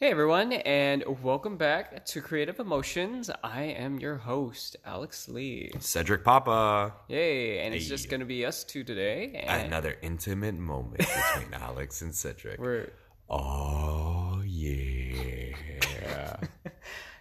Hey 0.00 0.10
everyone, 0.12 0.52
and 0.54 1.04
welcome 1.22 1.58
back 1.58 2.06
to 2.06 2.22
Creative 2.22 2.58
Emotions. 2.58 3.30
I 3.44 3.64
am 3.64 3.98
your 4.00 4.16
host, 4.16 4.78
Alex 4.86 5.28
Lee. 5.28 5.72
Cedric 5.78 6.24
Papa. 6.24 6.94
Yay, 7.08 7.58
and 7.58 7.74
it's 7.74 7.84
Hey. 7.84 7.90
just 7.90 8.08
gonna 8.08 8.24
be 8.24 8.46
us 8.46 8.64
two 8.64 8.82
today. 8.82 9.44
And 9.46 9.66
Another 9.66 9.98
intimate 10.00 10.54
moment 10.54 11.00
between 11.00 11.52
Alex 11.60 12.00
and 12.00 12.14
Cedric. 12.14 12.58
we're 12.58 12.90
Oh 13.28 14.40
yeah. 14.46 15.54
yeah, 16.64 16.70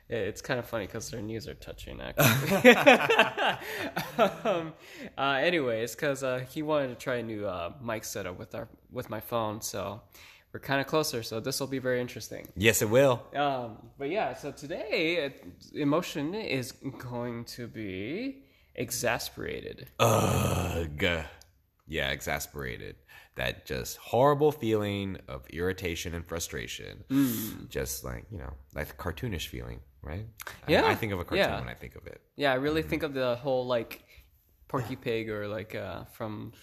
it's 0.09 0.41
kind 0.41 0.57
of 0.57 0.65
funny 0.65 0.85
because 0.87 1.11
their 1.11 1.21
knees 1.21 1.49
are 1.49 1.55
touching 1.55 1.99
actually. 1.99 2.69
um, 4.45 4.73
uh, 5.17 5.31
anyways, 5.41 5.95
because 5.95 6.23
uh, 6.23 6.45
he 6.49 6.61
wanted 6.61 6.87
to 6.87 6.95
try 6.95 7.15
a 7.17 7.23
new 7.23 7.45
uh, 7.45 7.73
mic 7.83 8.05
setup 8.05 8.39
with 8.39 8.55
our 8.55 8.69
with 8.89 9.09
my 9.09 9.19
phone, 9.19 9.59
so 9.61 10.01
we're 10.53 10.59
kind 10.59 10.81
of 10.81 10.87
closer. 10.87 11.23
So 11.23 11.39
this 11.39 11.59
will 11.59 11.67
be 11.67 11.79
very 11.79 12.01
interesting. 12.01 12.47
yes, 12.55 12.81
it 12.81 12.89
will. 12.89 13.21
Um, 13.35 13.77
but 13.97 14.09
yeah, 14.09 14.33
so 14.33 14.51
today 14.51 15.33
emotion 15.73 16.33
is 16.33 16.71
going 16.71 17.45
to 17.45 17.67
be 17.67 18.43
exasperated. 18.75 19.89
Ugh. 19.99 20.89
Yeah, 21.87 22.11
exasperated. 22.11 22.95
That 23.35 23.65
just 23.65 23.97
horrible 23.97 24.51
feeling 24.51 25.17
of 25.27 25.47
irritation 25.49 26.13
and 26.13 26.25
frustration. 26.25 27.03
Just 27.69 28.03
like, 28.03 28.25
you 28.31 28.37
know, 28.37 28.53
like 28.75 28.97
cartoonish 28.97 29.47
feeling, 29.47 29.79
right? 30.01 30.25
Yeah, 30.67 30.85
I, 30.85 30.95
think 30.95 31.13
of 31.13 31.19
a 31.19 31.23
cartoon 31.23 31.49
yeah. 31.49 31.59
when 31.59 31.69
I 31.69 31.73
think 31.73 31.95
of 31.95 32.05
it. 32.05 32.21
Yeah, 32.35 32.51
I 32.51 32.55
really 32.55 32.83
think 32.83 33.03
of 33.03 33.13
the 33.13 33.37
whole 33.37 33.65
like 33.65 34.03
Porky 34.67 34.95
Pig 34.95 35.29
or 35.29 35.47
like 35.47 35.73
uh, 35.73 36.03
from 36.11 36.53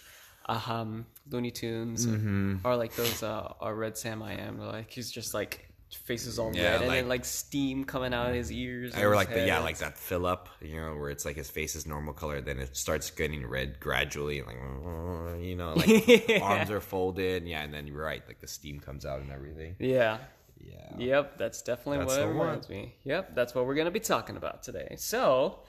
um, 0.47 1.05
Looney 1.29 1.51
Tunes 1.51 2.05
Mm-hmm. 2.05 2.57
or, 2.65 2.75
like 2.75 2.95
those 2.95 3.23
uh, 3.23 3.53
or 3.59 3.75
Red 3.75 3.97
Sam 3.97 4.21
I 4.23 4.33
Am. 4.33 4.59
Like 4.59 4.91
he's 4.91 5.11
just 5.11 5.33
like 5.33 5.63
faces 5.89 6.37
all 6.37 6.53
Yeah, 6.53 6.63
red 6.71 6.75
and 6.81 6.87
like- 6.87 6.97
then 6.99 7.07
like 7.09 7.25
steam 7.25 7.85
coming 7.85 8.13
out 8.13 8.29
of 8.29 8.35
his 8.35 8.51
ears. 8.51 8.95
Or 8.97 9.15
like 9.15 9.29
the 9.33 9.45
yeah, 9.45 9.59
like 9.59 9.77
that 9.77 9.97
fill 9.97 10.25
up, 10.25 10.49
you 10.61 10.75
know, 10.81 10.95
where 10.95 11.09
it's 11.09 11.23
like 11.25 11.35
his 11.37 11.49
face 11.49 11.75
is 11.75 11.85
normal 11.87 12.13
color, 12.13 12.41
then 12.41 12.59
it 12.59 12.75
starts 12.75 13.09
getting 13.11 13.45
red 13.47 13.79
gradually, 13.79 14.41
like 14.41 14.57
you 15.41 15.55
know, 15.55 15.73
like 15.75 16.29
arms 16.41 16.69
are 16.71 16.81
folded, 16.81 17.47
yeah, 17.47 17.63
and 17.63 17.73
then 17.73 17.87
you're 17.87 18.03
right, 18.03 18.21
like 18.27 18.39
the 18.41 18.47
steam 18.47 18.79
comes 18.79 19.05
out 19.05 19.21
and 19.21 19.31
everything. 19.31 19.75
Yeah. 19.79 20.17
Yeah. 20.59 20.97
Yep, 20.97 21.37
that's 21.37 21.61
definitely 21.61 21.99
That's 21.99 22.17
what 22.17 22.21
it 22.21 22.27
reminds 22.31 22.67
me. 22.69 22.95
Yep, 23.03 23.35
that's 23.35 23.53
what 23.55 23.65
we're 23.67 23.75
going 23.75 23.85
to 23.85 23.91
be 23.91 23.99
talking 23.99 24.35
about 24.37 24.63
today. 24.63 24.95
So, 24.97 25.59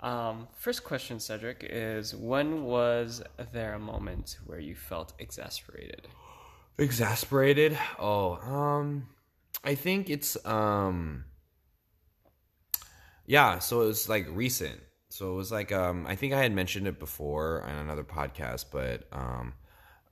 um, 0.00 0.48
first 0.56 0.84
question, 0.84 1.18
Cedric, 1.18 1.66
is 1.68 2.14
when 2.14 2.64
was 2.64 3.22
there 3.52 3.74
a 3.74 3.78
moment 3.78 4.38
where 4.46 4.60
you 4.60 4.74
felt 4.74 5.12
exasperated? 5.18 6.08
Exasperated? 6.78 7.76
Oh, 7.98 8.34
um 8.36 9.08
I 9.64 9.74
think 9.74 10.08
it's 10.08 10.36
um 10.46 11.24
Yeah, 13.26 13.58
so 13.58 13.82
it 13.82 13.86
was 13.86 14.08
like 14.08 14.26
recent. 14.30 14.80
So 15.10 15.32
it 15.32 15.36
was 15.36 15.50
like 15.50 15.72
um 15.72 16.06
I 16.06 16.16
think 16.16 16.32
I 16.32 16.42
had 16.42 16.52
mentioned 16.52 16.86
it 16.86 16.98
before 16.98 17.62
on 17.62 17.76
another 17.76 18.04
podcast, 18.04 18.66
but 18.70 19.08
um 19.12 19.54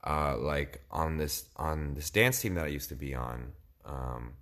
uh 0.05 0.37
like 0.37 0.83
on 0.91 1.17
this 1.17 1.45
on 1.55 1.93
this 1.93 2.09
dance 2.09 2.41
team 2.41 2.55
that 2.55 2.65
I 2.65 2.69
used 2.69 2.89
to 2.89 2.95
be 2.95 3.15
on, 3.15 3.53
um 3.85 4.33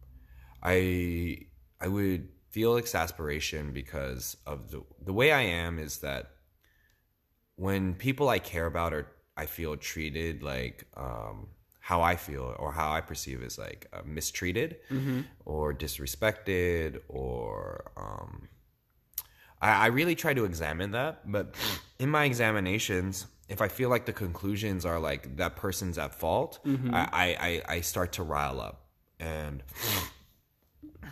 I 0.64 1.46
I 1.80 1.88
would 1.88 2.30
feel 2.56 2.78
exasperation 2.78 3.73
because 3.73 4.38
of 4.45 4.72
the 4.72 4.81
the 5.08 5.11
way 5.20 5.30
I 5.34 5.42
am 5.42 5.78
is 5.78 5.98
that 5.98 6.23
when 7.58 7.95
people 7.95 8.30
I 8.30 8.39
care 8.39 8.66
about 8.66 8.94
are 8.94 9.08
I 9.36 9.45
feel 9.45 9.75
treated 9.75 10.42
like 10.42 10.86
um, 10.95 11.47
how 11.81 12.02
I 12.02 12.16
feel 12.16 12.56
or 12.58 12.72
how 12.72 12.94
I 12.94 13.02
perceive 13.02 13.44
is 13.44 13.58
like 13.58 13.81
uh, 13.92 14.03
mistreated 14.06 14.78
or 15.44 15.73
disrespected 15.73 17.02
or 17.09 17.92
um, 17.97 18.47
I, 19.62 19.69
I 19.86 19.88
really 19.88 20.16
try 20.16 20.34
to 20.34 20.45
examine 20.45 20.92
that. 20.92 21.30
But 21.30 21.56
in 22.00 22.09
my 22.09 22.23
examinations, 22.23 23.25
if 23.50 23.59
I 23.62 23.68
feel 23.68 23.90
like 23.90 24.06
the 24.06 24.13
conclusions 24.13 24.85
are 24.85 25.00
like 25.09 25.35
that 25.41 25.57
person's 25.57 25.97
at 25.97 26.16
fault, 26.16 26.59
I, 26.94 27.01
I, 27.24 27.28
I, 27.47 27.75
I 27.75 27.81
start 27.81 28.13
to 28.13 28.24
rile 28.24 28.62
up 28.62 28.85
and 29.19 29.62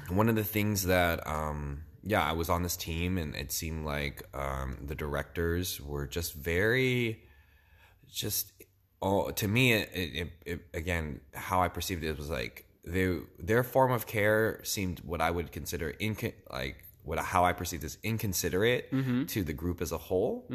one 0.09 0.30
of 0.30 0.36
the 0.36 0.44
things 0.44 0.86
that 0.86 1.26
um 1.28 1.84
yeah 2.04 2.24
i 2.24 2.31
was 2.34 2.50
on 2.50 2.64
this 2.64 2.76
team 2.76 3.18
and 3.18 3.36
it 3.36 3.52
seemed 3.52 3.86
like 3.86 4.24
um 4.34 4.78
the 4.86 4.96
directors 4.96 5.80
were 5.81 6.06
just 6.06 6.34
very 6.34 7.24
just 8.12 8.52
oh 9.02 9.31
to 9.31 9.48
me 9.48 9.74
it, 9.74 9.90
it, 9.94 10.31
it 10.46 10.59
again 10.74 11.20
how 11.34 11.62
i 11.62 11.68
perceived 11.68 12.04
it 12.04 12.18
was 12.18 12.30
like 12.30 12.66
they 12.86 13.18
their 13.40 13.64
form 13.64 13.92
of 13.92 14.06
care 14.06 14.59
seemed 14.64 15.00
what 15.02 15.22
i 15.22 15.31
would 15.31 15.52
consider 15.52 15.94
inco- 16.02 16.34
like 16.52 16.84
what 17.04 17.18
how 17.20 17.44
i 17.46 17.54
perceived 17.54 17.84
as 17.84 17.98
inconsiderate 18.04 18.90
to 19.28 19.44
the 19.44 19.54
group 19.54 19.81
as 19.81 19.92
a 19.92 19.98
whole. 19.98 20.48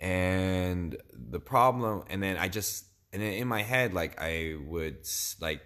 And 0.00 0.96
the 1.12 1.40
problem 1.40 2.04
and 2.10 2.22
then 2.22 2.36
i 2.36 2.48
just 2.48 2.84
and 3.12 3.22
then 3.22 3.32
in 3.34 3.48
my 3.48 3.62
head 3.62 3.94
like 3.94 4.20
i 4.20 4.54
would 4.66 4.98
like 5.40 5.60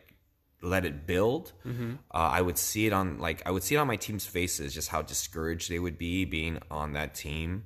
let 0.60 0.84
it 0.84 1.06
build 1.06 1.52
uh, 1.64 2.30
i 2.38 2.40
would 2.40 2.58
see 2.58 2.86
it 2.86 2.92
on 2.92 3.18
like 3.18 3.40
i 3.46 3.50
would 3.50 3.62
see 3.62 3.74
it 3.76 3.78
on 3.78 3.86
my 3.86 3.96
team's 3.96 4.26
faces 4.26 4.74
just 4.74 4.88
how 4.88 5.00
discouraged 5.02 5.70
they 5.70 5.78
would 5.78 5.96
be 5.98 6.24
being 6.24 6.58
on 6.70 6.92
that 6.94 7.14
team. 7.14 7.62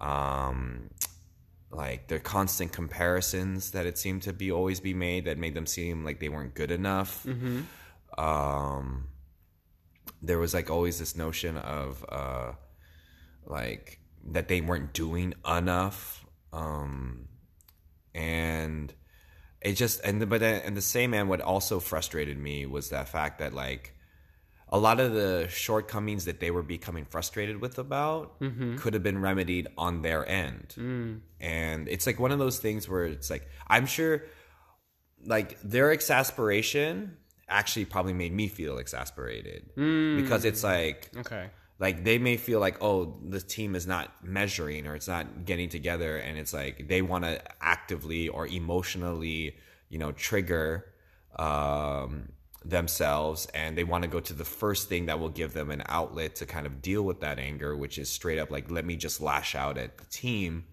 Um 0.00 0.90
like 1.70 2.08
the 2.08 2.18
constant 2.18 2.72
comparisons 2.72 3.70
that 3.70 3.86
it 3.86 3.96
seemed 3.96 4.22
to 4.22 4.32
be 4.32 4.50
always 4.52 4.80
be 4.80 4.92
made 4.92 5.24
that 5.26 5.38
made 5.38 5.54
them 5.54 5.66
seem 5.66 6.04
like 6.04 6.18
they 6.20 6.28
weren't 6.28 6.54
good 6.54 6.70
enough. 6.70 7.24
Um 8.18 9.08
there 10.20 10.38
was 10.38 10.52
like 10.54 10.68
always 10.70 10.98
this 10.98 11.16
notion 11.16 11.56
of 11.56 12.04
uh 12.08 12.52
like 13.46 14.00
that 14.32 14.48
they 14.48 14.60
weren't 14.60 14.92
doing 14.92 15.34
enough. 15.48 16.24
Um 16.52 17.28
and 18.14 18.92
it 19.64 19.74
just 19.74 20.00
and 20.04 20.28
but 20.28 20.40
then 20.40 20.62
and 20.64 20.76
the 20.76 20.82
same 20.82 21.14
end 21.14 21.28
what 21.28 21.40
also 21.40 21.80
frustrated 21.80 22.38
me 22.38 22.66
was 22.66 22.90
that 22.90 23.08
fact 23.08 23.38
that 23.38 23.52
like 23.52 23.94
a 24.68 24.78
lot 24.78 25.00
of 25.00 25.12
the 25.12 25.46
shortcomings 25.50 26.24
that 26.24 26.40
they 26.40 26.50
were 26.50 26.62
becoming 26.62 27.04
frustrated 27.04 27.60
with 27.60 27.78
about 27.78 28.40
mm-hmm. 28.40 28.76
could 28.76 28.94
have 28.94 29.02
been 29.02 29.20
remedied 29.20 29.68
on 29.76 30.00
their 30.00 30.26
end. 30.26 30.74
Mm. 30.78 31.20
And 31.40 31.88
it's 31.88 32.06
like 32.06 32.18
one 32.18 32.32
of 32.32 32.38
those 32.38 32.58
things 32.58 32.88
where 32.88 33.04
it's 33.04 33.28
like 33.28 33.46
i'm 33.68 33.84
sure 33.84 34.24
like 35.26 35.60
their 35.60 35.92
exasperation 35.92 37.18
actually 37.48 37.84
probably 37.84 38.14
made 38.14 38.32
me 38.32 38.48
feel 38.48 38.78
exasperated. 38.78 39.70
Mm. 39.76 40.22
Because 40.22 40.44
it's 40.44 40.64
like 40.64 41.10
Okay. 41.16 41.50
Like 41.82 42.04
they 42.04 42.16
may 42.16 42.36
feel 42.36 42.60
like 42.60 42.80
oh 42.80 43.18
the 43.28 43.40
team 43.40 43.74
is 43.74 43.86
not 43.86 44.14
measuring 44.22 44.86
or 44.86 44.94
it's 44.94 45.08
not 45.08 45.44
getting 45.44 45.68
together 45.68 46.16
and 46.16 46.38
it's 46.38 46.54
like 46.54 46.88
they 46.88 47.02
want 47.02 47.24
to 47.24 47.42
actively 47.60 48.28
or 48.28 48.46
emotionally 48.46 49.56
you 49.90 49.98
know 49.98 50.12
trigger 50.12 50.86
um 51.36 52.28
themselves 52.64 53.46
and 53.54 53.76
they 53.76 53.84
want 53.84 54.02
to 54.02 54.08
go 54.08 54.20
to 54.20 54.32
the 54.32 54.44
first 54.44 54.88
thing 54.88 55.06
that 55.06 55.18
will 55.18 55.28
give 55.28 55.52
them 55.52 55.70
an 55.70 55.82
outlet 55.88 56.36
to 56.36 56.46
kind 56.46 56.66
of 56.66 56.80
deal 56.80 57.02
with 57.02 57.20
that 57.20 57.38
anger 57.38 57.76
which 57.76 57.98
is 57.98 58.08
straight 58.08 58.38
up 58.38 58.50
like 58.50 58.70
let 58.70 58.84
me 58.84 58.96
just 58.96 59.20
lash 59.20 59.54
out 59.54 59.76
at 59.76 59.98
the 59.98 60.04
team. 60.06 60.64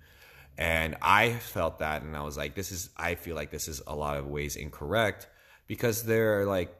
And 0.57 0.97
I 1.01 1.31
felt 1.31 1.79
that 1.79 2.01
and 2.01 2.15
I 2.15 2.21
was 2.21 2.37
like 2.37 2.53
this 2.53 2.71
is 2.71 2.89
I 2.97 3.15
feel 3.15 3.35
like 3.35 3.49
this 3.49 3.67
is 3.67 3.81
a 3.87 3.95
lot 3.95 4.17
of 4.17 4.27
ways 4.27 4.55
incorrect 4.55 5.27
because 5.67 6.03
they're 6.03 6.45
like 6.45 6.75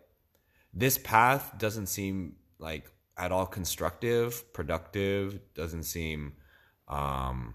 this 0.73 0.97
path 0.97 1.53
doesn't 1.57 1.87
seem 1.87 2.35
like 2.59 2.91
at 3.19 3.31
all 3.31 3.45
constructive, 3.45 4.51
productive, 4.53 5.39
doesn't 5.53 5.83
seem 5.83 6.33
um 6.87 7.53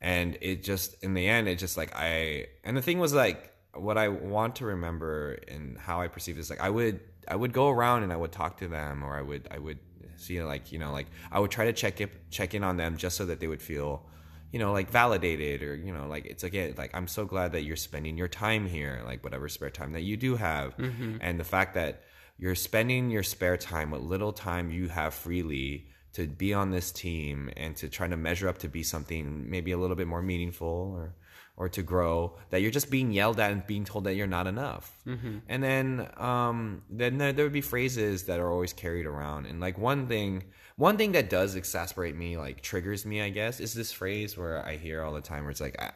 and 0.00 0.38
it 0.40 0.62
just 0.62 1.02
in 1.02 1.14
the 1.14 1.28
end 1.28 1.46
it 1.46 1.58
just 1.58 1.76
like 1.76 1.94
I 1.94 2.46
and 2.64 2.76
the 2.76 2.82
thing 2.82 2.98
was 2.98 3.12
like 3.12 3.52
what 3.74 3.98
I 3.98 4.08
want 4.08 4.56
to 4.56 4.66
remember 4.66 5.32
and 5.48 5.76
how 5.78 6.00
I 6.00 6.08
perceive 6.08 6.36
this 6.36 6.48
like 6.48 6.60
I 6.60 6.70
would 6.70 7.00
I 7.26 7.36
would 7.36 7.52
go 7.52 7.68
around 7.68 8.02
and 8.02 8.12
I 8.12 8.16
would 8.16 8.32
talk 8.32 8.58
to 8.58 8.68
them 8.68 9.02
or 9.02 9.16
I 9.16 9.22
would 9.22 9.48
I 9.50 9.58
would 9.58 9.78
see 10.16 10.42
like 10.42 10.72
you 10.72 10.78
know 10.78 10.92
like 10.92 11.06
I 11.32 11.40
would 11.40 11.50
try 11.50 11.66
to 11.66 11.72
check 11.72 12.00
it 12.00 12.30
check 12.30 12.54
in 12.54 12.64
on 12.64 12.76
them 12.76 12.96
just 12.96 13.16
so 13.16 13.26
that 13.26 13.40
they 13.40 13.46
would 13.46 13.62
feel 13.62 14.06
you 14.52 14.58
know 14.58 14.72
like 14.72 14.90
validated 14.90 15.62
or 15.62 15.74
you 15.74 15.92
know 15.92 16.06
like 16.06 16.26
it's 16.26 16.44
again 16.44 16.74
like 16.78 16.92
I'm 16.94 17.08
so 17.08 17.24
glad 17.24 17.52
that 17.52 17.64
you're 17.64 17.76
spending 17.76 18.16
your 18.16 18.28
time 18.28 18.66
here 18.66 19.02
like 19.04 19.24
whatever 19.24 19.48
spare 19.48 19.70
time 19.70 19.92
that 19.92 20.02
you 20.02 20.16
do 20.16 20.36
have. 20.36 20.74
And 21.20 21.40
the 21.40 21.44
fact 21.44 21.74
that 21.74 22.02
you're 22.36 22.54
spending 22.54 23.10
your 23.10 23.22
spare 23.22 23.56
time 23.56 23.90
what 23.90 24.02
little 24.02 24.32
time 24.32 24.70
you 24.70 24.88
have 24.88 25.14
freely 25.14 25.86
to 26.12 26.26
be 26.26 26.54
on 26.54 26.70
this 26.70 26.92
team 26.92 27.50
and 27.56 27.74
to 27.76 27.88
try 27.88 28.06
to 28.06 28.16
measure 28.16 28.48
up 28.48 28.58
to 28.58 28.68
be 28.68 28.82
something 28.82 29.48
maybe 29.50 29.72
a 29.72 29.78
little 29.78 29.96
bit 29.96 30.06
more 30.06 30.22
meaningful 30.22 30.92
or 30.96 31.14
or 31.56 31.68
to 31.68 31.82
grow 31.82 32.36
that 32.50 32.62
you're 32.62 32.70
just 32.72 32.90
being 32.90 33.12
yelled 33.12 33.38
at 33.38 33.52
and 33.52 33.64
being 33.66 33.84
told 33.84 34.04
that 34.04 34.14
you're 34.14 34.26
not 34.26 34.48
enough. 34.48 35.00
And 35.48 35.62
then 35.62 36.08
um 36.16 36.82
then 36.90 37.18
there, 37.18 37.32
there 37.32 37.44
would 37.44 37.52
be 37.52 37.60
phrases 37.60 38.24
that 38.24 38.40
are 38.40 38.50
always 38.50 38.72
carried 38.72 39.06
around. 39.06 39.46
And 39.46 39.60
like 39.60 39.78
one 39.78 40.06
thing 40.08 40.44
one 40.76 40.96
thing 40.96 41.12
that 41.12 41.30
does 41.30 41.54
exasperate 41.54 42.16
me 42.16 42.36
like 42.36 42.60
triggers 42.60 43.06
me 43.06 43.20
i 43.22 43.28
guess 43.28 43.60
is 43.60 43.74
this 43.74 43.92
phrase 43.92 44.36
where 44.36 44.64
i 44.66 44.76
hear 44.76 45.02
all 45.02 45.12
the 45.14 45.20
time 45.20 45.42
where 45.44 45.52
it's 45.52 45.60
like 45.60 45.76
i 45.80 45.92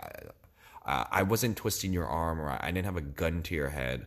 i, 0.87 1.07
I 1.11 1.23
wasn't 1.25 1.57
twisting 1.57 1.93
your 1.93 2.07
arm 2.07 2.41
or 2.41 2.57
i 2.61 2.71
didn't 2.71 2.85
have 2.85 2.97
a 2.97 3.01
gun 3.01 3.43
to 3.45 3.55
your 3.57 3.71
head. 3.71 4.07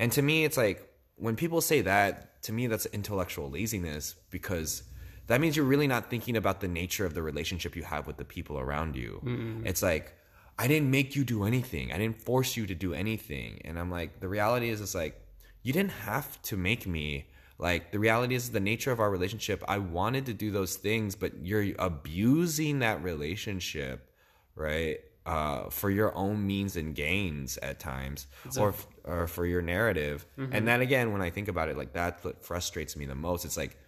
And 0.00 0.10
to 0.12 0.22
me 0.22 0.44
it's 0.44 0.56
like 0.56 0.88
when 1.16 1.36
people 1.36 1.60
say 1.60 1.80
that, 1.82 2.42
to 2.42 2.52
me, 2.52 2.66
that's 2.66 2.86
intellectual 2.86 3.50
laziness 3.50 4.14
because 4.30 4.82
that 5.26 5.40
means 5.40 5.56
you're 5.56 5.64
really 5.64 5.86
not 5.86 6.10
thinking 6.10 6.36
about 6.36 6.60
the 6.60 6.68
nature 6.68 7.06
of 7.06 7.14
the 7.14 7.22
relationship 7.22 7.76
you 7.76 7.82
have 7.82 8.06
with 8.06 8.16
the 8.16 8.24
people 8.24 8.58
around 8.58 8.96
you. 8.96 9.20
Mm-hmm. 9.24 9.66
It's 9.66 9.82
like, 9.82 10.14
I 10.58 10.68
didn't 10.68 10.90
make 10.90 11.16
you 11.16 11.24
do 11.24 11.44
anything. 11.44 11.92
I 11.92 11.98
didn't 11.98 12.20
force 12.20 12.56
you 12.56 12.66
to 12.66 12.74
do 12.74 12.94
anything. 12.94 13.62
And 13.64 13.78
I'm 13.78 13.90
like, 13.90 14.20
the 14.20 14.28
reality 14.28 14.68
is, 14.68 14.80
it's 14.80 14.94
like, 14.94 15.20
you 15.62 15.72
didn't 15.72 15.92
have 15.92 16.40
to 16.42 16.56
make 16.56 16.86
me. 16.86 17.26
Like, 17.58 17.92
the 17.92 17.98
reality 17.98 18.34
is, 18.34 18.50
the 18.50 18.60
nature 18.60 18.92
of 18.92 19.00
our 19.00 19.10
relationship, 19.10 19.64
I 19.66 19.78
wanted 19.78 20.26
to 20.26 20.34
do 20.34 20.50
those 20.50 20.76
things, 20.76 21.14
but 21.14 21.32
you're 21.42 21.66
abusing 21.78 22.80
that 22.80 23.02
relationship, 23.02 24.10
right? 24.54 24.98
Uh, 25.26 25.70
for 25.70 25.88
your 25.88 26.14
own 26.14 26.46
means 26.46 26.76
and 26.76 26.94
gains 26.94 27.56
at 27.58 27.80
times, 27.80 28.26
or 28.58 28.74
or 29.04 29.26
for 29.26 29.46
your 29.46 29.62
narrative. 29.62 30.26
Mm-hmm. 30.38 30.52
And 30.54 30.68
then 30.68 30.82
again, 30.82 31.12
when 31.12 31.22
I 31.22 31.30
think 31.30 31.48
about 31.48 31.70
it, 31.70 31.78
like 31.78 31.94
that's 31.94 32.22
what 32.22 32.44
frustrates 32.44 32.94
me 32.94 33.06
the 33.06 33.14
most. 33.14 33.46
It's 33.46 33.56
like 33.56 33.78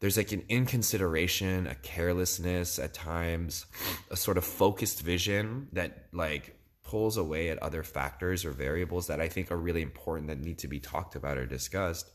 there's 0.00 0.18
like 0.18 0.32
an 0.32 0.44
inconsideration, 0.48 1.66
a 1.66 1.74
carelessness 1.74 2.78
at 2.78 2.92
times, 2.92 3.64
a 4.10 4.16
sort 4.16 4.36
of 4.36 4.44
focused 4.44 5.00
vision 5.00 5.68
that 5.72 6.08
like 6.12 6.58
pulls 6.82 7.16
away 7.16 7.48
at 7.48 7.58
other 7.62 7.82
factors 7.82 8.44
or 8.44 8.50
variables 8.50 9.06
that 9.06 9.20
I 9.20 9.28
think 9.28 9.50
are 9.50 9.56
really 9.56 9.82
important 9.82 10.28
that 10.28 10.38
need 10.38 10.58
to 10.58 10.68
be 10.68 10.80
talked 10.80 11.16
about 11.16 11.38
or 11.38 11.46
discussed. 11.46 12.10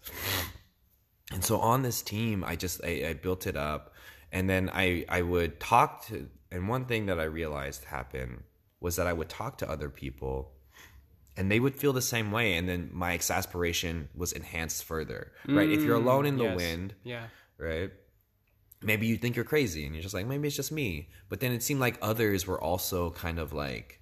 And 1.31 1.43
so 1.43 1.57
on 1.59 1.81
this 1.81 2.01
team, 2.01 2.43
I 2.43 2.55
just 2.55 2.83
I, 2.83 3.07
I 3.09 3.13
built 3.13 3.47
it 3.47 3.55
up, 3.55 3.90
and 4.31 4.49
then 4.49 4.69
I 4.73 5.05
I 5.09 5.21
would 5.21 5.59
talk 5.59 6.05
to. 6.07 6.27
And 6.51 6.67
one 6.67 6.85
thing 6.85 7.05
that 7.05 7.19
I 7.19 7.23
realized 7.23 7.85
happened 7.85 8.43
was 8.81 8.97
that 8.97 9.07
I 9.07 9.13
would 9.13 9.29
talk 9.29 9.57
to 9.59 9.69
other 9.69 9.89
people 9.89 10.51
and 11.37 11.49
they 11.49 11.61
would 11.61 11.75
feel 11.75 11.93
the 11.93 12.01
same 12.01 12.29
way 12.31 12.55
and 12.55 12.67
then 12.67 12.89
my 12.91 13.13
exasperation 13.13 14.09
was 14.13 14.33
enhanced 14.33 14.83
further 14.83 15.31
right 15.47 15.69
mm, 15.69 15.73
if 15.73 15.81
you're 15.81 15.95
alone 15.95 16.25
in 16.25 16.35
the 16.35 16.43
yes. 16.43 16.57
wind 16.57 16.93
yeah 17.05 17.27
right? 17.61 17.91
Maybe 18.81 19.05
you 19.05 19.15
think 19.15 19.35
you're 19.35 19.45
crazy 19.45 19.85
and 19.85 19.93
you're 19.93 20.01
just 20.01 20.15
like, 20.15 20.25
maybe 20.25 20.47
it's 20.47 20.57
just 20.57 20.71
me. 20.71 21.09
But 21.29 21.39
then 21.39 21.51
it 21.51 21.63
seemed 21.63 21.79
like 21.79 21.97
others 22.01 22.47
were 22.47 22.59
also 22.59 23.11
kind 23.11 23.39
of 23.39 23.53
like 23.53 24.00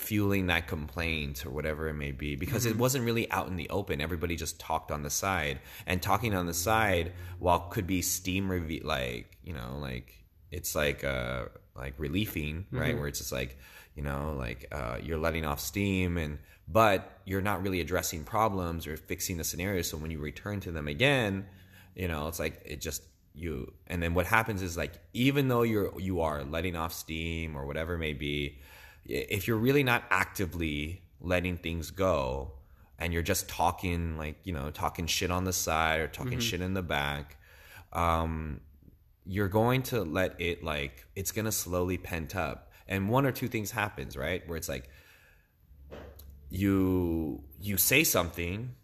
fueling 0.00 0.46
that 0.46 0.66
complaint 0.66 1.44
or 1.44 1.50
whatever 1.50 1.88
it 1.88 1.94
may 1.94 2.10
be 2.10 2.34
because 2.34 2.64
mm-hmm. 2.64 2.74
it 2.74 2.78
wasn't 2.78 3.04
really 3.04 3.30
out 3.30 3.48
in 3.48 3.56
the 3.56 3.68
open. 3.70 4.00
Everybody 4.00 4.36
just 4.36 4.58
talked 4.58 4.90
on 4.90 5.02
the 5.02 5.10
side. 5.10 5.60
And 5.86 6.02
talking 6.02 6.34
on 6.34 6.46
the 6.46 6.54
side, 6.54 7.12
while 7.38 7.60
could 7.60 7.86
be 7.86 8.02
steam 8.02 8.50
reve- 8.50 8.84
like, 8.84 9.38
you 9.44 9.52
know, 9.52 9.78
like 9.80 10.24
it's 10.50 10.74
like 10.74 11.04
uh 11.04 11.44
like 11.76 11.94
relieving, 11.98 12.66
right? 12.70 12.90
Mm-hmm. 12.90 12.98
Where 12.98 13.08
it's 13.08 13.18
just 13.18 13.32
like, 13.32 13.58
you 13.94 14.02
know, 14.02 14.34
like 14.36 14.66
uh, 14.72 14.98
you're 15.02 15.18
letting 15.18 15.44
off 15.44 15.60
steam 15.60 16.16
and 16.16 16.38
but 16.66 17.20
you're 17.24 17.40
not 17.40 17.62
really 17.62 17.80
addressing 17.80 18.24
problems 18.24 18.86
or 18.86 18.96
fixing 18.96 19.36
the 19.36 19.44
scenario. 19.44 19.82
So 19.82 19.96
when 19.96 20.10
you 20.10 20.20
return 20.20 20.60
to 20.60 20.72
them 20.72 20.88
again, 20.88 21.46
you 21.94 22.08
know 22.08 22.28
it's 22.28 22.38
like 22.38 22.60
it 22.64 22.80
just 22.80 23.02
you 23.34 23.72
and 23.86 24.02
then 24.02 24.14
what 24.14 24.26
happens 24.26 24.62
is 24.62 24.76
like 24.76 24.92
even 25.12 25.48
though 25.48 25.62
you're 25.62 25.98
you 26.00 26.20
are 26.20 26.44
letting 26.44 26.76
off 26.76 26.92
steam 26.92 27.56
or 27.56 27.66
whatever 27.66 27.94
it 27.94 27.98
may 27.98 28.12
be 28.12 28.58
if 29.04 29.48
you're 29.48 29.56
really 29.56 29.82
not 29.82 30.04
actively 30.10 31.02
letting 31.20 31.56
things 31.56 31.90
go 31.90 32.52
and 32.98 33.12
you're 33.12 33.22
just 33.22 33.48
talking 33.48 34.16
like 34.16 34.36
you 34.44 34.52
know 34.52 34.70
talking 34.70 35.06
shit 35.06 35.30
on 35.30 35.44
the 35.44 35.52
side 35.52 36.00
or 36.00 36.06
talking 36.06 36.32
mm-hmm. 36.32 36.40
shit 36.40 36.60
in 36.60 36.74
the 36.74 36.82
back 36.82 37.36
um 37.92 38.60
you're 39.26 39.48
going 39.48 39.82
to 39.82 40.02
let 40.02 40.40
it 40.40 40.62
like 40.62 41.06
it's 41.16 41.32
going 41.32 41.44
to 41.44 41.52
slowly 41.52 41.98
pent 41.98 42.36
up 42.36 42.70
and 42.88 43.08
one 43.08 43.26
or 43.26 43.32
two 43.32 43.48
things 43.48 43.70
happens 43.70 44.16
right 44.16 44.46
where 44.48 44.56
it's 44.56 44.68
like 44.68 44.88
you 46.50 47.42
you 47.60 47.76
say 47.76 48.04
something 48.04 48.74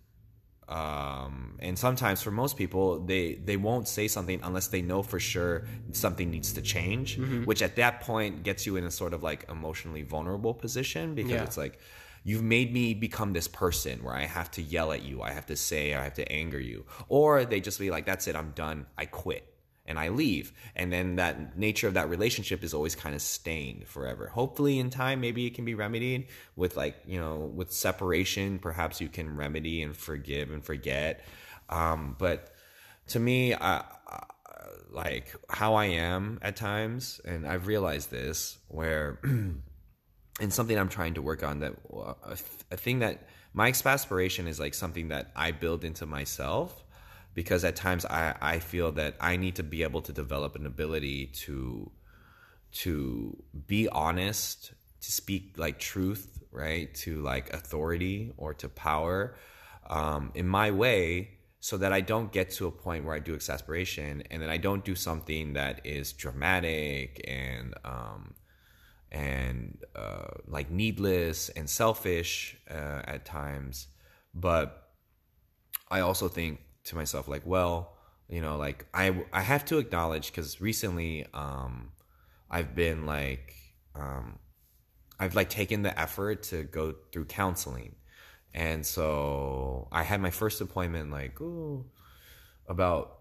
um, 0.69 1.55
and 1.61 1.79
sometimes 1.79 2.23
for 2.23 2.31
most 2.31 2.57
people 2.57 2.99
they 3.01 3.35
they 3.35 3.57
won't 3.57 3.87
say 3.87 4.09
something 4.09 4.41
unless 4.43 4.67
they 4.69 4.83
know 4.83 5.03
for 5.03 5.21
sure 5.21 5.65
something 5.93 6.31
needs 6.31 6.53
to 6.53 6.63
change 6.63 7.19
mm-hmm. 7.19 7.45
which 7.45 7.63
at 7.63 7.77
that 7.77 8.01
point 8.01 8.43
gets 8.43 8.67
you 8.67 8.77
in 8.77 8.85
a 8.85 8.91
sort 8.91 9.15
of 9.15 9.23
like 9.23 9.49
emotionally 9.49 10.03
vulnerable 10.03 10.53
position 10.53 11.15
because 11.15 11.31
yeah. 11.31 11.45
it's 11.45 11.57
like 11.57 11.79
you've 12.25 12.43
made 12.43 12.73
me 12.73 12.95
become 12.95 13.33
this 13.33 13.47
person 13.47 14.03
where 14.03 14.15
i 14.15 14.25
have 14.25 14.51
to 14.51 14.61
yell 14.61 14.91
at 14.91 15.03
you 15.03 15.23
i 15.23 15.31
have 15.31 15.47
to 15.47 15.55
say 15.55 15.95
i 15.95 16.03
have 16.03 16.15
to 16.15 16.31
anger 16.33 16.59
you 16.59 16.85
or 17.09 17.45
they 17.45 17.61
just 17.61 17.79
be 17.79 17.91
like 17.91 18.05
that's 18.05 18.27
it 18.27 18.35
i'm 18.35 18.51
done 18.51 18.87
i 18.99 19.05
quit 19.05 19.56
and 19.87 19.99
I 19.99 20.09
leave. 20.09 20.53
And 20.75 20.93
then 20.93 21.17
that 21.17 21.57
nature 21.57 21.89
of 21.89 21.95
that 21.95 22.09
relationship 22.09 22.63
is 22.63 22.75
always 22.75 22.95
kind 22.95 23.15
of 23.15 23.23
stained 23.23 23.87
forever. 23.87 24.29
Hopefully, 24.29 24.79
in 24.79 24.91
time, 24.91 25.21
maybe 25.21 25.47
it 25.47 25.55
can 25.55 25.65
be 25.65 25.75
remedied 25.75 26.27
with 26.57 26.77
like, 26.77 26.97
you 27.07 27.21
know, 27.21 27.37
with 27.55 27.73
separation, 27.73 28.59
perhaps 28.59 29.01
you 29.01 29.09
can 29.09 29.37
remedy 29.37 29.83
and 29.83 29.97
forgive 29.97 30.51
and 30.51 30.65
forget. 30.65 31.25
Um, 31.69 32.17
but 32.19 32.53
to 33.09 33.21
me, 33.21 33.55
I, 33.55 33.85
I, 34.07 34.25
like 34.91 35.35
how 35.49 35.75
I 35.75 35.87
am 35.87 36.39
at 36.43 36.57
times, 36.57 37.21
and 37.25 37.47
I've 37.47 37.67
realized 37.67 38.11
this 38.11 38.59
where, 38.69 39.19
and 39.23 39.63
something 40.53 40.79
I'm 40.79 40.89
trying 40.89 41.15
to 41.15 41.23
work 41.23 41.43
on 41.43 41.61
that 41.61 41.75
a, 41.93 42.37
a 42.71 42.77
thing 42.77 43.01
that 43.01 43.29
my 43.53 43.69
exasperation 43.69 44.47
is 44.49 44.61
like 44.61 44.75
something 44.75 45.09
that 45.09 45.31
I 45.35 45.51
build 45.51 45.85
into 45.85 46.07
myself 46.07 46.85
because 47.37 47.65
at 47.65 47.77
times 47.77 48.07
I, 48.07 48.35
I 48.41 48.59
feel 48.59 48.91
that 48.93 49.15
I 49.21 49.37
need 49.37 49.57
to 49.57 49.63
be 49.63 49.83
able 49.83 50.01
to 50.01 50.13
develop 50.13 50.57
an 50.57 50.65
ability 50.65 51.27
to 51.45 51.93
to 52.73 53.43
be 53.67 53.89
honest, 53.89 54.73
to 55.01 55.13
speak 55.13 55.55
like 55.57 55.79
truth, 55.79 56.43
right? 56.51 56.93
To 56.97 57.23
like 57.23 57.53
authority 57.53 58.33
or 58.39 58.55
to 58.55 58.69
power 58.69 59.37
um, 59.89 60.33
in 60.35 60.49
my 60.49 60.71
way 60.71 61.31
so 61.61 61.77
that 61.77 61.93
I 61.93 62.01
don't 62.01 62.33
get 62.33 62.51
to 62.53 62.67
a 62.67 62.71
point 62.71 63.05
where 63.05 63.15
I 63.15 63.19
do 63.19 63.35
exasperation 63.35 64.23
and 64.31 64.43
then 64.43 64.51
I 64.51 64.57
don't 64.57 64.85
do 64.85 64.95
something 64.95 65.53
that 65.53 65.83
is 65.85 66.13
dramatic 66.15 67.23
and 67.29 67.75
um, 67.85 68.35
and 69.13 69.79
uh, 69.95 70.29
like 70.47 70.71
needless 70.71 71.51
and 71.51 71.69
selfish 71.69 72.57
uh, 72.71 73.03
at 73.05 73.27
times. 73.27 73.89
But 74.35 74.91
I 75.91 76.01
also 76.01 76.29
think 76.29 76.61
to 76.87 76.97
myself 76.97 77.29
like, 77.29 77.43
well, 77.45 77.93
you 78.29 78.41
know, 78.41 78.57
like 78.57 78.87
I 78.93 79.25
I 79.33 79.43
have 79.43 79.65
to 79.67 79.79
acknowledge 79.79 80.31
because 80.31 80.61
recently 80.61 81.27
um, 81.33 81.93
I've 82.51 82.75
been 82.75 83.07
like 83.07 83.55
um, 83.95 84.39
I've 85.19 85.35
like 85.35 85.49
taken 85.49 85.83
the 85.83 85.99
effort 85.99 86.43
to 86.45 86.65
go 86.65 86.95
through 87.13 87.27
counseling, 87.27 87.95
and 88.53 88.85
so 88.85 89.89
I 89.93 90.03
had 90.03 90.21
my 90.21 90.31
first 90.31 90.61
appointment 90.61 91.11
like 91.11 91.41
oh 91.41 91.85
about 92.69 93.16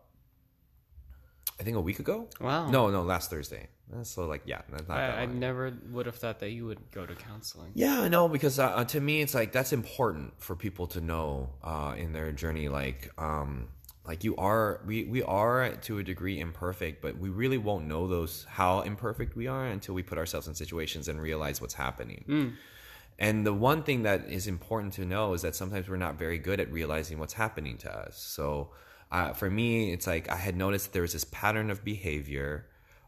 I 1.59 1.63
think 1.63 1.77
a 1.77 1.81
week 1.81 1.99
ago. 1.99 2.27
Wow. 2.41 2.69
No, 2.69 2.89
no, 2.89 3.03
last 3.03 3.29
Thursday. 3.29 3.69
So 4.03 4.25
like, 4.25 4.41
yeah, 4.45 4.61
not 4.71 4.89
I, 4.89 5.21
I 5.21 5.25
never 5.25 5.71
would 5.91 6.05
have 6.05 6.15
thought 6.15 6.39
that 6.39 6.49
you 6.49 6.65
would 6.65 6.91
go 6.91 7.05
to 7.05 7.13
counseling. 7.13 7.71
Yeah, 7.75 8.01
I 8.01 8.07
know 8.07 8.27
because 8.27 8.59
uh, 8.59 8.83
to 8.85 8.99
me, 8.99 9.21
it's 9.21 9.33
like 9.33 9.51
that's 9.51 9.73
important 9.73 10.33
for 10.37 10.55
people 10.55 10.87
to 10.87 11.01
know 11.01 11.51
uh, 11.63 11.93
in 11.95 12.11
their 12.11 12.31
journey. 12.31 12.67
Like, 12.67 13.11
um, 13.17 13.69
like 14.05 14.23
you 14.23 14.35
are, 14.37 14.81
we 14.85 15.05
we 15.05 15.21
are 15.23 15.75
to 15.83 15.99
a 15.99 16.03
degree 16.03 16.39
imperfect, 16.39 17.01
but 17.01 17.17
we 17.17 17.29
really 17.29 17.59
won't 17.59 17.85
know 17.85 18.07
those 18.07 18.45
how 18.49 18.81
imperfect 18.81 19.35
we 19.35 19.47
are 19.47 19.67
until 19.67 19.93
we 19.93 20.03
put 20.03 20.17
ourselves 20.17 20.47
in 20.47 20.55
situations 20.55 21.07
and 21.07 21.21
realize 21.21 21.61
what's 21.61 21.75
happening. 21.75 22.25
Mm. 22.27 22.53
And 23.17 23.45
the 23.45 23.53
one 23.53 23.83
thing 23.83 24.03
that 24.03 24.27
is 24.29 24.47
important 24.47 24.93
to 24.93 25.05
know 25.05 25.33
is 25.33 25.43
that 25.43 25.55
sometimes 25.55 25.87
we're 25.87 25.95
not 25.95 26.15
very 26.15 26.37
good 26.37 26.59
at 26.59 26.71
realizing 26.71 27.17
what's 27.17 27.33
happening 27.33 27.77
to 27.77 27.97
us. 27.97 28.17
So 28.17 28.71
uh, 29.15 29.31
for 29.31 29.49
me, 29.49 29.93
it's 29.93 30.07
like 30.07 30.29
I 30.29 30.35
had 30.35 30.57
noticed 30.57 30.91
there 30.91 31.01
was 31.01 31.13
this 31.13 31.23
pattern 31.23 31.71
of 31.71 31.85
behavior 31.85 32.67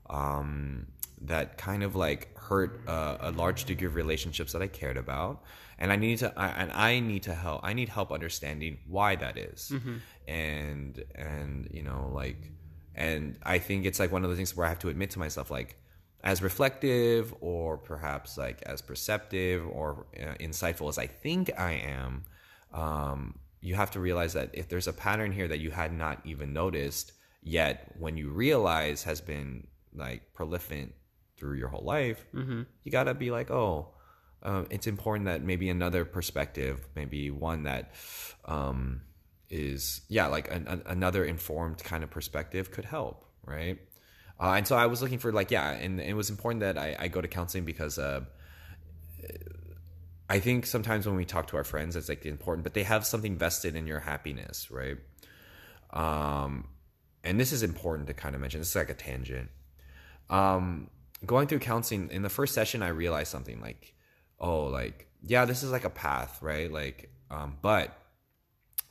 um, 0.09 0.87
that 1.23 1.57
kind 1.57 1.83
of 1.83 1.97
like 1.97 2.33
hurt 2.37 2.79
uh, 2.87 3.17
a 3.19 3.31
large 3.31 3.65
degree 3.65 3.87
of 3.87 3.95
relationships 3.95 4.53
that 4.53 4.61
I 4.61 4.67
cared 4.67 4.95
about, 4.95 5.43
and 5.77 5.91
I 5.91 5.97
need 5.97 6.19
to 6.19 6.31
I, 6.37 6.47
and 6.61 6.71
I 6.71 7.01
need 7.01 7.23
to 7.23 7.33
help. 7.33 7.59
I 7.61 7.73
need 7.73 7.89
help 7.89 8.13
understanding 8.13 8.77
why 8.87 9.17
that 9.17 9.37
is. 9.37 9.71
Mm-hmm. 9.73 9.97
and 10.29 11.03
and 11.13 11.67
you 11.71 11.83
know 11.83 12.09
like 12.13 12.51
and 12.95 13.37
I 13.43 13.59
think 13.59 13.85
it's 13.85 13.99
like 13.99 14.11
one 14.13 14.23
of 14.23 14.29
the 14.29 14.37
things 14.37 14.55
where 14.55 14.65
I 14.65 14.69
have 14.69 14.79
to 14.79 14.89
admit 14.89 15.09
to 15.11 15.19
myself 15.19 15.51
like 15.51 15.75
as 16.23 16.41
reflective 16.41 17.33
or 17.41 17.77
perhaps 17.77 18.37
like 18.37 18.61
as 18.63 18.81
perceptive 18.81 19.67
or 19.67 20.05
uh, 20.15 20.35
insightful 20.39 20.87
as 20.87 20.97
I 20.97 21.07
think 21.07 21.51
I 21.59 21.73
am. 21.73 22.23
Um, 22.73 23.39
you 23.61 23.75
have 23.75 23.91
to 23.91 23.99
realize 23.99 24.33
that 24.33 24.49
if 24.53 24.69
there's 24.69 24.87
a 24.87 24.93
pattern 24.93 25.31
here 25.31 25.47
that 25.47 25.59
you 25.59 25.71
had 25.71 25.91
not 25.93 26.19
even 26.25 26.53
noticed 26.53 27.13
yet 27.41 27.93
when 27.97 28.17
you 28.17 28.29
realize 28.29 29.03
has 29.03 29.21
been 29.21 29.67
like 29.95 30.33
prolific 30.33 30.93
through 31.37 31.55
your 31.55 31.67
whole 31.67 31.83
life 31.83 32.25
mm-hmm. 32.33 32.63
you 32.83 32.91
gotta 32.91 33.13
be 33.13 33.31
like 33.31 33.49
oh 33.51 33.89
uh, 34.43 34.63
it's 34.69 34.85
important 34.85 35.25
that 35.25 35.41
maybe 35.41 35.69
another 35.69 36.05
perspective 36.05 36.87
maybe 36.95 37.31
one 37.31 37.63
that 37.63 37.91
um, 38.45 39.01
is 39.49 40.01
yeah 40.09 40.27
like 40.27 40.51
an, 40.51 40.67
an, 40.67 40.81
another 40.85 41.25
informed 41.25 41.83
kind 41.83 42.03
of 42.03 42.09
perspective 42.09 42.71
could 42.71 42.85
help 42.85 43.25
right 43.45 43.79
uh, 44.39 44.53
and 44.53 44.67
so 44.67 44.75
i 44.75 44.85
was 44.85 45.01
looking 45.01 45.19
for 45.19 45.31
like 45.31 45.51
yeah 45.51 45.71
and, 45.71 45.99
and 45.99 46.09
it 46.09 46.13
was 46.13 46.29
important 46.29 46.61
that 46.61 46.77
I, 46.77 46.95
I 46.99 47.07
go 47.07 47.21
to 47.21 47.27
counseling 47.27 47.65
because 47.65 47.97
uh, 47.97 48.21
I 50.29 50.39
think 50.39 50.65
sometimes 50.65 51.05
when 51.07 51.15
we 51.15 51.25
talk 51.25 51.47
to 51.47 51.57
our 51.57 51.63
friends, 51.63 51.95
it's 51.95 52.09
like 52.09 52.25
important, 52.25 52.63
but 52.63 52.73
they 52.73 52.83
have 52.83 53.05
something 53.05 53.37
vested 53.37 53.75
in 53.75 53.87
your 53.87 53.99
happiness, 54.01 54.69
right? 54.69 54.97
Um, 55.93 56.67
and 57.23 57.39
this 57.39 57.51
is 57.51 57.63
important 57.63 58.07
to 58.07 58.13
kind 58.13 58.35
of 58.35 58.41
mention. 58.41 58.59
This 58.59 58.69
is 58.69 58.75
like 58.75 58.89
a 58.89 58.93
tangent. 58.93 59.49
Um, 60.29 60.89
going 61.25 61.47
through 61.47 61.59
counseling 61.59 62.09
in 62.11 62.21
the 62.21 62.29
first 62.29 62.53
session, 62.53 62.83
I 62.83 62.89
realized 62.89 63.31
something 63.31 63.61
like, 63.61 63.93
oh, 64.39 64.65
like 64.65 65.07
yeah, 65.23 65.45
this 65.45 65.63
is 65.63 65.71
like 65.71 65.85
a 65.85 65.89
path, 65.89 66.39
right? 66.41 66.71
Like, 66.71 67.09
um, 67.31 67.57
but 67.61 67.97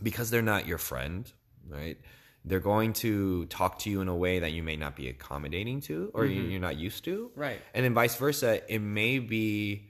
because 0.03 0.31
they're 0.31 0.43
not 0.43 0.67
your 0.67 0.79
friend, 0.79 1.31
right? 1.69 1.99
They're 2.45 2.61
going 2.61 2.93
to 2.95 3.45
talk 3.47 3.79
to 3.81 3.91
you 3.91 4.01
in 4.01 4.09
a 4.09 4.15
way 4.17 4.39
that 4.41 4.53
you 4.53 4.63
may 4.63 4.77
not 4.77 4.95
be 4.97 5.09
accommodating 5.09 5.81
to, 5.83 6.11
or 6.15 6.25
Mm-hmm. 6.25 6.51
you're 6.51 6.61
not 6.61 6.77
used 6.77 7.05
to, 7.05 7.31
Right. 7.35 7.61
and 7.75 7.85
then 7.85 7.93
vice 7.95 8.17
versa. 8.17 8.63
It 8.73 8.79
may 8.81 9.19
be, 9.19 9.89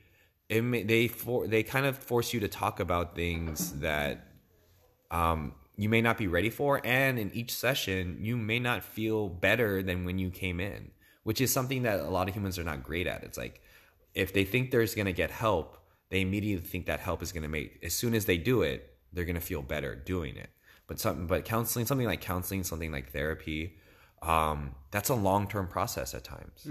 it 0.48 0.62
may 0.62 0.82
they 0.82 1.08
for 1.08 1.46
they 1.46 1.62
kind 1.62 1.86
of 1.86 1.98
force 1.98 2.32
you 2.32 2.40
to 2.40 2.48
talk 2.48 2.80
about 2.80 3.14
things 3.14 3.72
that 3.80 4.28
um, 5.10 5.54
you 5.76 5.88
may 5.88 6.00
not 6.00 6.18
be 6.18 6.26
ready 6.26 6.50
for, 6.50 6.80
and 6.84 7.18
in 7.18 7.30
each 7.32 7.54
session 7.54 8.18
you 8.20 8.36
may 8.36 8.58
not 8.58 8.82
feel 8.82 9.28
better 9.28 9.82
than 9.82 10.04
when 10.04 10.18
you 10.18 10.30
came 10.30 10.60
in, 10.60 10.90
which 11.24 11.40
is 11.40 11.52
something 11.52 11.82
that 11.82 12.00
a 12.00 12.10
lot 12.10 12.28
of 12.28 12.34
humans 12.34 12.58
are 12.58 12.64
not 12.64 12.82
great 12.82 13.06
at. 13.06 13.24
It's 13.24 13.38
like 13.38 13.60
if 14.14 14.32
they 14.32 14.44
think 14.44 14.70
there's 14.70 14.94
going 14.94 15.06
to 15.06 15.12
get 15.12 15.30
help, 15.30 15.78
they 16.10 16.20
immediately 16.22 16.66
think 16.66 16.86
that 16.86 17.00
help 17.00 17.22
is 17.22 17.32
going 17.32 17.42
to 17.42 17.48
make. 17.48 17.78
As 17.82 17.94
soon 17.94 18.14
as 18.14 18.24
they 18.24 18.38
do 18.38 18.62
it, 18.62 18.94
they're 19.12 19.24
going 19.24 19.34
to 19.34 19.40
feel 19.40 19.62
better 19.62 19.94
doing 19.94 20.36
it. 20.36 20.50
But 20.86 21.00
something, 21.00 21.26
but 21.26 21.44
counseling, 21.44 21.84
something 21.86 22.06
like 22.06 22.20
counseling, 22.20 22.62
something 22.62 22.92
like 22.92 23.10
therapy, 23.12 23.76
um, 24.22 24.74
that's 24.90 25.08
a 25.08 25.14
long 25.14 25.48
term 25.48 25.66
process 25.66 26.14
at 26.14 26.24
times. 26.24 26.66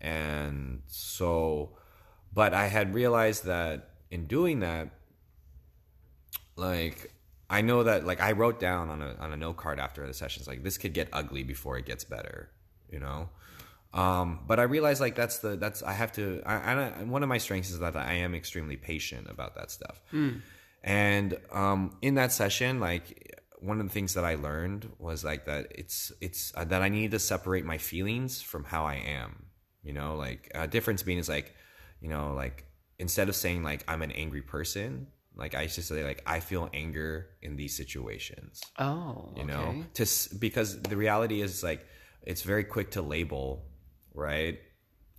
And 0.00 0.82
so, 0.86 1.76
but 2.32 2.54
I 2.54 2.66
had 2.66 2.94
realized 2.94 3.44
that 3.44 3.90
in 4.10 4.26
doing 4.26 4.60
that, 4.60 4.90
like 6.56 7.12
I 7.50 7.62
know 7.62 7.84
that 7.84 8.06
like 8.06 8.20
I 8.20 8.32
wrote 8.32 8.60
down 8.60 8.90
on 8.90 9.02
a 9.02 9.14
on 9.18 9.32
a 9.32 9.36
note 9.36 9.56
card 9.56 9.78
after 9.78 10.06
the 10.06 10.14
sessions 10.14 10.46
like 10.46 10.62
this 10.62 10.78
could 10.78 10.92
get 10.92 11.08
ugly 11.12 11.42
before 11.42 11.78
it 11.78 11.86
gets 11.86 12.04
better, 12.04 12.50
you 12.90 12.98
know. 12.98 13.28
Um, 13.94 14.40
but 14.46 14.60
I 14.60 14.64
realized 14.64 15.00
like 15.00 15.14
that's 15.14 15.38
the 15.38 15.56
that's 15.56 15.82
I 15.82 15.92
have 15.92 16.12
to. 16.12 16.42
I, 16.44 16.72
I 16.72 17.04
one 17.04 17.22
of 17.22 17.28
my 17.28 17.38
strengths 17.38 17.70
is 17.70 17.78
that 17.78 17.96
I 17.96 18.14
am 18.14 18.34
extremely 18.34 18.76
patient 18.76 19.28
about 19.30 19.54
that 19.54 19.70
stuff. 19.70 20.02
And 20.82 21.38
um, 21.52 21.96
in 22.02 22.14
that 22.14 22.32
session, 22.32 22.80
like 22.80 23.34
one 23.60 23.80
of 23.80 23.86
the 23.86 23.92
things 23.92 24.14
that 24.14 24.24
I 24.24 24.34
learned 24.36 24.88
was 24.98 25.24
like 25.24 25.46
that 25.46 25.68
it's 25.74 26.12
it's 26.20 26.52
uh, 26.54 26.64
that 26.64 26.82
I 26.82 26.88
need 26.88 27.12
to 27.12 27.18
separate 27.18 27.64
my 27.64 27.78
feelings 27.78 28.42
from 28.42 28.64
how 28.64 28.84
I 28.84 28.96
am. 28.96 29.46
You 29.82 29.94
know, 29.94 30.16
like 30.16 30.50
a 30.54 30.66
difference 30.66 31.02
being 31.02 31.18
is 31.18 31.28
like, 31.28 31.54
you 32.00 32.08
know, 32.08 32.32
like 32.34 32.64
instead 32.98 33.28
of 33.28 33.36
saying 33.36 33.62
like 33.62 33.84
I'm 33.88 34.02
an 34.02 34.12
angry 34.12 34.42
person, 34.42 35.06
like 35.36 35.54
I 35.54 35.66
just 35.66 35.88
say 35.88 36.04
like 36.04 36.22
I 36.26 36.40
feel 36.40 36.68
anger 36.72 37.28
in 37.42 37.56
these 37.56 37.76
situations. 37.76 38.60
Oh, 38.78 39.32
you 39.36 39.44
know 39.44 39.84
to 39.94 40.06
because 40.38 40.80
the 40.82 40.96
reality 40.96 41.40
is 41.40 41.62
like 41.62 41.86
it's 42.22 42.42
very 42.42 42.64
quick 42.64 42.92
to 42.92 43.02
label 43.02 43.64
right 44.14 44.58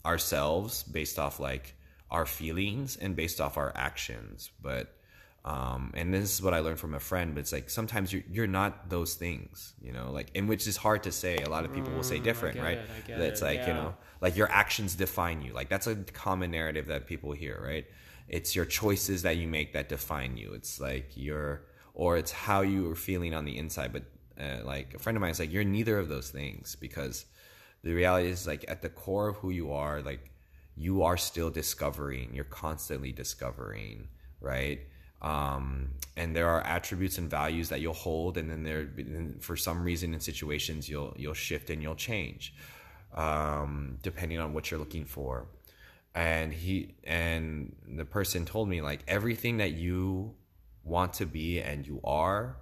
ourselves 0.06 0.84
based 0.84 1.20
off 1.20 1.40
like 1.40 1.76
our 2.12 2.26
feelings 2.26 2.98
and 2.98 3.16
based 3.16 3.40
off 3.40 3.58
our 3.58 3.72
actions 3.76 4.50
but 4.62 4.99
um 5.46 5.92
and 5.96 6.14
this 6.14 6.34
is 6.34 6.42
what 6.42 6.54
i 6.54 6.60
learned 6.60 6.80
from 6.80 6.94
a 6.94 7.00
friend 7.00 7.34
but 7.34 7.40
it's 7.40 7.54
like 7.54 7.70
sometimes 7.70 8.12
you're, 8.12 8.24
you're 8.30 8.48
not 8.48 8.90
those 8.90 9.16
things 9.16 9.74
you 9.82 9.92
know 9.94 10.12
like 10.12 10.30
and 10.36 10.50
which 10.50 10.68
is 10.68 10.78
hard 10.78 11.04
to 11.04 11.12
say. 11.12 11.38
A 11.38 11.50
lot 11.50 11.64
of 11.66 11.72
people 11.72 11.94
will 11.94 12.04
say 12.04 12.20
different 12.20 12.58
Mm, 12.58 12.62
get 12.62 12.66
right? 12.66 12.80
it, 13.08 13.18
that's 13.18 13.42
it, 13.42 13.46
like 13.46 13.68
you 13.68 13.74
know 13.74 13.96
like 14.22 14.36
your 14.36 14.50
actions 14.52 14.96
define 14.96 15.42
you. 15.42 15.54
Like 15.54 15.70
that's 15.70 15.88
a 15.88 15.96
common 15.96 16.52
narrative 16.52 16.88
that 16.88 17.08
people 17.08 17.32
hear 17.32 17.60
right? 17.64 17.86
It's 18.28 18.56
your 18.56 18.66
choices 18.66 19.24
that 19.24 19.38
you 19.38 19.48
make 19.48 19.74
that 19.74 19.90
define 19.90 20.38
you. 20.38 20.54
It's 20.54 20.80
like 20.80 21.12
your 21.16 21.64
or 21.94 22.18
it's 22.18 22.32
how 22.32 22.62
you 22.62 22.92
are 22.92 22.96
feeling 22.96 23.34
on 23.34 23.46
the 23.46 23.58
inside. 23.58 23.94
But 23.94 24.04
uh, 24.40 24.66
like 24.66 24.94
a 24.94 25.00
friend 25.00 25.16
of 25.18 25.22
mine 25.22 25.32
is 25.32 25.40
like 25.40 25.52
you're 25.52 25.64
neither 25.64 25.98
of 25.98 26.10
those 26.10 26.30
things 26.30 26.76
because 26.76 27.26
the 27.84 27.94
reality 27.94 28.30
is 28.30 28.46
like 28.48 28.66
at 28.68 28.82
the 28.82 28.90
core 28.90 29.30
of 29.30 29.38
who 29.38 29.50
you 29.52 29.72
are 29.72 30.02
like 30.02 30.32
you 30.76 31.04
are 31.04 31.18
still 31.18 31.50
discovering. 31.50 32.34
You're 32.34 32.46
constantly 32.46 33.12
discovering 33.12 34.08
right 34.42 34.80
um, 35.22 35.90
and 36.16 36.36
there 36.36 36.48
are 36.48 36.62
attributes 36.62 37.18
and 37.18 37.30
values 37.30 37.70
that 37.70 37.82
you'll 37.82 37.94
hold 37.94 38.38
and 38.38 38.50
then 38.50 38.64
there 38.64 38.90
for 39.40 39.58
some 39.58 39.84
reason 39.84 40.14
in 40.14 40.20
situations 40.20 40.88
you'll 40.88 41.14
you'll 41.18 41.34
shift 41.34 41.70
and 41.70 41.82
you'll 41.82 41.96
change 41.96 42.54
um, 43.14 43.98
depending 44.02 44.40
on 44.40 44.54
what 44.54 44.70
you're 44.72 44.80
looking 44.80 45.06
for. 45.06 45.48
And 46.16 46.54
he 46.54 46.96
and 47.04 47.76
the 47.88 48.06
person 48.06 48.46
told 48.46 48.68
me 48.68 48.82
like 48.82 49.02
everything 49.08 49.58
that 49.58 49.74
you 49.74 50.36
want 50.84 51.14
to 51.14 51.26
be 51.26 51.60
and 51.60 51.86
you 51.86 52.02
are 52.04 52.58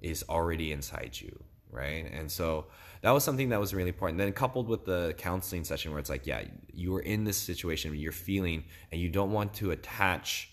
is 0.00 0.24
already 0.28 0.72
inside 0.72 1.18
you 1.20 1.44
right? 1.70 2.06
And 2.12 2.30
so 2.30 2.66
that 3.00 3.12
was 3.12 3.24
something 3.24 3.48
that 3.48 3.58
was 3.58 3.72
really 3.72 3.88
important. 3.88 4.18
Then 4.18 4.30
coupled 4.32 4.68
with 4.68 4.84
the 4.84 5.14
counseling 5.16 5.64
session 5.64 5.90
where 5.90 6.00
it's 6.00 6.10
like 6.10 6.26
yeah 6.26 6.42
you 6.72 6.94
are 6.96 7.00
in 7.00 7.24
this 7.24 7.38
situation 7.38 7.94
you're 7.94 8.12
feeling 8.12 8.64
and 8.92 9.00
you 9.00 9.08
don't 9.08 9.32
want 9.32 9.54
to 9.54 9.70
attach 9.70 10.51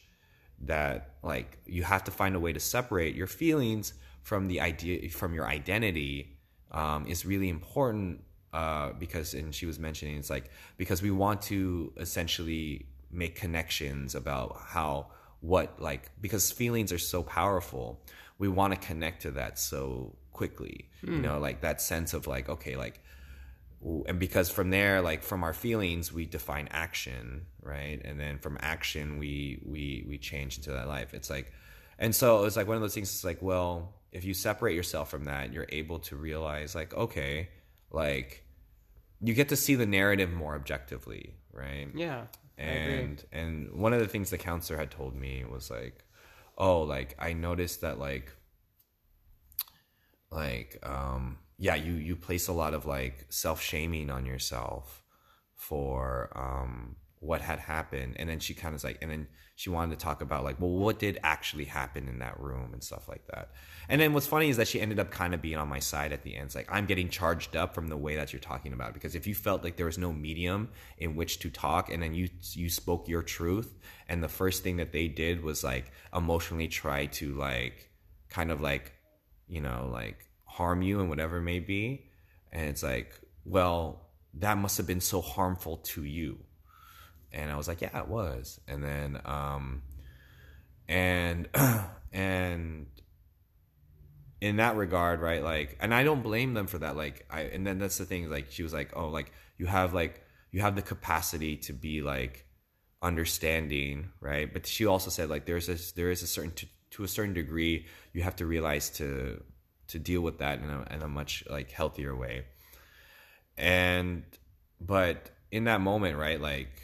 that 0.62 1.16
like 1.24 1.58
you 1.66 1.84
have 1.84 2.04
to 2.04 2.12
find 2.12 2.36
a 2.36 2.40
way 2.40 2.54
to 2.54 2.60
separate 2.60 3.16
your 3.16 3.28
feelings 3.28 3.94
from 4.22 4.48
the 4.48 4.62
idea 4.62 5.10
from 5.10 5.34
your 5.34 5.48
identity 5.48 6.38
um, 6.72 7.06
is 7.08 7.26
really 7.26 7.50
important 7.50 8.22
uh, 8.54 8.92
because 8.94 9.34
and 9.34 9.54
she 9.54 9.66
was 9.66 9.80
mentioning 9.80 10.18
it's 10.18 10.30
like 10.30 10.50
because 10.78 11.02
we 11.02 11.12
want 11.12 11.42
to 11.42 11.94
essentially 11.98 12.86
make 13.12 13.36
connections 13.36 14.16
about 14.16 14.58
how 14.68 15.08
what 15.42 15.82
like 15.82 16.12
because 16.20 16.52
feelings 16.52 16.92
are 16.92 17.00
so 17.00 17.24
powerful 17.24 18.02
we 18.40 18.48
want 18.48 18.74
to 18.74 18.80
connect 18.80 19.22
to 19.24 19.32
that 19.32 19.60
so 19.60 20.16
quickly. 20.32 20.90
You 21.04 21.22
know 21.22 21.40
like 21.40 21.62
that 21.62 21.82
sense 21.82 22.14
of 22.14 22.26
like 22.26 22.50
okay 22.50 22.76
like 22.76 23.04
and 23.82 24.20
because 24.20 24.50
from 24.50 24.70
there 24.70 25.02
like 25.02 25.24
from 25.24 25.44
our 25.44 25.54
feelings 25.54 26.12
we 26.12 26.26
define 26.26 26.68
action 26.72 27.46
right? 27.62 28.02
And 28.04 28.20
then 28.20 28.40
from 28.40 28.58
action 28.62 29.20
we 29.20 29.62
we 29.66 30.06
we 30.08 30.18
change 30.18 30.58
into 30.58 30.72
that 30.72 30.88
life. 30.88 31.14
It's 31.14 31.30
like 31.30 31.52
and 31.98 32.16
so 32.16 32.46
it's 32.46 32.56
like 32.56 32.68
one 32.68 32.76
of 32.76 32.82
those 32.82 32.94
things 32.94 33.10
it's 33.10 33.24
like 33.24 33.42
well 33.42 33.94
if 34.12 34.26
you 34.26 34.34
separate 34.34 34.76
yourself 34.76 35.10
from 35.10 35.26
that 35.26 35.54
you're 35.54 35.68
able 35.70 36.00
to 36.00 36.16
realize 36.16 36.74
like 36.74 36.94
okay 36.94 37.50
like 37.92 38.44
you 39.22 39.34
get 39.34 39.50
to 39.50 39.56
see 39.56 39.76
the 39.76 39.86
narrative 39.86 40.32
more 40.32 40.56
objectively 40.56 41.36
right? 41.54 41.88
Yeah. 41.94 42.26
And 42.58 43.24
and 43.32 43.72
one 43.74 43.94
of 43.94 44.00
the 44.00 44.08
things 44.08 44.30
the 44.30 44.38
counselor 44.38 44.80
had 44.80 44.92
told 44.92 45.16
me 45.16 45.46
was 45.50 45.70
like 45.72 46.04
oh 46.58 46.82
like 46.82 47.16
i 47.18 47.32
noticed 47.32 47.82
that 47.82 48.00
like 48.00 48.34
like 50.30 50.78
um 50.84 51.38
yeah 51.60 51.76
you 51.76 51.94
you 51.94 52.16
place 52.16 52.48
a 52.48 52.54
lot 52.54 52.74
of 52.74 52.86
like 52.86 53.26
self-shaming 53.30 54.10
on 54.10 54.26
yourself 54.26 55.04
for 55.54 56.32
um 56.36 56.96
what 57.20 57.42
had 57.42 57.60
happened. 57.60 58.16
And 58.18 58.30
then 58.30 58.40
she 58.40 58.54
kind 58.54 58.74
of 58.74 58.84
like 58.84 58.98
and 59.02 59.12
then 59.12 59.28
she 59.56 59.70
wanted 59.70 60.00
to 60.00 60.04
talk 60.04 60.22
about 60.22 60.46
like 60.46 60.60
well 60.60 60.72
what 60.72 61.00
did 61.00 61.20
actually 61.22 61.66
happen 61.66 62.08
in 62.08 62.20
that 62.20 62.40
room 62.40 62.72
and 62.74 62.82
stuff 62.82 63.10
like 63.10 63.28
that. 63.28 63.50
And 63.90 64.00
then 64.00 64.14
what's 64.14 64.28
funny 64.28 64.50
is 64.50 64.58
that 64.58 64.68
she 64.70 64.80
ended 64.80 65.00
up 65.00 65.12
kind 65.12 65.34
of 65.34 65.42
being 65.42 65.58
on 65.58 65.68
my 65.68 65.80
side 65.80 66.14
at 66.14 66.24
the 66.24 66.36
end. 66.36 66.46
It's 66.46 66.56
like 66.56 66.70
i'm 66.72 66.86
getting 66.86 67.10
charged 67.10 67.56
up 67.56 67.76
from 67.76 67.88
the 67.88 67.98
way 67.98 68.16
that 68.16 68.32
you're 68.32 68.40
talking 68.40 68.72
about 68.72 68.90
it. 68.90 68.94
because 68.94 69.16
if 69.16 69.28
you 69.28 69.36
felt 69.36 69.64
like 69.64 69.76
there 69.76 69.86
was 69.86 69.98
no 69.98 70.14
medium 70.14 70.70
in 70.98 71.16
which 71.16 71.40
to 71.40 71.50
talk 71.50 71.92
and 71.92 72.02
then 72.02 72.14
you 72.14 72.30
you 72.54 72.70
spoke 72.70 73.08
your 73.10 73.22
truth 73.22 73.78
and 74.08 74.24
the 74.24 74.30
first 74.30 74.64
thing 74.64 74.78
that 74.78 74.94
they 74.94 75.08
did 75.08 75.44
was 75.44 75.64
like 75.64 75.92
emotionally 76.16 76.70
try 76.70 77.06
to 77.08 77.34
like 77.36 77.90
kind 78.30 78.50
of 78.50 78.62
like 78.62 78.94
you 79.48 79.60
know 79.60 79.90
like 79.92 80.29
harm 80.60 80.82
you 80.82 81.00
and 81.00 81.10
whatever 81.10 81.38
it 81.38 81.44
may 81.44 81.62
be. 81.62 82.06
And 82.52 82.68
it's 82.70 82.84
like 82.84 83.20
well 83.46 84.10
that 84.36 84.58
must 84.58 84.78
have 84.78 84.86
been 84.86 85.02
so 85.02 85.22
harmful 85.22 85.78
to 85.78 86.04
you. 86.04 86.38
And 87.32 87.50
i 87.50 87.56
was 87.56 87.68
like 87.68 87.82
yeah 87.82 87.98
it 87.98 88.10
was. 88.10 88.60
And 88.68 88.84
then 88.84 89.22
um 89.24 89.82
and 90.88 91.48
and 92.14 92.88
in 94.42 94.58
that 94.58 94.76
regard 94.76 95.20
right 95.20 95.44
like 95.44 95.78
and 95.82 95.94
i 95.94 96.04
don't 96.04 96.24
blame 96.24 96.54
them 96.54 96.68
for 96.68 96.80
that. 96.80 96.96
Like 96.98 97.26
i 97.30 97.42
and 97.42 97.66
then 97.66 97.80
that's 97.80 97.98
the 97.98 98.06
thing 98.06 98.30
like 98.30 98.52
she 98.52 98.64
was 98.64 98.74
like 98.74 98.92
oh 98.96 99.08
like 99.08 99.32
you 99.58 99.66
have 99.66 99.94
like 99.94 100.24
you 100.52 100.60
have 100.62 100.76
the 100.76 100.82
capacity 100.82 101.56
to 101.56 101.74
be 101.74 102.02
like 102.02 102.46
understanding 103.02 104.10
right? 104.20 104.52
But 104.52 104.68
she 104.68 104.86
also 104.86 105.10
said 105.10 105.30
like 105.30 105.46
there's 105.46 105.68
this 105.68 105.94
there 105.94 106.12
is 106.12 106.22
a 106.22 106.28
certain 106.28 106.52
to, 106.52 106.68
to 106.92 107.04
a 107.04 107.08
certain 107.08 107.34
degree 107.34 107.86
you 108.14 108.24
have 108.24 108.36
to 108.38 108.46
realize 108.46 108.90
to 109.02 109.42
to 109.90 110.00
deal 110.00 110.22
with 110.22 110.40
that 110.40 110.60
in 110.60 110.70
a, 110.70 110.88
in 110.92 111.02
a 111.02 111.08
much 111.08 111.44
like 111.50 111.72
healthier 111.72 112.16
way 112.16 112.44
and 113.58 114.24
but 114.80 115.30
in 115.52 115.66
that 115.66 115.82
moment 115.82 116.18
right 116.18 116.42
like 116.42 116.82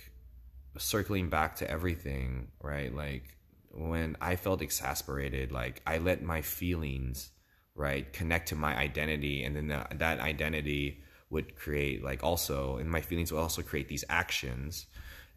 circling 0.78 1.30
back 1.30 1.56
to 1.56 1.70
everything 1.70 2.48
right 2.62 2.94
like 2.94 3.38
when 3.72 4.16
i 4.22 4.36
felt 4.36 4.62
exasperated 4.62 5.52
like 5.52 5.82
i 5.88 5.98
let 5.98 6.22
my 6.22 6.42
feelings 6.42 7.32
right 7.76 8.12
connect 8.14 8.50
to 8.50 8.56
my 8.56 8.76
identity 8.78 9.44
and 9.44 9.56
then 9.56 9.68
that, 9.68 10.00
that 10.00 10.20
identity 10.20 11.02
would 11.30 11.56
create 11.56 12.04
like 12.04 12.24
also 12.24 12.78
and 12.78 12.90
my 12.90 13.02
feelings 13.02 13.32
would 13.32 13.40
also 13.40 13.62
create 13.62 13.88
these 13.88 14.04
actions 14.10 14.88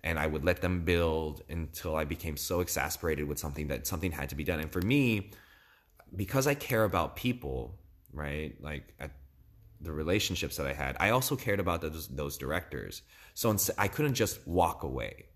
and 0.05 0.19
I 0.19 0.27
would 0.27 0.45
let 0.45 0.61
them 0.61 0.85
build 0.85 1.43
until 1.49 1.97
I 1.97 2.05
became 2.05 2.37
so 2.37 2.61
exasperated 2.61 3.27
with 3.27 3.39
something 3.39 3.69
that 3.69 3.87
something 3.87 4.13
had 4.13 4.29
to 4.29 4.37
be 4.37 4.45
done. 4.45 4.61
And 4.61 4.73
for 4.73 4.81
me, 4.81 5.31
because 6.15 6.47
I 6.47 6.55
care 6.55 6.85
about 6.85 7.17
people, 7.17 7.79
right? 8.13 8.55
Like 8.61 8.95
at 8.99 9.13
the 9.81 9.93
relationships 9.93 10.57
that 10.57 10.67
I 10.67 10.73
had, 10.73 10.97
I 10.99 11.11
also 11.11 11.37
cared 11.37 11.61
about 11.61 11.81
those, 11.81 12.09
those 12.09 12.37
directors. 12.37 13.03
So 13.35 13.57
I 13.77 13.89
couldn't 13.89 14.15
just 14.15 14.47
walk 14.47 14.83
away, 14.83 15.27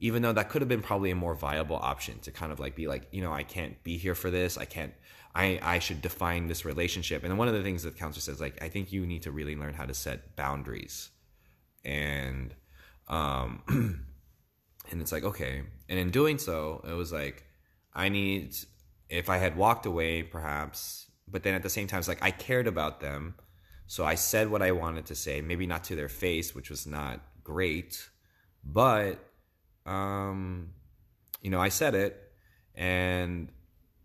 even 0.00 0.22
though 0.22 0.32
that 0.32 0.48
could 0.48 0.62
have 0.62 0.68
been 0.68 0.82
probably 0.82 1.10
a 1.10 1.16
more 1.16 1.34
viable 1.34 1.76
option 1.76 2.18
to 2.20 2.30
kind 2.30 2.52
of 2.52 2.58
like 2.58 2.74
be 2.74 2.88
like, 2.88 3.08
you 3.12 3.22
know, 3.22 3.32
I 3.32 3.42
can't 3.42 3.82
be 3.84 3.96
here 3.96 4.14
for 4.14 4.30
this. 4.30 4.58
I 4.58 4.64
can't. 4.64 4.92
I, 5.34 5.60
I 5.62 5.78
should 5.78 6.02
define 6.02 6.48
this 6.48 6.64
relationship. 6.64 7.22
And 7.22 7.38
one 7.38 7.46
of 7.46 7.54
the 7.54 7.62
things 7.62 7.84
that 7.84 7.94
the 7.94 7.98
counselor 7.98 8.22
says, 8.22 8.40
like, 8.40 8.60
I 8.62 8.68
think 8.68 8.92
you 8.92 9.06
need 9.06 9.22
to 9.22 9.30
really 9.30 9.54
learn 9.54 9.74
how 9.74 9.84
to 9.84 9.94
set 9.94 10.34
boundaries. 10.34 11.10
And 11.84 12.54
um, 13.08 13.62
and 14.90 15.00
it's 15.00 15.12
like, 15.12 15.24
okay. 15.24 15.62
And 15.88 15.98
in 15.98 16.10
doing 16.10 16.38
so, 16.38 16.84
it 16.88 16.92
was 16.92 17.12
like, 17.12 17.44
I 17.94 18.08
need, 18.08 18.54
if 19.08 19.28
I 19.28 19.38
had 19.38 19.56
walked 19.56 19.86
away, 19.86 20.22
perhaps, 20.22 21.10
but 21.26 21.42
then 21.42 21.54
at 21.54 21.62
the 21.62 21.70
same 21.70 21.86
time, 21.86 21.98
it's 21.98 22.08
like, 22.08 22.22
I 22.22 22.30
cared 22.30 22.66
about 22.66 23.00
them. 23.00 23.34
So 23.86 24.04
I 24.04 24.16
said 24.16 24.50
what 24.50 24.62
I 24.62 24.72
wanted 24.72 25.06
to 25.06 25.14
say, 25.14 25.40
maybe 25.40 25.66
not 25.66 25.84
to 25.84 25.96
their 25.96 26.08
face, 26.08 26.54
which 26.54 26.70
was 26.70 26.86
not 26.86 27.20
great, 27.42 28.08
but, 28.62 29.18
um, 29.86 30.70
you 31.40 31.50
know, 31.50 31.60
I 31.60 31.70
said 31.70 31.94
it. 31.94 32.20
And, 32.74 33.50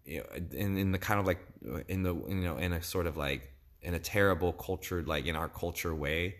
you 0.05 0.19
know, 0.19 0.25
in, 0.51 0.77
in 0.77 0.91
the 0.91 0.97
kind 0.97 1.19
of 1.19 1.27
like, 1.27 1.39
in 1.87 2.03
the, 2.03 2.15
you 2.15 2.35
know, 2.35 2.57
in 2.57 2.73
a 2.73 2.81
sort 2.81 3.07
of 3.07 3.17
like, 3.17 3.49
in 3.81 3.93
a 3.93 3.99
terrible 3.99 4.53
cultured, 4.53 5.07
like 5.07 5.25
in 5.25 5.35
our 5.35 5.49
culture 5.49 5.93
way, 5.93 6.35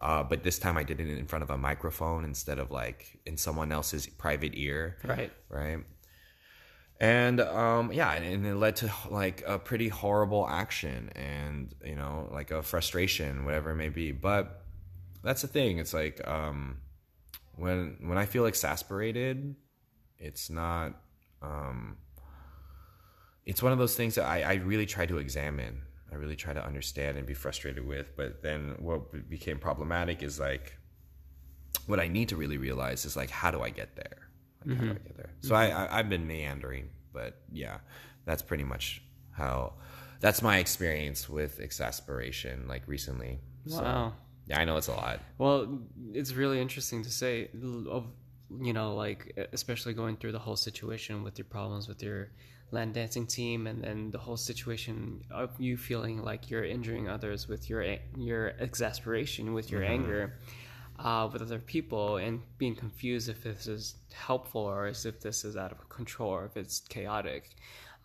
uh, 0.00 0.22
but 0.22 0.42
this 0.42 0.58
time 0.58 0.76
I 0.76 0.84
did 0.84 1.00
it 1.00 1.08
in 1.08 1.26
front 1.26 1.42
of 1.42 1.50
a 1.50 1.58
microphone 1.58 2.24
instead 2.24 2.58
of 2.58 2.70
like 2.70 3.18
in 3.26 3.36
someone 3.36 3.72
else's 3.72 4.06
private 4.06 4.52
ear. 4.54 4.98
Right. 5.04 5.32
Right. 5.48 5.78
And 7.04 7.38
um, 7.40 7.92
yeah, 7.92 8.14
and 8.14 8.46
it 8.46 8.54
led 8.54 8.76
to 8.76 8.90
like 9.10 9.44
a 9.46 9.58
pretty 9.58 9.88
horrible 9.88 10.48
action 10.48 11.10
and, 11.14 11.74
you 11.84 11.96
know, 11.96 12.30
like 12.32 12.50
a 12.50 12.62
frustration, 12.62 13.44
whatever 13.44 13.72
it 13.72 13.76
may 13.76 13.90
be. 13.90 14.10
But 14.10 14.64
that's 15.22 15.42
the 15.42 15.48
thing. 15.48 15.76
It's 15.76 15.92
like 15.92 16.26
um, 16.26 16.78
when 17.56 17.98
when 18.00 18.16
I 18.16 18.24
feel 18.24 18.46
exasperated, 18.46 19.54
it's 20.18 20.48
not. 20.48 20.94
Um, 21.42 21.98
it's 23.44 23.62
one 23.62 23.72
of 23.72 23.78
those 23.78 23.94
things 23.94 24.14
that 24.14 24.24
I, 24.24 24.40
I 24.40 24.54
really 24.54 24.86
try 24.86 25.04
to 25.04 25.18
examine 25.18 25.82
I 26.10 26.16
really 26.16 26.36
try 26.36 26.54
to 26.54 26.64
understand 26.64 27.18
and 27.18 27.26
be 27.26 27.34
frustrated 27.34 27.86
with. 27.86 28.16
But 28.16 28.40
then 28.40 28.76
what 28.78 29.28
became 29.28 29.58
problematic 29.58 30.22
is 30.22 30.40
like 30.40 30.78
what 31.86 32.00
I 32.00 32.08
need 32.08 32.30
to 32.30 32.36
really 32.36 32.56
realize 32.56 33.04
is 33.04 33.14
like 33.14 33.28
how 33.28 33.50
do 33.50 33.60
I 33.60 33.68
get 33.68 33.94
there? 33.96 34.30
Like, 34.66 34.76
mm-hmm. 34.76 34.86
How 34.86 34.92
do 34.92 35.00
I 35.00 35.06
get 35.06 35.16
there? 35.16 35.30
So 35.40 35.54
mm-hmm. 35.54 35.76
I, 35.76 35.86
I 35.86 35.98
I've 35.98 36.08
been 36.08 36.26
meandering, 36.26 36.88
but 37.12 37.40
yeah, 37.52 37.78
that's 38.24 38.42
pretty 38.42 38.64
much 38.64 39.02
how 39.32 39.74
that's 40.20 40.42
my 40.42 40.58
experience 40.58 41.28
with 41.28 41.60
exasperation 41.60 42.66
like 42.68 42.82
recently. 42.86 43.40
Wow. 43.66 43.78
So, 43.78 44.12
yeah, 44.46 44.60
I 44.60 44.64
know 44.64 44.76
it's 44.76 44.88
a 44.88 44.92
lot. 44.92 45.20
Well, 45.38 45.80
it's 46.12 46.32
really 46.32 46.60
interesting 46.60 47.02
to 47.02 47.10
say 47.10 47.48
of 47.90 48.06
you 48.60 48.72
know 48.72 48.94
like 48.94 49.48
especially 49.52 49.94
going 49.94 50.16
through 50.16 50.32
the 50.32 50.38
whole 50.38 50.56
situation 50.56 51.22
with 51.22 51.38
your 51.38 51.46
problems 51.46 51.88
with 51.88 52.02
your 52.02 52.30
land 52.70 52.94
dancing 52.94 53.26
team 53.26 53.66
and 53.66 53.82
then 53.82 54.10
the 54.10 54.18
whole 54.18 54.36
situation 54.36 55.22
of 55.30 55.50
you 55.58 55.76
feeling 55.76 56.22
like 56.22 56.50
you're 56.50 56.64
injuring 56.64 57.08
others 57.08 57.48
with 57.48 57.70
your 57.70 57.96
your 58.16 58.48
exasperation 58.60 59.54
with 59.54 59.70
your 59.70 59.82
mm-hmm. 59.82 59.92
anger 59.92 60.38
uh, 60.98 61.28
with 61.32 61.42
other 61.42 61.58
people 61.58 62.16
and 62.16 62.40
being 62.58 62.74
confused 62.74 63.28
if 63.28 63.42
this 63.42 63.66
is 63.66 63.94
helpful 64.12 64.62
or 64.62 64.86
if 64.86 65.20
this 65.20 65.44
is 65.44 65.56
out 65.56 65.72
of 65.72 65.88
control 65.88 66.30
or 66.30 66.44
if 66.46 66.56
it's 66.56 66.80
chaotic 66.80 67.56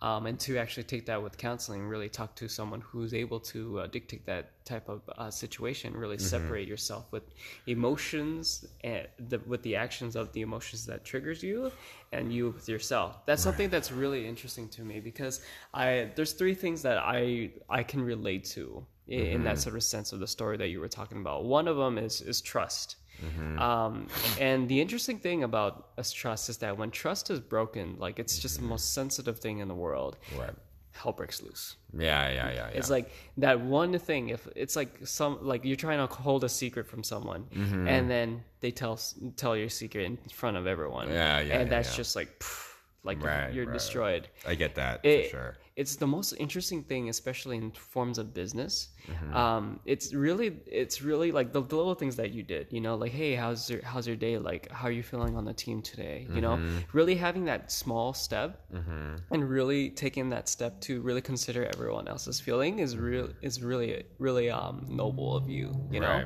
um, 0.02 0.28
and 0.28 0.40
to 0.40 0.58
actually 0.58 0.84
take 0.84 1.06
that 1.08 1.22
with 1.22 1.38
counseling, 1.38 1.86
really 1.86 2.08
talk 2.08 2.34
to 2.36 2.48
someone 2.48 2.80
who's 2.82 3.14
able 3.14 3.40
to 3.42 3.82
uh, 3.82 3.88
dictate 3.88 4.26
that 4.26 4.66
type 4.66 4.88
of 4.88 5.02
uh, 5.18 5.30
situation. 5.30 5.96
Really 5.96 6.16
mm-hmm. 6.16 6.26
separate 6.26 6.68
yourself 6.68 7.06
with 7.12 7.24
emotions 7.68 8.66
and 8.84 9.08
the, 9.28 9.40
with 9.40 9.62
the 9.64 9.76
actions 9.76 10.16
of 10.16 10.32
the 10.32 10.42
emotions 10.42 10.86
that 10.86 11.04
triggers 11.04 11.44
you, 11.44 11.72
and 12.14 12.32
you 12.32 12.52
with 12.52 12.70
yourself. 12.70 13.26
That's 13.26 13.42
right. 13.42 13.52
something 13.52 13.70
that's 13.70 13.92
really 13.92 14.26
interesting 14.26 14.70
to 14.70 14.84
me 14.84 15.02
because 15.02 15.42
I 15.74 16.10
there's 16.16 16.32
three 16.32 16.56
things 16.56 16.82
that 16.84 16.98
I 16.98 17.52
I 17.70 17.84
can 17.84 18.02
relate 18.02 18.46
to 18.56 18.86
in, 19.10 19.20
mm-hmm. 19.20 19.36
in 19.36 19.44
that 19.44 19.60
sort 19.60 19.76
of 19.76 19.84
sense 19.84 20.14
of 20.14 20.20
the 20.20 20.28
story 20.28 20.56
that 20.58 20.70
you 20.70 20.80
were 20.80 20.88
talking 20.88 21.20
about. 21.20 21.44
One 21.44 21.68
of 21.68 21.78
them 21.78 21.98
is 21.98 22.22
is 22.22 22.42
trust. 22.42 22.96
Mm-hmm. 23.22 23.60
Um, 23.60 24.08
and 24.40 24.70
the 24.70 24.80
interesting 24.80 25.20
thing 25.20 25.44
about 25.44 25.90
us 25.98 26.12
trust 26.12 26.48
is 26.48 26.58
that 26.60 26.78
when 26.78 26.90
trust 26.90 27.30
is 27.30 27.42
broken, 27.42 27.98
like 28.00 28.18
it's 28.18 28.40
just 28.40 28.56
mm-hmm. 28.56 28.66
the 28.66 28.70
most 28.70 28.94
sensitive 28.94 29.40
thing 29.40 29.60
in 29.60 29.68
the 29.68 29.76
world. 29.76 30.18
Right. 30.38 30.52
Hell 30.94 31.12
breaks 31.14 31.42
loose. 31.42 31.76
Yeah, 31.98 32.30
yeah, 32.30 32.50
yeah, 32.50 32.54
yeah. 32.54 32.68
It's 32.74 32.90
like 32.90 33.12
that 33.38 33.60
one 33.60 33.98
thing. 34.00 34.30
If 34.30 34.48
it's 34.56 34.76
like 34.76 34.92
some 35.06 35.40
like 35.42 35.66
you're 35.66 35.76
trying 35.76 36.06
to 36.06 36.14
hold 36.14 36.44
a 36.44 36.50
secret 36.50 36.88
from 36.88 37.04
someone, 37.04 37.46
mm-hmm. 37.54 37.88
and 37.88 38.10
then 38.10 38.44
they 38.62 38.72
tell 38.72 39.00
tell 39.36 39.56
your 39.56 39.70
secret 39.70 40.06
in 40.06 40.18
front 40.32 40.58
of 40.58 40.68
everyone. 40.68 41.08
Yeah, 41.10 41.40
yeah. 41.40 41.60
And 41.60 41.70
yeah, 41.70 41.76
that's 41.76 41.92
yeah. 41.92 41.98
just 41.98 42.16
like. 42.16 42.40
Pff, 42.40 42.70
like 43.04 43.24
right, 43.24 43.54
you're 43.54 43.66
right, 43.66 43.74
destroyed. 43.74 44.28
I 44.46 44.56
get 44.56 44.76
that 44.76 45.06
it, 45.06 45.26
for 45.26 45.30
sure. 45.30 45.58
It's 45.80 45.96
the 45.96 46.08
most 46.08 46.34
interesting 46.34 46.84
thing, 46.84 47.08
especially 47.08 47.56
in 47.56 47.72
forms 47.72 48.18
of 48.18 48.34
business. 48.34 48.90
Mm-hmm. 49.08 49.34
Um, 49.34 49.80
it's 49.86 50.14
really, 50.14 50.58
it's 50.68 51.02
really 51.02 51.32
like 51.32 51.54
the, 51.54 51.62
the, 51.62 51.78
little 51.78 51.96
things 51.96 52.18
that 52.18 52.32
you 52.32 52.44
did. 52.44 52.68
You 52.70 52.82
know, 52.82 52.96
like 52.96 53.14
hey, 53.14 53.34
how's 53.36 53.70
your 53.70 53.82
how's 53.92 54.06
your 54.06 54.18
day? 54.18 54.38
Like 54.38 54.70
how 54.72 54.90
are 54.90 54.92
you 55.00 55.04
feeling 55.04 55.38
on 55.38 55.46
the 55.46 55.54
team 55.54 55.82
today? 55.82 56.28
You 56.28 56.42
mm-hmm. 56.42 56.42
know, 56.42 56.82
really 56.92 57.16
having 57.16 57.46
that 57.46 57.72
small 57.72 58.14
step 58.14 58.50
mm-hmm. 58.74 59.16
and 59.32 59.50
really 59.50 59.90
taking 59.92 60.30
that 60.32 60.50
step 60.50 60.82
to 60.82 61.00
really 61.00 61.22
consider 61.22 61.62
everyone 61.74 62.10
else's 62.10 62.42
feeling 62.42 62.80
is 62.80 62.98
real 62.98 63.30
is 63.42 63.64
really 63.64 64.04
really 64.18 64.50
um, 64.50 64.86
noble 64.90 65.34
of 65.38 65.50
you. 65.50 65.68
You 65.90 66.02
know. 66.02 66.26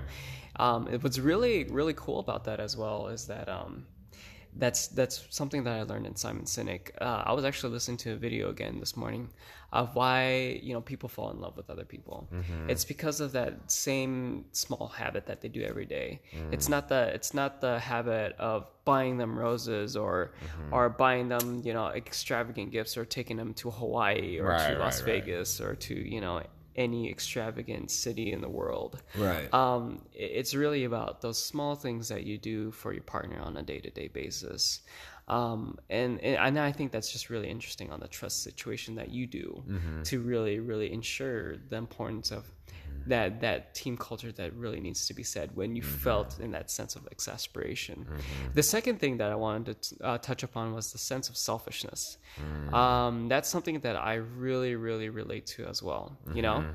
Um, 0.56 0.86
what's 1.02 1.20
really 1.20 1.64
really 1.66 1.96
cool 1.96 2.20
about 2.20 2.44
that 2.46 2.60
as 2.60 2.78
well 2.78 3.08
is 3.08 3.26
that 3.28 3.50
um, 3.50 3.86
that's 4.58 4.88
that's 4.88 5.26
something 5.30 5.64
that 5.64 5.74
I 5.74 5.84
learned 5.84 6.06
in 6.06 6.16
Simon 6.16 6.46
Sinek. 6.46 6.92
Uh, 7.02 7.24
I 7.26 7.34
was 7.34 7.46
actually 7.46 7.74
listening 7.74 7.98
to 7.98 8.14
a 8.14 8.16
video 8.16 8.50
again 8.50 8.80
this 8.80 8.96
morning 8.96 9.30
of 9.72 9.96
why 9.96 10.60
you 10.62 10.74
know 10.74 10.82
people 10.82 11.10
fall 11.10 11.32
in 11.32 11.40
love 11.40 11.58
with 11.58 11.70
other 11.70 11.84
people. 11.84 12.30
Mm-hmm. 12.32 12.70
It's 12.70 12.86
because 12.86 13.20
of 13.20 13.32
that 13.32 13.72
same 13.72 14.46
small 14.52 14.88
habit 14.88 15.26
that 15.26 15.42
they 15.42 15.48
do 15.48 15.64
every 15.64 15.88
day. 15.88 16.22
Mm. 16.36 16.54
It's 16.54 16.70
not 16.70 16.88
the 16.90 17.08
it's 17.14 17.34
not 17.34 17.62
the 17.62 17.80
habit 17.80 18.36
of 18.38 18.68
buying 18.86 19.18
them 19.18 19.38
roses 19.38 19.98
or 19.98 20.34
mm-hmm. 20.46 20.74
or 20.74 20.90
buying 20.90 21.30
them 21.30 21.62
you 21.66 21.74
know 21.74 21.88
extravagant 21.88 22.72
gifts 22.72 22.96
or 22.96 23.06
taking 23.06 23.38
them 23.38 23.54
to 23.56 23.72
Hawaii 23.72 24.40
or 24.40 24.50
right, 24.50 24.74
to 24.74 24.80
Las 24.80 25.02
right, 25.02 25.24
Vegas 25.24 25.60
right. 25.60 25.70
or 25.70 25.76
to 25.76 25.96
you 25.96 26.22
know 26.22 26.44
any 26.76 27.10
extravagant 27.10 27.92
city 27.92 28.32
in 28.32 28.42
the 28.42 28.50
world. 28.50 29.02
Right. 29.18 29.54
Um, 29.54 30.02
it's 30.14 30.54
really 30.56 30.84
about 30.84 31.22
those 31.22 31.44
small 31.44 31.76
things 31.76 32.10
that 32.10 32.24
you 32.24 32.38
do 32.38 32.72
for 32.72 32.94
your 32.94 33.04
partner 33.04 33.40
on 33.40 33.58
a 33.58 33.64
day 33.64 33.80
to 33.80 33.90
day 33.90 34.08
basis. 34.08 34.82
Um, 35.28 35.78
and, 35.90 36.20
and 36.20 36.60
I 36.60 36.72
think 36.74 36.92
that's 36.92 37.12
just 37.12 37.30
really 37.30 37.50
interesting 37.50 37.92
on 37.92 38.02
the 38.02 38.08
trust 38.08 38.44
situation 38.44 38.96
that 38.96 39.10
you 39.10 39.26
do 39.26 39.64
mm-hmm. 39.68 40.02
to 40.04 40.20
really, 40.20 40.60
really 40.60 40.92
ensure 40.92 41.56
the 41.70 41.78
importance 41.78 42.32
of 42.32 42.52
that 43.08 43.42
that 43.42 43.74
team 43.76 43.98
culture 43.98 44.32
that 44.32 44.54
really 44.54 44.80
needs 44.80 45.08
to 45.08 45.14
be 45.14 45.24
said 45.24 45.56
when 45.56 45.76
you 45.76 45.82
mm-hmm. 45.82 45.98
felt 45.98 46.40
in 46.40 46.52
that 46.52 46.72
sense 46.72 46.96
of 46.96 47.08
exasperation. 47.12 48.06
Mm-hmm. 48.06 48.54
The 48.54 48.64
second 48.64 49.00
thing 49.00 49.18
that 49.18 49.32
I 49.32 49.36
wanted 49.36 49.82
to 49.82 50.04
uh, 50.04 50.18
touch 50.18 50.44
upon 50.44 50.74
was 50.74 50.92
the 50.92 50.98
sense 50.98 51.30
of 51.30 51.38
selfishness. 51.38 52.18
Mm-hmm. 52.40 52.74
Um, 52.74 53.28
that's 53.28 53.50
something 53.50 53.80
that 53.80 53.96
I 53.96 54.16
really, 54.16 54.76
really 54.76 55.10
relate 55.10 55.46
to 55.48 55.66
as 55.66 55.84
well. 55.84 56.18
You 56.34 56.42
know, 56.42 56.56
mm-hmm. 56.56 56.72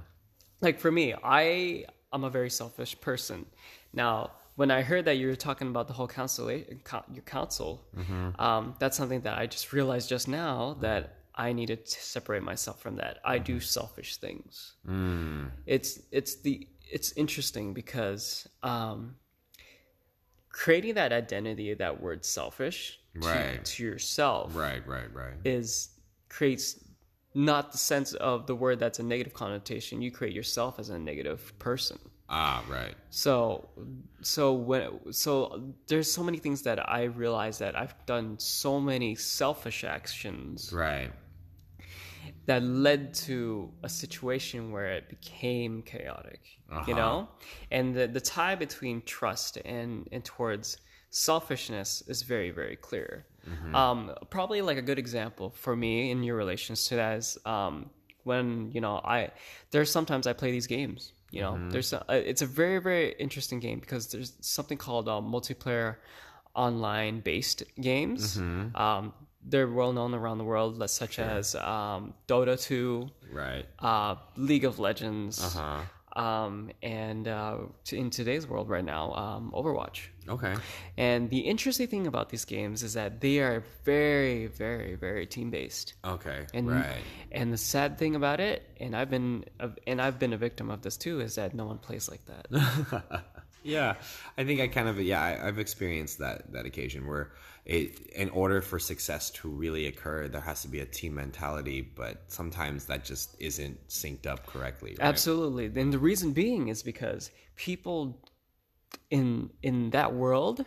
like 0.60 0.78
for 0.78 0.90
me, 0.90 1.14
I 1.22 1.84
I'm 2.12 2.24
a 2.24 2.30
very 2.30 2.50
selfish 2.50 3.00
person. 3.00 3.46
Now, 3.92 4.32
when 4.56 4.70
I 4.70 4.82
heard 4.82 5.04
that 5.04 5.16
you 5.18 5.28
were 5.28 5.36
talking 5.36 5.68
about 5.68 5.86
the 5.86 5.92
whole 5.92 6.08
council, 6.08 6.50
your 6.50 7.22
council, 7.24 7.86
mm-hmm. 7.96 8.40
um, 8.40 8.74
that's 8.80 8.96
something 8.96 9.20
that 9.20 9.38
I 9.38 9.46
just 9.46 9.72
realized 9.72 10.08
just 10.08 10.26
now 10.26 10.76
that 10.80 11.17
I 11.38 11.52
need 11.52 11.68
to 11.68 11.78
separate 11.86 12.42
myself 12.42 12.82
from 12.82 12.96
that. 12.96 13.20
I 13.24 13.38
do 13.38 13.54
mm-hmm. 13.54 13.60
selfish 13.60 14.16
things. 14.16 14.74
Mm. 14.86 15.52
It's 15.66 16.00
it's 16.10 16.40
the 16.42 16.66
it's 16.90 17.12
interesting 17.12 17.74
because 17.74 18.48
um, 18.62 19.14
creating 20.50 20.94
that 20.94 21.12
identity, 21.12 21.72
that 21.74 22.02
word 22.02 22.24
selfish, 22.24 22.98
right. 23.14 23.64
to, 23.64 23.72
to 23.76 23.82
yourself, 23.84 24.56
right, 24.56 24.86
right, 24.86 25.14
right, 25.14 25.34
is 25.44 25.90
creates 26.28 26.84
not 27.34 27.70
the 27.70 27.78
sense 27.78 28.14
of 28.14 28.46
the 28.46 28.54
word 28.54 28.80
that's 28.80 28.98
a 28.98 29.02
negative 29.04 29.32
connotation. 29.32 30.02
You 30.02 30.10
create 30.10 30.34
yourself 30.34 30.80
as 30.80 30.88
a 30.88 30.98
negative 30.98 31.56
person. 31.60 31.98
Ah, 32.30 32.62
right. 32.68 32.94
So, 33.10 33.68
so 34.20 34.52
when 34.52 35.12
so 35.12 35.72
there's 35.86 36.12
so 36.12 36.22
many 36.22 36.38
things 36.38 36.62
that 36.62 36.90
I 36.90 37.04
realize 37.04 37.58
that 37.58 37.78
I've 37.78 37.94
done 38.04 38.38
so 38.38 38.80
many 38.80 39.14
selfish 39.14 39.84
actions, 39.84 40.72
right, 40.72 41.10
that 42.48 42.62
led 42.62 43.14
to 43.14 43.70
a 43.82 43.88
situation 43.88 44.72
where 44.72 44.90
it 44.98 45.08
became 45.08 45.82
chaotic 45.82 46.40
uh-huh. 46.70 46.84
you 46.88 46.94
know 46.94 47.28
and 47.70 47.94
the, 47.94 48.06
the 48.06 48.20
tie 48.20 48.56
between 48.56 49.00
trust 49.02 49.56
and 49.64 50.08
and 50.12 50.24
towards 50.24 50.78
selfishness 51.10 52.02
is 52.06 52.22
very 52.22 52.50
very 52.50 52.76
clear. 52.76 53.26
Um, 53.74 54.14
probably 54.30 54.60
like 54.60 54.76
a 54.76 54.82
good 54.82 54.98
example 54.98 55.50
for 55.50 55.74
me 55.74 56.10
in 56.10 56.22
your 56.22 56.36
relations 56.36 56.86
to 56.88 56.96
that 56.96 57.18
is 57.18 57.38
um, 57.46 57.90
when 58.24 58.70
you 58.72 58.80
know 58.80 59.00
I 59.04 59.30
there's 59.70 59.90
sometimes 59.90 60.26
I 60.26 60.32
play 60.32 60.50
these 60.50 60.66
games. 60.66 61.12
You 61.30 61.42
know, 61.42 61.58
there's 61.70 61.92
a, 61.92 62.04
it's 62.08 62.42
a 62.42 62.46
very 62.46 62.78
very 62.78 63.12
interesting 63.18 63.60
game 63.60 63.80
because 63.80 64.08
there's 64.08 64.32
something 64.40 64.78
called 64.78 65.08
uh, 65.08 65.20
multiplayer 65.20 65.96
online 66.54 67.20
based 67.20 67.62
games. 67.80 68.36
Um, 68.74 69.12
they're 69.48 69.68
well 69.68 69.92
known 69.92 70.14
around 70.14 70.38
the 70.38 70.44
world, 70.44 70.88
such 70.90 71.18
as 71.18 71.54
um, 71.54 72.14
Dota 72.26 72.60
2, 72.60 73.08
Right. 73.32 73.66
uh, 73.78 74.16
League 74.36 74.64
of 74.64 74.78
Legends, 74.78 75.42
Uh-huh. 75.42 76.20
um, 76.20 76.70
and 76.82 77.28
uh, 77.28 77.58
t- 77.84 77.98
in 77.98 78.10
today's 78.10 78.46
world 78.46 78.68
right 78.68 78.84
now, 78.84 79.12
um, 79.14 79.52
Overwatch. 79.54 80.08
Okay. 80.28 80.54
And 80.98 81.30
the 81.30 81.38
interesting 81.38 81.86
thing 81.88 82.06
about 82.06 82.28
these 82.28 82.44
games 82.44 82.82
is 82.82 82.92
that 82.94 83.20
they 83.20 83.38
are 83.38 83.64
very, 83.84 84.46
very, 84.46 84.94
very 84.94 85.24
team 85.26 85.50
based. 85.50 85.94
Okay. 86.04 86.46
And 86.52 86.70
right. 86.70 87.02
and 87.32 87.50
the 87.52 87.56
sad 87.56 87.96
thing 87.98 88.14
about 88.14 88.38
it, 88.40 88.62
and 88.78 88.94
I've 88.94 89.08
been 89.08 89.44
and 89.86 90.02
I've 90.02 90.18
been 90.18 90.34
a 90.34 90.36
victim 90.36 90.70
of 90.70 90.82
this 90.82 90.96
too, 90.98 91.20
is 91.20 91.36
that 91.36 91.54
no 91.54 91.64
one 91.64 91.78
plays 91.78 92.10
like 92.10 92.20
that. 92.26 92.44
Yeah, 93.76 93.94
I 94.38 94.44
think 94.44 94.60
I 94.60 94.68
kind 94.68 94.88
of 94.88 95.00
yeah 95.12 95.22
I, 95.30 95.46
I've 95.46 95.58
experienced 95.66 96.16
that 96.24 96.52
that 96.54 96.64
occasion 96.66 97.00
where 97.10 97.26
it 97.76 97.86
in 98.22 98.28
order 98.30 98.58
for 98.70 98.78
success 98.92 99.30
to 99.38 99.48
really 99.62 99.84
occur 99.92 100.18
there 100.28 100.40
has 100.50 100.62
to 100.62 100.68
be 100.76 100.80
a 100.80 100.86
team 100.98 101.12
mentality, 101.14 101.80
but 101.82 102.14
sometimes 102.38 102.86
that 102.86 103.00
just 103.04 103.26
isn't 103.48 103.76
synced 103.88 104.26
up 104.32 104.40
correctly. 104.52 104.90
Right? 104.98 105.08
Absolutely. 105.12 105.66
And 105.80 105.92
the 105.92 105.98
reason 106.10 106.32
being 106.32 106.68
is 106.68 106.82
because 106.82 107.30
people 107.56 108.00
in 109.10 109.50
in 109.62 109.90
that 109.90 110.14
world 110.14 110.64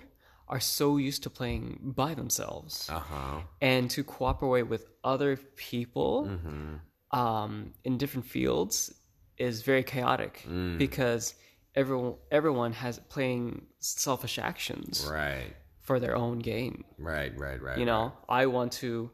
are 0.47 0.59
so 0.59 0.97
used 0.97 1.23
to 1.23 1.29
playing 1.29 1.93
by 1.95 2.13
themselves 2.13 2.89
Uh 2.89 2.99
huh. 2.99 3.39
and 3.61 3.89
to 3.95 4.03
cooperate 4.03 4.67
with 4.73 4.83
other 5.03 5.37
people 5.55 6.13
Mm-hmm. 6.27 7.19
um, 7.19 7.73
in 7.83 7.97
different 7.97 8.25
fields 8.25 8.93
is 9.37 9.61
very 9.63 9.83
chaotic 9.83 10.33
Mm. 10.47 10.77
because 10.77 11.33
everyone 11.75 12.15
everyone 12.31 12.73
has 12.73 12.99
playing 13.09 13.65
selfish 13.79 14.37
actions 14.39 15.07
Right. 15.09 15.53
for 15.81 15.99
their 15.99 16.15
own 16.15 16.39
gain. 16.39 16.83
Right. 16.97 17.33
Right. 17.37 17.61
Right. 17.61 17.77
You 17.77 17.85
know, 17.85 18.13
I 18.29 18.45
want 18.47 18.71
to 18.83 19.11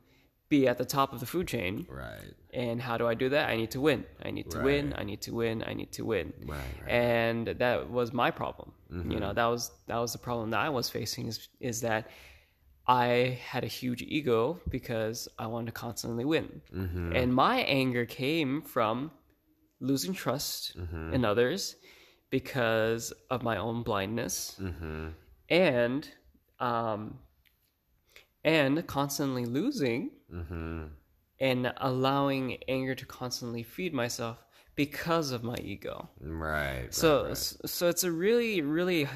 be 0.49 0.67
at 0.67 0.77
the 0.77 0.85
top 0.85 1.11
of 1.13 1.19
the 1.19 1.25
food 1.25 1.47
chain. 1.47 1.85
Right. 1.89 2.33
And 2.53 2.81
how 2.81 2.97
do 2.97 3.05
I 3.07 3.13
do 3.15 3.29
that? 3.29 3.49
I 3.49 3.55
need 3.57 3.71
to 3.71 3.81
win. 3.81 4.05
I 4.23 4.31
need 4.31 4.49
to 4.51 4.59
win. 4.61 4.93
I 4.97 5.03
need 5.03 5.21
to 5.23 5.31
win. 5.35 5.63
I 5.67 5.73
need 5.73 5.91
to 5.93 6.03
win. 6.05 6.33
Right, 6.45 6.57
right. 6.81 6.89
And 6.89 7.47
that 7.47 7.89
was 7.89 8.13
my 8.13 8.31
problem. 8.31 8.71
Mm-hmm. 8.91 9.11
You 9.11 9.19
know, 9.19 9.33
that 9.33 9.45
was 9.45 9.71
that 9.87 9.97
was 9.97 10.13
the 10.13 10.19
problem 10.19 10.49
that 10.51 10.61
I 10.61 10.69
was 10.69 10.89
facing 10.89 11.27
is 11.27 11.49
is 11.59 11.81
that 11.81 12.07
I 12.87 13.37
had 13.51 13.63
a 13.65 13.67
huge 13.67 14.01
ego 14.01 14.59
because 14.69 15.27
I 15.37 15.47
wanted 15.47 15.67
to 15.67 15.71
constantly 15.73 16.23
win. 16.23 16.61
Mm-hmm. 16.73 17.15
And 17.17 17.33
my 17.35 17.57
anger 17.81 18.05
came 18.05 18.61
from 18.61 19.11
losing 19.79 20.13
trust 20.13 20.75
Mm-hmm. 20.77 21.13
in 21.13 21.25
others 21.25 21.75
because 22.29 23.13
of 23.29 23.43
my 23.43 23.57
own 23.57 23.83
blindness 23.83 24.55
Mm-hmm. 24.61 25.09
and 25.49 26.09
um 26.59 27.19
and 28.43 28.85
constantly 28.87 29.45
losing 29.45 30.11
Mm-hmm. 30.33 30.83
and 31.39 31.73
allowing 31.77 32.57
anger 32.67 32.95
to 32.95 33.05
constantly 33.05 33.63
feed 33.63 33.93
myself 33.93 34.37
because 34.75 35.31
of 35.31 35.41
my 35.43 35.55
ego. 35.55 36.09
Right. 36.21 36.93
So 36.93 37.21
right, 37.21 37.27
right. 37.29 37.37
so 37.37 37.87
it's 37.87 38.03
a 38.03 38.11
really 38.11 38.61
really 38.61 39.07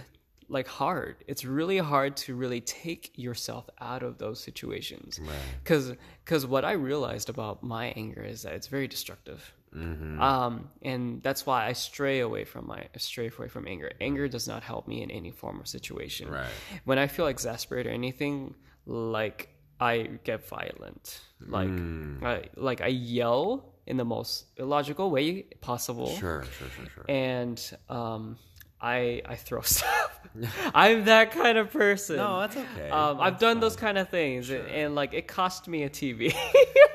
like 0.47 0.67
hard. 0.67 1.15
It's 1.28 1.45
really 1.45 1.78
hard 1.78 2.17
to 2.17 2.36
really 2.36 2.62
take 2.62 3.12
yourself 3.17 3.69
out 3.80 4.04
of 4.04 4.17
those 4.17 4.39
situations. 4.39 5.19
Cuz 5.65 5.93
cuz 6.26 6.45
what 6.45 6.63
I 6.65 6.74
realized 6.74 7.30
about 7.30 7.62
my 7.63 7.88
anger 7.97 8.24
is 8.24 8.41
that 8.43 8.54
it's 8.54 8.67
very 8.67 8.88
destructive. 8.88 9.54
Mm-hmm. 9.75 10.21
Um 10.21 10.69
and 10.81 11.23
that's 11.23 11.45
why 11.45 11.65
I 11.67 11.73
stray 11.73 12.19
away 12.19 12.43
from 12.45 12.67
my 12.67 12.88
stray 12.97 13.31
away 13.38 13.47
from 13.47 13.67
anger. 13.67 13.91
Anger 14.01 14.27
does 14.27 14.47
not 14.47 14.63
help 14.63 14.88
me 14.88 15.01
in 15.01 15.10
any 15.12 15.31
form 15.31 15.62
or 15.62 15.65
situation. 15.65 16.29
Right. 16.29 16.49
When 16.84 16.99
I 16.99 17.07
feel 17.07 17.27
exasperated 17.27 17.89
or 17.91 17.93
anything 17.93 18.55
like 18.86 19.49
I 19.79 20.10
get 20.23 20.47
violent. 20.47 21.21
Like 21.39 21.69
Mm. 21.69 22.23
I 22.23 22.49
like 22.55 22.81
I 22.81 22.88
yell 22.88 23.73
in 23.88 23.97
the 23.97 24.05
most 24.05 24.45
illogical 24.57 25.10
way 25.10 25.43
possible 25.62 26.10
Sure. 26.17 26.43
Sure. 26.57 26.67
Sure. 26.69 26.86
Sure. 26.93 27.05
and 27.10 27.60
um, 27.89 28.38
I 28.81 29.21
I 29.25 29.36
throw 29.36 29.62
stuff. 29.77 30.19
I'm 30.75 31.05
that 31.05 31.31
kind 31.31 31.57
of 31.57 31.71
person. 31.71 32.17
No, 32.17 32.39
that's 32.41 32.55
okay. 32.57 32.89
Um, 32.89 33.19
I've 33.19 33.38
done 33.39 33.60
those 33.60 33.75
kind 33.75 33.97
of 33.97 34.10
things, 34.10 34.49
and, 34.49 34.67
and 34.67 34.95
like 34.95 35.13
it 35.13 35.27
cost 35.27 35.67
me 35.67 35.84
a 35.84 35.89
TV. 35.89 36.34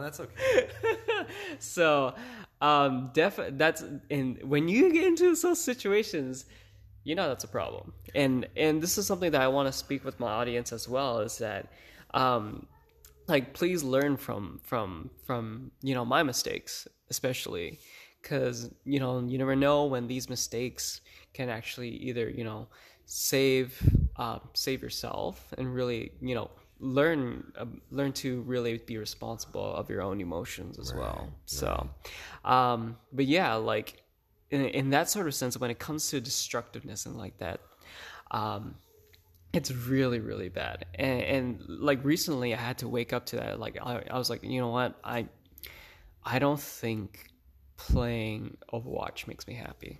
that's 0.00 0.20
okay. 0.20 0.68
so, 1.58 2.14
um, 2.60 3.10
def 3.14 3.38
that's 3.52 3.84
and 4.10 4.42
when 4.42 4.68
you 4.68 4.92
get 4.92 5.04
into 5.04 5.34
those 5.34 5.60
situations, 5.60 6.44
you 7.04 7.14
know 7.14 7.28
that's 7.28 7.44
a 7.44 7.48
problem. 7.48 7.92
And 8.14 8.46
and 8.56 8.82
this 8.82 8.98
is 8.98 9.06
something 9.06 9.32
that 9.32 9.40
I 9.40 9.48
want 9.48 9.66
to 9.66 9.72
speak 9.72 10.04
with 10.04 10.20
my 10.20 10.30
audience 10.30 10.72
as 10.72 10.88
well. 10.88 11.20
Is 11.20 11.38
that 11.38 11.72
um, 12.14 12.66
like 13.28 13.52
please 13.52 13.82
learn 13.82 14.16
from 14.16 14.60
from 14.64 15.10
from 15.26 15.70
you 15.82 15.94
know 15.94 16.04
my 16.04 16.22
mistakes 16.22 16.88
especially 17.10 17.78
because 18.22 18.70
you 18.84 18.98
know 18.98 19.20
you 19.20 19.38
never 19.38 19.54
know 19.54 19.84
when 19.84 20.06
these 20.06 20.28
mistakes 20.28 21.00
can 21.34 21.48
actually 21.48 21.90
either 21.90 22.28
you 22.28 22.44
know 22.44 22.66
save 23.04 23.80
uh, 24.16 24.38
save 24.54 24.82
yourself 24.82 25.52
and 25.56 25.72
really 25.72 26.12
you 26.20 26.34
know 26.34 26.50
learn 26.80 27.52
uh, 27.56 27.64
learn 27.90 28.12
to 28.12 28.40
really 28.42 28.78
be 28.78 28.98
responsible 28.98 29.74
of 29.74 29.90
your 29.90 30.02
own 30.02 30.20
emotions 30.20 30.78
as 30.78 30.94
well 30.94 31.28
so 31.44 31.88
um 32.44 32.96
but 33.12 33.24
yeah 33.26 33.54
like 33.54 34.02
in, 34.50 34.64
in 34.66 34.90
that 34.90 35.08
sort 35.08 35.26
of 35.26 35.34
sense 35.34 35.58
when 35.58 35.70
it 35.70 35.78
comes 35.78 36.08
to 36.10 36.20
destructiveness 36.20 37.06
and 37.06 37.16
like 37.16 37.36
that 37.38 37.60
um 38.30 38.74
it's 39.52 39.72
really 39.72 40.20
really 40.20 40.50
bad. 40.50 40.84
And, 40.94 41.22
and 41.22 41.64
like 41.66 42.04
recently 42.04 42.54
i 42.54 42.58
had 42.58 42.78
to 42.78 42.88
wake 42.88 43.12
up 43.12 43.26
to 43.26 43.36
that 43.36 43.58
like 43.58 43.78
I, 43.82 44.04
I 44.10 44.18
was 44.18 44.30
like 44.30 44.44
you 44.44 44.60
know 44.60 44.68
what? 44.68 44.98
I 45.02 45.26
i 46.24 46.38
don't 46.38 46.60
think 46.60 47.28
playing 47.78 48.58
overwatch 48.72 49.26
makes 49.26 49.46
me 49.46 49.54
happy. 49.54 49.98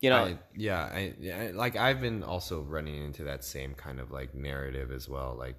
You 0.00 0.10
know? 0.10 0.24
I, 0.24 0.38
yeah, 0.56 0.82
I, 0.82 1.14
yeah, 1.18 1.50
like 1.54 1.76
I've 1.76 2.00
been 2.00 2.22
also 2.22 2.62
running 2.62 3.04
into 3.04 3.24
that 3.24 3.44
same 3.44 3.74
kind 3.74 4.00
of 4.00 4.10
like 4.10 4.34
narrative 4.34 4.90
as 4.92 5.08
well. 5.08 5.36
Like, 5.38 5.56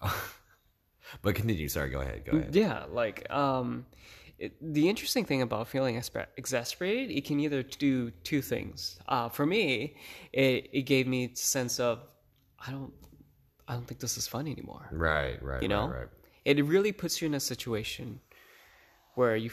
but 1.22 1.34
continue. 1.34 1.68
Sorry, 1.68 1.90
go 1.90 2.00
ahead. 2.00 2.24
Go 2.24 2.32
ahead. 2.38 2.54
yeah 2.54 2.84
like 2.90 3.30
um 3.30 3.86
it, 4.38 4.52
the 4.62 4.88
interesting 4.88 5.24
thing 5.26 5.42
about 5.42 5.68
feeling 5.68 6.00
exasperated 6.36 7.10
it 7.14 7.24
can 7.26 7.38
either 7.40 7.62
do 7.62 8.10
two 8.24 8.40
things 8.40 8.98
uh 9.08 9.28
for 9.28 9.44
me 9.44 9.96
it, 10.32 10.68
it 10.72 10.82
gave 10.82 11.06
me 11.06 11.24
a 11.32 11.36
sense 11.36 11.78
of 11.78 11.98
i 12.66 12.70
don't 12.70 12.92
i 13.68 13.74
don't 13.74 13.86
think 13.86 14.00
this 14.00 14.16
is 14.16 14.26
fun 14.26 14.46
anymore 14.48 14.88
Right, 14.92 15.42
right, 15.42 15.60
you 15.62 15.68
know 15.68 15.88
right, 15.88 15.98
right. 15.98 16.08
it 16.46 16.64
really 16.64 16.92
puts 16.92 17.20
you 17.20 17.26
in 17.26 17.34
a 17.34 17.40
situation 17.40 18.20
where 19.14 19.36
you 19.36 19.50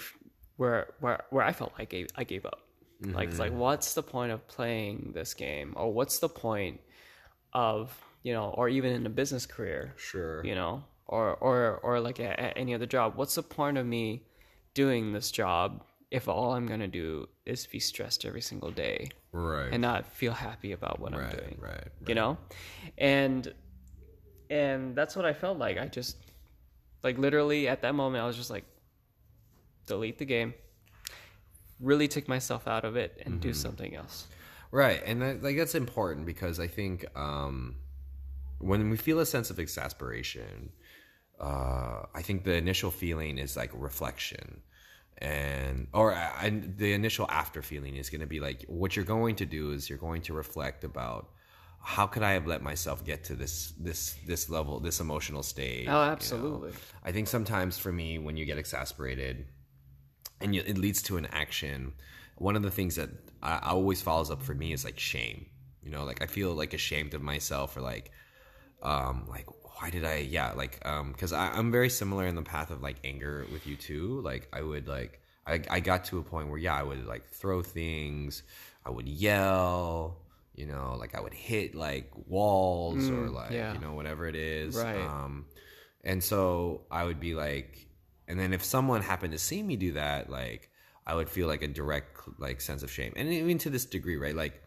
where 0.56 0.94
where 1.02 1.24
where 1.32 1.44
i 1.44 1.52
felt 1.52 1.74
like 1.78 1.94
i 1.94 1.98
gave, 1.98 2.08
I 2.16 2.24
gave 2.24 2.46
up 2.46 2.62
like 3.04 3.28
it's 3.30 3.40
like 3.40 3.52
Mm-hmm. 3.52 3.60
what's 3.60 3.94
the 3.94 4.04
point 4.04 4.32
of 4.32 4.48
playing 4.48 5.12
this 5.14 5.34
game 5.34 5.74
or 5.76 5.92
what's 5.92 6.20
the 6.20 6.30
point 6.30 6.80
of 7.52 7.92
you 8.28 8.34
know 8.38 8.48
or 8.58 8.66
even 8.78 8.92
in 9.00 9.04
a 9.12 9.14
business 9.22 9.46
career 9.56 9.82
Sure. 10.10 10.38
you 10.50 10.56
know 10.60 10.74
or 11.16 11.26
or 11.48 11.58
or 11.88 11.94
like 12.08 12.20
a, 12.20 12.30
a- 12.46 12.56
any 12.64 12.74
other 12.78 12.86
job 12.98 13.08
what's 13.20 13.36
the 13.40 13.44
point 13.60 13.78
of 13.82 13.86
me 13.86 14.06
doing 14.82 15.04
this 15.18 15.28
job 15.42 15.68
if 16.12 16.24
all 16.28 16.50
i'm 16.56 16.68
going 16.72 16.84
to 16.90 16.94
do 17.04 17.10
is 17.46 17.60
be 17.76 17.80
stressed 17.80 18.22
every 18.30 18.42
single 18.52 18.72
day 18.72 19.00
Right. 19.32 19.70
and 19.74 19.82
not 19.82 20.02
feel 20.22 20.34
happy 20.34 20.72
about 20.80 20.96
what 21.02 21.14
i'm 21.14 21.30
doing 21.40 21.56
right, 21.70 21.88
you 22.10 22.16
know? 22.16 22.32
And 22.98 23.42
and 24.50 24.96
that's 24.98 25.16
what 25.18 25.26
i 25.32 25.34
felt 25.44 25.58
like. 25.66 25.78
I 25.78 25.88
just 26.00 26.18
like 27.04 27.18
literally 27.26 27.62
at 27.74 27.80
that 27.84 27.94
moment 28.02 28.24
i 28.24 28.28
was 28.32 28.36
just 28.44 28.50
like 28.58 28.66
delete 29.86 30.18
the 30.18 30.26
game 30.26 30.54
really 31.80 32.08
take 32.08 32.28
myself 32.28 32.68
out 32.68 32.84
of 32.84 32.96
it 32.96 33.22
and 33.26 33.40
do 33.40 33.54
something 33.54 33.96
else. 33.96 34.26
Right, 34.72 35.02
and 35.06 35.22
that, 35.22 35.44
like 35.44 35.56
that's 35.58 35.76
important 35.76 36.26
because 36.26 36.60
I 36.60 36.68
think 36.68 37.06
um, 37.16 37.76
when 38.60 38.90
we 38.90 38.98
feel 38.98 39.20
a 39.20 39.26
sense 39.26 39.50
of 39.50 39.60
exasperation, 39.60 40.72
uh, 41.40 42.04
I 42.14 42.22
think 42.22 42.44
the 42.44 42.56
initial 42.56 42.92
feeling 42.92 43.38
is 43.38 43.56
like 43.56 43.72
reflection, 43.74 44.62
and 45.20 45.88
or 45.94 46.14
I, 46.14 46.50
the 46.50 46.94
initial 46.94 47.28
after 47.30 47.62
feeling 47.62 47.96
is 47.96 48.10
going 48.10 48.22
to 48.22 48.28
be 48.28 48.40
like 48.40 48.66
what 48.68 48.96
you're 48.96 49.06
going 49.06 49.36
to 49.38 49.46
do 49.46 49.72
is 49.72 49.90
you're 49.90 49.98
going 49.98 50.22
to 50.24 50.34
reflect 50.34 50.84
about 50.84 51.30
how 51.80 52.06
could 52.06 52.24
I 52.24 52.34
have 52.34 52.48
let 52.48 52.62
myself 52.62 53.06
get 53.06 53.24
to 53.26 53.36
this 53.36 53.74
this 53.80 54.16
this 54.26 54.50
level, 54.50 54.80
this 54.80 55.00
emotional 55.00 55.44
state. 55.44 55.82
you 55.82 55.86
know? 55.86 56.00
oh 56.00 56.04
absolutely 56.04 56.72
I 57.04 57.12
think 57.12 57.28
sometimes 57.28 57.78
for 57.78 57.92
me, 57.92 58.18
when 58.18 58.36
you 58.36 58.46
get 58.46 58.58
exasperated 58.58 59.46
and 60.42 60.54
you, 60.54 60.64
it 60.66 60.78
leads 60.78 61.02
to 61.04 61.18
an 61.18 61.28
action, 61.32 61.94
one 62.38 62.56
of 62.56 62.62
the 62.64 62.72
things 62.72 62.96
that 62.96 63.10
I, 63.42 63.58
I 63.58 63.70
always 63.70 64.02
follows 64.02 64.30
up 64.30 64.42
for 64.42 64.54
me 64.54 64.74
is 64.74 64.84
like 64.84 65.00
shame. 65.00 65.46
You 65.84 65.92
know, 65.92 66.04
like 66.04 66.22
I 66.22 66.26
feel 66.26 66.54
like 66.54 66.74
ashamed 66.74 67.14
of 67.14 67.22
myself 67.22 67.78
or 67.78 67.82
like 67.82 68.12
um 68.84 69.26
like 69.28 69.48
why 69.80 69.90
did 69.90 70.06
i 70.06 70.18
yeah 70.18 70.54
like 70.54 70.80
um 70.86 71.12
because 71.12 71.34
i'm 71.34 71.72
very 71.72 71.90
similar 71.90 72.26
in 72.26 72.36
the 72.36 72.42
path 72.42 72.72
of 72.72 72.82
like 72.82 72.98
anger 73.04 73.46
with 73.52 73.68
you 73.68 73.76
too. 73.76 74.22
Like 74.22 74.48
i 74.54 74.62
would 74.62 74.88
like 74.88 75.22
I, 75.46 75.62
I 75.70 75.80
got 75.80 76.06
to 76.06 76.20
a 76.20 76.24
point 76.24 76.50
where 76.50 76.58
yeah 76.58 76.76
i 76.76 76.84
would 76.84 77.06
like 77.06 77.28
throw 77.28 77.62
things. 77.62 78.44
I 78.86 78.90
would 78.90 79.08
yell 79.08 80.18
you 80.56 80.66
know 80.66 80.96
like 81.00 81.14
i 81.14 81.22
would 81.22 81.34
hit 81.34 81.76
like 81.76 82.12
walls 82.26 83.10
or 83.10 83.30
like 83.30 83.52
yeah. 83.52 83.74
you 83.74 83.80
know 83.80 83.94
whatever 83.94 84.28
it 84.28 84.36
is. 84.36 84.76
Right. 84.76 85.00
um 85.00 85.46
and 86.04 86.24
so 86.24 86.82
i 86.90 87.04
would 87.04 87.20
be 87.20 87.36
like 87.36 87.88
and 88.28 88.40
then 88.40 88.54
if 88.54 88.64
someone 88.64 89.02
happened 89.02 89.34
to 89.34 89.38
see 89.38 89.62
me 89.62 89.76
do 89.76 89.94
that 89.94 90.30
like 90.30 90.72
i 91.06 91.14
would 91.14 91.30
feel 91.30 91.48
like 91.48 91.62
a 91.62 91.68
direct 91.68 92.18
like 92.40 92.60
sense 92.60 92.84
of 92.84 92.92
shame. 92.92 93.14
And 93.16 93.32
even 93.32 93.58
to 93.60 93.70
this 93.70 93.86
degree 93.86 94.18
right? 94.18 94.36
Like 94.36 94.62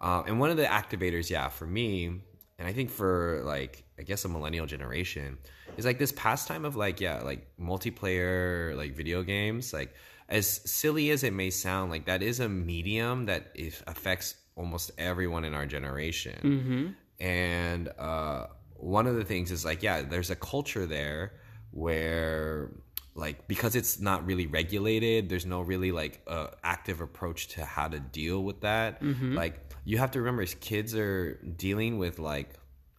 uh, 0.00 0.22
and 0.26 0.38
one 0.38 0.50
of 0.50 0.56
the 0.56 0.64
activators 0.64 1.30
yeah 1.30 1.48
for 1.48 1.66
me 1.66 2.20
and 2.58 2.68
i 2.68 2.72
think 2.72 2.90
for 2.90 3.42
like 3.44 3.84
i 3.98 4.02
guess 4.02 4.24
a 4.24 4.28
millennial 4.28 4.66
generation 4.66 5.38
is 5.76 5.84
like 5.84 5.98
this 5.98 6.12
pastime 6.12 6.64
of 6.64 6.76
like 6.76 7.00
yeah 7.00 7.20
like 7.22 7.46
multiplayer 7.60 8.76
like 8.76 8.94
video 8.94 9.22
games 9.22 9.72
like 9.72 9.94
as 10.28 10.46
silly 10.70 11.10
as 11.10 11.24
it 11.24 11.32
may 11.32 11.50
sound 11.50 11.90
like 11.90 12.04
that 12.06 12.22
is 12.22 12.40
a 12.40 12.48
medium 12.48 13.26
that 13.26 13.56
affects 13.86 14.34
almost 14.56 14.90
everyone 14.98 15.44
in 15.44 15.54
our 15.54 15.66
generation. 15.66 16.96
And 17.20 17.88
uh, 17.98 18.46
one 18.76 19.06
of 19.06 19.16
the 19.16 19.24
things 19.24 19.50
is 19.50 19.64
like 19.64 19.82
yeah 19.82 20.02
there's 20.02 20.30
a 20.30 20.36
culture 20.36 20.86
there 20.86 21.32
where 21.70 22.70
like 23.14 23.48
because 23.48 23.74
it's 23.74 23.98
not 23.98 24.24
really 24.24 24.46
regulated 24.46 25.28
there's 25.28 25.46
no 25.46 25.60
really 25.60 25.90
like 25.90 26.20
uh, 26.28 26.48
active 26.62 27.00
approach 27.00 27.48
to 27.48 27.64
how 27.64 27.88
to 27.88 27.98
deal 27.98 28.44
with 28.44 28.60
that. 28.60 29.00
Like 29.34 29.67
you 29.90 29.96
have 30.02 30.10
to 30.12 30.18
remember 30.20 30.44
kids 30.72 30.94
are 30.94 31.34
dealing 31.66 31.92
with 32.02 32.18
like 32.18 32.50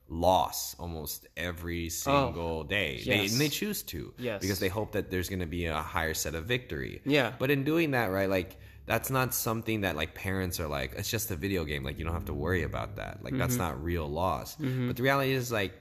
loss 0.08 0.76
almost 0.80 1.28
every 1.38 1.88
single 1.90 2.64
day 2.64 3.02
they, 3.06 3.20
and 3.28 3.40
they 3.40 3.48
choose 3.50 3.84
to 3.84 4.12
Yes. 4.18 4.42
because 4.42 4.60
they 4.60 4.68
hope 4.70 4.94
that 4.94 5.12
there's 5.12 5.30
going 5.30 5.40
to 5.42 5.46
be 5.60 5.66
a 5.66 5.76
higher 5.96 6.16
set 6.16 6.34
of 6.36 6.46
victory 6.46 7.02
Yeah. 7.06 7.34
but 7.38 7.52
in 7.52 7.64
doing 7.64 7.92
that 7.92 8.08
right 8.08 8.30
like 8.30 8.58
that's 8.88 9.12
not 9.12 9.36
something 9.36 9.82
that 9.82 9.96
like 9.96 10.16
parents 10.16 10.60
are 10.60 10.68
like 10.68 10.94
it's 10.98 11.12
just 11.12 11.30
a 11.30 11.36
video 11.36 11.64
game 11.64 11.84
like 11.84 12.00
you 12.00 12.06
don't 12.06 12.14
have 12.14 12.26
to 12.26 12.34
worry 12.34 12.64
about 12.64 12.96
that 12.96 13.24
like 13.24 13.38
that's 13.38 13.54
Mm-hmm. 13.54 13.64
not 13.78 13.84
real 13.84 14.08
loss 14.10 14.56
but 14.56 14.96
the 14.98 15.04
reality 15.04 15.32
is 15.32 15.52
like 15.52 15.74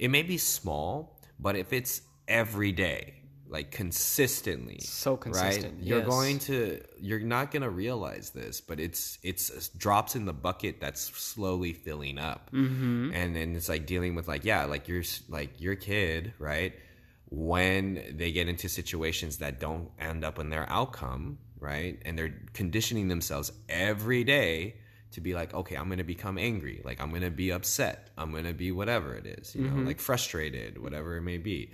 it 0.00 0.08
may 0.10 0.22
be 0.24 0.36
small 0.36 1.16
but 1.38 1.54
if 1.54 1.72
it's 1.72 2.02
every 2.26 2.72
day 2.72 3.19
like 3.50 3.70
consistently 3.72 4.78
So 4.80 5.16
consistent, 5.16 5.74
right 5.74 5.82
you're 5.82 5.98
yes. 5.98 6.06
going 6.08 6.38
to 6.40 6.80
you're 7.00 7.18
not 7.20 7.50
going 7.50 7.62
to 7.62 7.70
realize 7.70 8.30
this 8.30 8.60
but 8.60 8.78
it's 8.78 9.18
it's 9.22 9.68
drops 9.70 10.14
in 10.14 10.24
the 10.24 10.32
bucket 10.32 10.80
that's 10.80 11.00
slowly 11.18 11.72
filling 11.72 12.16
up. 12.18 12.50
Mm-hmm. 12.52 13.10
and 13.12 13.34
then 13.36 13.56
it's 13.56 13.68
like 13.68 13.86
dealing 13.86 14.14
with 14.14 14.28
like 14.28 14.44
yeah 14.44 14.64
like 14.64 14.86
your 14.88 15.02
like 15.28 15.60
your 15.60 15.74
kid 15.74 16.32
right? 16.38 16.72
When 17.32 18.02
they 18.16 18.32
get 18.32 18.48
into 18.48 18.68
situations 18.68 19.38
that 19.38 19.60
don't 19.60 19.90
end 19.98 20.24
up 20.24 20.38
in 20.38 20.50
their 20.50 20.68
outcome 20.70 21.38
right? 21.58 22.00
And 22.06 22.16
they're 22.18 22.34
conditioning 22.54 23.08
themselves 23.08 23.52
every 23.68 24.24
day 24.24 24.76
to 25.12 25.20
be 25.20 25.34
like 25.34 25.52
okay 25.52 25.74
i'm 25.74 25.86
going 25.88 25.98
to 25.98 26.04
become 26.04 26.38
angry. 26.38 26.80
Like 26.84 27.00
i'm 27.00 27.10
going 27.10 27.22
to 27.22 27.30
be 27.32 27.50
upset. 27.52 28.10
I'm 28.16 28.30
going 28.30 28.44
to 28.44 28.54
be 28.54 28.70
whatever 28.70 29.14
it 29.16 29.26
is 29.26 29.54
you 29.56 29.62
know 29.62 29.82
like 29.82 29.98
frustrated 29.98 30.80
whatever 30.80 31.16
it 31.16 31.22
may 31.22 31.38
be. 31.38 31.72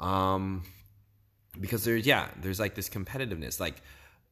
Um 0.00 0.64
because 1.60 1.84
there's 1.84 2.06
yeah 2.06 2.28
there's 2.40 2.60
like 2.60 2.74
this 2.74 2.88
competitiveness 2.88 3.60
like 3.60 3.82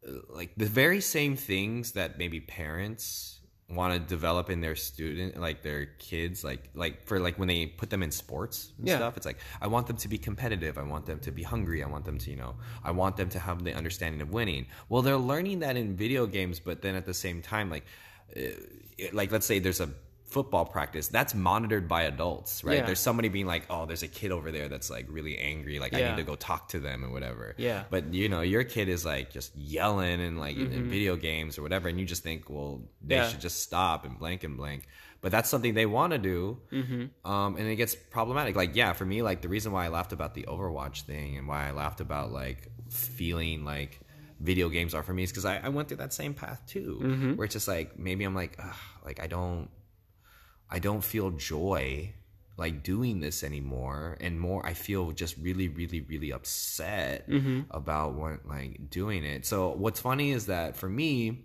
uh, 0.07 0.13
like 0.31 0.51
the 0.57 0.67
very 0.67 1.01
same 1.01 1.37
things 1.37 1.93
that 1.93 2.19
maybe 2.19 2.41
parents 2.41 3.39
want 3.71 3.95
to 3.95 3.99
develop 4.01 4.51
in 4.51 4.61
their 4.61 4.77
student 4.77 5.41
like 5.41 5.63
their 5.63 5.87
kids 5.99 6.45
like 6.45 6.69
like 6.75 7.07
for 7.07 7.19
like 7.19 7.39
when 7.39 7.49
they 7.49 7.65
put 7.67 7.89
them 7.89 8.03
in 8.03 8.11
sports 8.11 8.73
and 8.79 8.87
Yeah. 8.87 8.97
stuff 8.97 9.17
it's 9.17 9.25
like 9.25 9.39
i 9.63 9.67
want 9.67 9.87
them 9.87 9.97
to 9.97 10.09
be 10.09 10.19
competitive 10.19 10.77
i 10.77 10.83
want 10.83 11.07
them 11.07 11.21
to 11.21 11.31
be 11.31 11.43
hungry 11.43 11.83
i 11.83 11.87
want 11.87 12.05
them 12.05 12.19
to 12.19 12.31
you 12.31 12.37
know 12.37 12.55
i 12.85 12.91
want 12.91 13.17
them 13.17 13.31
to 13.31 13.39
have 13.39 13.65
the 13.65 13.73
understanding 13.73 14.21
of 14.21 14.31
winning 14.31 14.67
well 14.91 15.01
they're 15.01 15.17
learning 15.17 15.61
that 15.61 15.77
in 15.79 15.97
video 15.97 16.27
games 16.27 16.61
but 16.61 16.83
then 16.83 16.95
at 16.95 17.07
the 17.07 17.15
same 17.15 17.41
time 17.41 17.71
like 17.71 17.87
uh, 18.37 18.41
like 19.15 19.33
let's 19.33 19.47
say 19.47 19.59
there's 19.59 19.81
a 19.81 19.89
football 20.35 20.64
practice 20.77 21.07
that's 21.16 21.35
monitored 21.35 21.87
by 21.95 22.03
adults 22.12 22.64
right 22.64 22.79
Yeah. 22.79 22.87
there's 22.87 22.99
somebody 23.09 23.29
being 23.29 23.47
like 23.55 23.64
oh 23.71 23.85
there's 23.88 24.03
a 24.03 24.09
kid 24.21 24.31
over 24.33 24.49
there 24.57 24.68
that's 24.73 24.88
like 24.97 25.07
really 25.18 25.37
angry 25.53 25.77
like 25.85 25.92
i 25.95 26.01
need 26.09 26.16
to 26.16 26.23
go 26.33 26.37
talk 26.37 26.62
to 26.75 26.79
them 26.81 27.05
or 27.05 27.11
whatever 27.16 27.55
Yeah. 27.59 27.85
but 27.95 28.03
you 28.14 28.29
know 28.33 28.40
your 28.55 28.64
kid 28.64 28.88
is 28.88 29.05
like 29.05 29.27
just 29.38 29.51
yelling 29.57 30.21
and 30.27 30.35
like 30.45 30.57
in 30.57 30.88
video 30.97 31.14
games 31.16 31.59
or 31.59 31.62
whatever 31.62 31.87
and 31.90 31.99
you 32.01 32.07
just 32.14 32.23
think 32.29 32.40
well 32.49 32.73
they 33.03 33.14
Mm-hmm. 33.16 33.23
Yeah. 33.25 33.29
should 33.31 33.40
just 33.49 33.59
stop 33.68 33.99
and 34.07 34.18
blank 34.18 34.42
and 34.45 34.57
blank 34.57 34.81
but 35.21 35.31
that's 35.35 35.49
something 35.49 35.75
they 35.75 35.87
want 35.99 36.11
to 36.12 36.18
do 36.35 36.59
Mm-hmm. 36.73 37.31
um, 37.33 37.51
and 37.59 37.66
it 37.73 37.77
gets 37.77 37.95
problematic 37.95 38.57
like 38.62 38.75
yeah 38.75 38.92
for 38.95 39.05
me 39.05 39.23
like 39.23 39.40
the 39.42 39.49
reason 39.57 39.71
why 39.75 39.85
i 39.85 39.88
laughed 39.88 40.12
about 40.18 40.33
the 40.38 40.45
overwatch 40.55 41.03
thing 41.03 41.37
and 41.38 41.47
why 41.51 41.68
i 41.68 41.73
laughed 41.83 42.01
about 42.01 42.33
like 42.33 42.61
feeling 42.90 43.64
like 43.64 44.01
video 44.40 44.68
games 44.68 44.92
are 44.95 45.03
for 45.05 45.12
me 45.14 45.23
is 45.23 45.31
because 45.31 45.45
I, 45.45 45.59
I 45.59 45.68
went 45.68 45.87
through 45.88 45.99
that 45.99 46.12
same 46.12 46.35
path 46.35 46.61
too 46.66 46.99
Mm-hmm. 47.03 47.31
where 47.37 47.45
it's 47.45 47.55
just 47.55 47.68
like 47.68 47.99
maybe 47.99 48.25
i'm 48.25 48.35
like 48.35 48.57
Ugh, 48.59 48.75
like 49.05 49.21
i 49.21 49.27
don't 49.27 49.68
I 50.73 50.79
don't 50.79 51.05
feel 51.05 51.31
joy 51.31 52.15
like 52.57 52.83
doing 52.83 53.21
this 53.21 53.45
anymore 53.45 54.17
and 54.21 54.41
more 54.41 54.65
I 54.65 54.73
feel 54.73 55.11
just 55.13 55.37
really 55.37 55.69
really 55.69 56.01
really 56.01 56.33
upset 56.33 57.29
mm-hmm. 57.29 57.61
about 57.71 58.15
what 58.15 58.47
like 58.47 58.89
doing 58.89 59.23
it. 59.23 59.45
So 59.45 59.71
what's 59.71 60.01
funny 60.01 60.33
is 60.33 60.47
that 60.47 60.77
for 60.77 60.89
me 60.89 61.45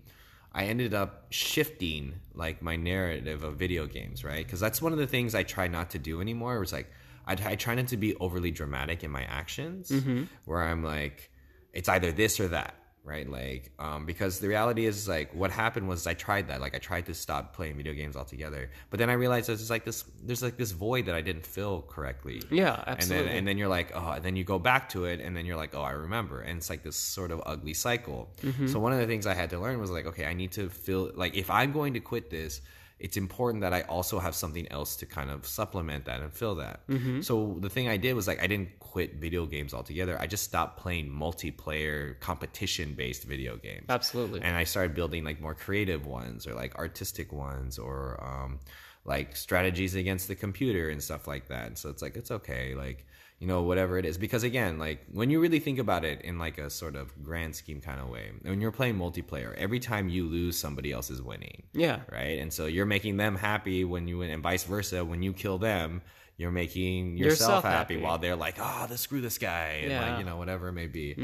I 0.52 0.64
ended 0.64 0.94
up 0.94 1.26
shifting 1.28 2.14
like 2.34 2.62
my 2.62 2.76
narrative 2.76 3.44
of 3.44 3.56
video 3.56 3.86
games, 3.86 4.24
right? 4.24 4.48
Cuz 4.48 4.60
that's 4.60 4.80
one 4.80 4.92
of 4.92 4.98
the 4.98 5.06
things 5.06 5.34
I 5.34 5.42
try 5.42 5.68
not 5.68 5.90
to 5.90 5.98
do 5.98 6.22
anymore. 6.22 6.56
It 6.56 6.60
was 6.60 6.72
like 6.72 6.90
I, 7.26 7.36
I 7.44 7.54
try 7.56 7.74
not 7.74 7.88
to 7.88 7.98
be 7.98 8.14
overly 8.16 8.50
dramatic 8.50 9.04
in 9.04 9.10
my 9.10 9.24
actions 9.24 9.90
mm-hmm. 9.90 10.24
where 10.46 10.62
I'm 10.62 10.82
like 10.82 11.30
it's 11.74 11.90
either 11.90 12.12
this 12.12 12.40
or 12.40 12.48
that 12.48 12.74
right? 13.08 13.28
Like 13.28 13.70
um, 13.78 14.06
because 14.06 14.38
the 14.38 14.48
reality 14.48 14.86
is 14.86 15.08
like 15.08 15.34
what 15.34 15.50
happened 15.50 15.88
was 15.88 16.06
i 16.06 16.14
tried 16.14 16.48
that 16.48 16.60
like 16.60 16.74
i 16.74 16.78
tried 16.78 17.06
to 17.06 17.14
stop 17.14 17.54
playing 17.54 17.76
video 17.76 17.92
games 17.92 18.16
altogether. 18.16 18.70
But 18.90 18.98
then 18.98 19.10
i 19.10 19.14
realized 19.14 19.48
there's 19.48 19.70
like 19.70 19.84
this 19.84 20.04
there's 20.22 20.42
like 20.42 20.56
this 20.56 20.72
void 20.72 21.06
that 21.06 21.14
i 21.14 21.22
didn't 21.22 21.46
fill 21.46 21.82
correctly. 21.82 22.42
Yeah, 22.50 22.74
and 22.86 22.98
absolutely. 22.98 23.28
then 23.28 23.36
and 23.38 23.48
then 23.48 23.58
you're 23.58 23.68
like 23.68 23.92
oh 23.94 24.10
and 24.10 24.24
then 24.24 24.36
you 24.36 24.44
go 24.44 24.58
back 24.58 24.88
to 24.90 25.06
it 25.06 25.20
and 25.20 25.36
then 25.36 25.46
you're 25.46 25.56
like 25.56 25.74
oh 25.74 25.82
i 25.82 25.92
remember. 25.92 26.40
And 26.40 26.58
it's 26.58 26.70
like 26.70 26.82
this 26.82 26.96
sort 26.96 27.30
of 27.30 27.42
ugly 27.46 27.74
cycle. 27.74 28.28
Mm-hmm. 28.42 28.66
so 28.66 28.78
one 28.78 28.92
of 28.92 28.98
the 28.98 29.06
things 29.06 29.26
i 29.26 29.34
had 29.34 29.50
to 29.50 29.58
learn 29.58 29.80
was 29.80 29.90
like 29.90 30.06
okay 30.06 30.26
i 30.26 30.34
need 30.34 30.52
to 30.52 30.68
feel 30.68 31.10
like 31.14 31.34
if 31.36 31.50
i'm 31.50 31.72
going 31.72 31.94
to 31.94 32.00
quit 32.00 32.30
this 32.30 32.60
it's 33.00 33.16
important 33.16 33.60
that 33.62 33.72
I 33.72 33.82
also 33.82 34.18
have 34.18 34.34
something 34.34 34.70
else 34.72 34.96
to 34.96 35.06
kind 35.06 35.30
of 35.30 35.46
supplement 35.46 36.06
that 36.06 36.20
and 36.20 36.32
fill 36.32 36.56
that. 36.56 36.86
Mm-hmm. 36.88 37.20
So 37.20 37.56
the 37.60 37.70
thing 37.70 37.88
I 37.88 37.96
did 37.96 38.14
was 38.14 38.26
like 38.26 38.42
I 38.42 38.46
didn't 38.46 38.78
quit 38.80 39.14
video 39.16 39.46
games 39.46 39.72
altogether. 39.72 40.16
I 40.20 40.26
just 40.26 40.44
stopped 40.44 40.80
playing 40.80 41.08
multiplayer 41.08 42.18
competition 42.20 42.94
based 42.94 43.24
video 43.24 43.56
games. 43.56 43.86
Absolutely. 43.88 44.40
And 44.42 44.56
I 44.56 44.64
started 44.64 44.94
building 44.94 45.24
like 45.24 45.40
more 45.40 45.54
creative 45.54 46.06
ones 46.06 46.46
or 46.46 46.54
like 46.54 46.74
artistic 46.76 47.32
ones 47.32 47.78
or 47.78 48.22
um, 48.22 48.58
like 49.04 49.36
strategies 49.36 49.94
against 49.94 50.28
the 50.28 50.34
computer 50.34 50.88
and 50.88 51.02
stuff 51.02 51.28
like 51.28 51.48
that. 51.48 51.78
So 51.78 51.90
it's 51.90 52.02
like 52.02 52.16
it's 52.16 52.30
okay, 52.30 52.74
like 52.74 53.06
you 53.38 53.46
know 53.46 53.62
whatever 53.62 53.98
it 53.98 54.04
is, 54.04 54.18
because 54.18 54.42
again, 54.42 54.78
like 54.78 55.04
when 55.12 55.30
you 55.30 55.40
really 55.40 55.60
think 55.60 55.78
about 55.78 56.04
it 56.04 56.20
in 56.22 56.38
like 56.38 56.58
a 56.58 56.68
sort 56.70 56.96
of 56.96 57.12
grand 57.22 57.54
scheme 57.54 57.80
kind 57.80 58.00
of 58.00 58.08
way, 58.08 58.30
when 58.42 58.60
you're 58.60 58.72
playing 58.72 58.96
multiplayer, 58.96 59.54
every 59.56 59.78
time 59.80 60.08
you 60.08 60.26
lose, 60.26 60.58
somebody 60.58 60.90
else 60.92 61.08
is 61.10 61.22
winning 61.22 61.62
yeah. 61.72 62.00
right? 62.10 62.38
And 62.40 62.52
so 62.52 62.66
you're 62.66 62.86
making 62.86 63.16
them 63.16 63.36
happy 63.36 63.84
when 63.84 64.08
you 64.08 64.18
win, 64.18 64.30
and 64.30 64.42
vice 64.42 64.64
versa. 64.64 65.04
When 65.04 65.22
you 65.22 65.32
kill 65.32 65.58
them, 65.58 66.02
you're 66.36 66.50
making 66.52 67.16
yourself, 67.16 67.62
Yourself 67.62 67.64
happy, 67.64 67.94
happy. 67.94 68.04
while 68.04 68.18
they're 68.18 68.36
like, 68.36 68.56
"Ah, 68.60 68.86
the 68.88 68.96
screw 68.98 69.20
this 69.20 69.38
guy," 69.38 69.80
and 69.82 69.90
Yeah. 69.92 70.10
like 70.10 70.18
you 70.20 70.24
know 70.24 70.36
whatever 70.36 70.68
it 70.68 70.72
may 70.72 70.86
be. 70.86 71.14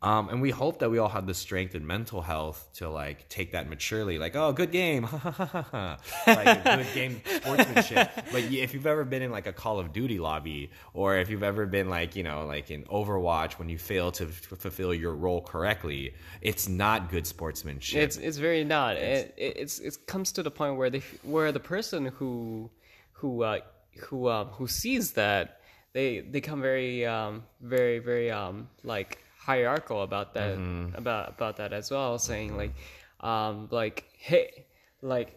Um, 0.00 0.28
and 0.28 0.40
we 0.40 0.50
hope 0.50 0.78
that 0.78 0.90
we 0.90 0.98
all 0.98 1.08
have 1.08 1.26
the 1.26 1.34
strength 1.34 1.74
and 1.74 1.84
mental 1.84 2.22
health 2.22 2.68
to 2.74 2.88
like 2.88 3.28
take 3.28 3.52
that 3.52 3.68
maturely, 3.68 4.16
like, 4.18 4.36
"Oh, 4.36 4.52
good 4.52 4.70
game," 4.70 5.08
like 6.26 6.64
good 6.64 6.86
game 6.94 7.20
sportsmanship. 7.26 8.10
But 8.30 8.44
if 8.44 8.74
you've 8.74 8.86
ever 8.86 9.04
been 9.04 9.22
in 9.22 9.32
like 9.32 9.48
a 9.48 9.52
Call 9.52 9.80
of 9.80 9.92
Duty 9.92 10.20
lobby, 10.20 10.70
or 10.94 11.16
if 11.16 11.30
you've 11.30 11.42
ever 11.42 11.66
been 11.66 11.88
like 11.88 12.14
you 12.14 12.22
know 12.22 12.46
like 12.46 12.70
in 12.70 12.84
Overwatch 12.84 13.54
when 13.54 13.68
you 13.68 13.76
fail 13.76 14.12
to 14.12 14.26
f- 14.26 14.30
fulfill 14.30 14.94
your 14.94 15.16
role 15.16 15.40
correctly, 15.40 16.14
it's 16.42 16.68
not 16.68 17.10
good 17.10 17.26
sportsmanship. 17.26 18.00
It's 18.00 18.16
it's 18.18 18.36
very 18.36 18.62
not. 18.62 18.96
It, 18.96 19.34
it 19.36 19.56
it's 19.56 19.80
it 19.80 20.06
comes 20.06 20.30
to 20.32 20.44
the 20.44 20.50
point 20.50 20.76
where 20.76 20.90
they 20.90 21.02
where 21.24 21.50
the 21.50 21.60
person 21.60 22.06
who 22.06 22.70
who 23.14 23.42
uh, 23.42 23.58
who 23.98 24.28
um, 24.28 24.46
who 24.48 24.68
sees 24.68 25.12
that 25.12 25.60
they 25.92 26.20
they 26.20 26.40
come 26.40 26.62
very 26.62 27.04
um, 27.04 27.42
very 27.60 27.98
very 27.98 28.30
um, 28.30 28.68
like 28.84 29.18
hierarchical 29.48 30.02
about 30.02 30.34
that 30.34 30.52
about 30.94 31.24
about 31.36 31.56
that 31.56 31.72
as 31.72 31.90
well, 31.90 32.18
saying 32.18 32.56
like 32.56 32.74
um, 33.20 33.68
like 33.70 34.04
hey 34.18 34.66
like 35.02 35.30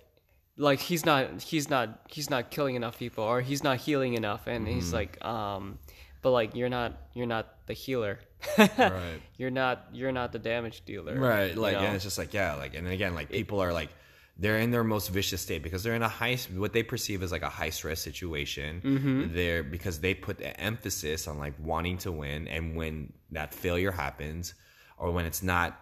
like 0.57 0.79
he's 0.79 1.05
not 1.05 1.41
he's 1.41 1.69
not 1.69 1.87
he's 2.09 2.29
not 2.29 2.51
killing 2.51 2.75
enough 2.75 2.99
people 2.99 3.23
or 3.23 3.41
he's 3.41 3.63
not 3.63 3.77
healing 3.77 4.13
enough 4.15 4.47
and 4.47 4.67
he's 4.67 4.91
like 4.93 5.13
um 5.25 5.79
but 6.21 6.31
like 6.31 6.55
you're 6.55 6.69
not 6.69 6.91
you're 7.13 7.25
not 7.37 7.45
the 7.67 7.73
healer 7.73 8.19
Right. 8.57 9.21
you're 9.37 9.49
not 9.61 9.75
you're 9.93 10.11
not 10.11 10.31
the 10.33 10.39
damage 10.39 10.83
dealer 10.85 11.15
right 11.17 11.53
you 11.55 11.61
like 11.61 11.73
know? 11.77 11.85
and 11.85 11.95
it's 11.95 12.03
just 12.03 12.17
like 12.17 12.33
yeah 12.33 12.55
like 12.55 12.75
and 12.75 12.87
again 12.87 13.13
like 13.15 13.29
people 13.31 13.59
are 13.61 13.71
like 13.73 13.89
they're 14.37 14.57
in 14.59 14.71
their 14.71 14.83
most 14.83 15.09
vicious 15.09 15.41
state 15.41 15.61
because 15.63 15.83
they're 15.83 15.95
in 15.95 16.01
a 16.03 16.09
high 16.09 16.35
what 16.55 16.73
they 16.73 16.83
perceive 16.83 17.23
as 17.23 17.31
like 17.31 17.43
a 17.43 17.49
high 17.49 17.69
stress 17.69 17.99
situation 18.01 18.81
Mm-hmm. 18.83 19.33
they're 19.35 19.63
because 19.63 19.99
they 19.99 20.13
put 20.13 20.37
the 20.37 20.51
emphasis 20.59 21.27
on 21.27 21.37
like 21.39 21.53
wanting 21.59 21.97
to 21.99 22.11
win 22.11 22.47
and 22.47 22.75
when 22.75 23.13
that 23.31 23.53
failure 23.53 23.91
happens 23.91 24.53
or 24.97 25.11
when 25.11 25.25
it's 25.25 25.43
not 25.43 25.79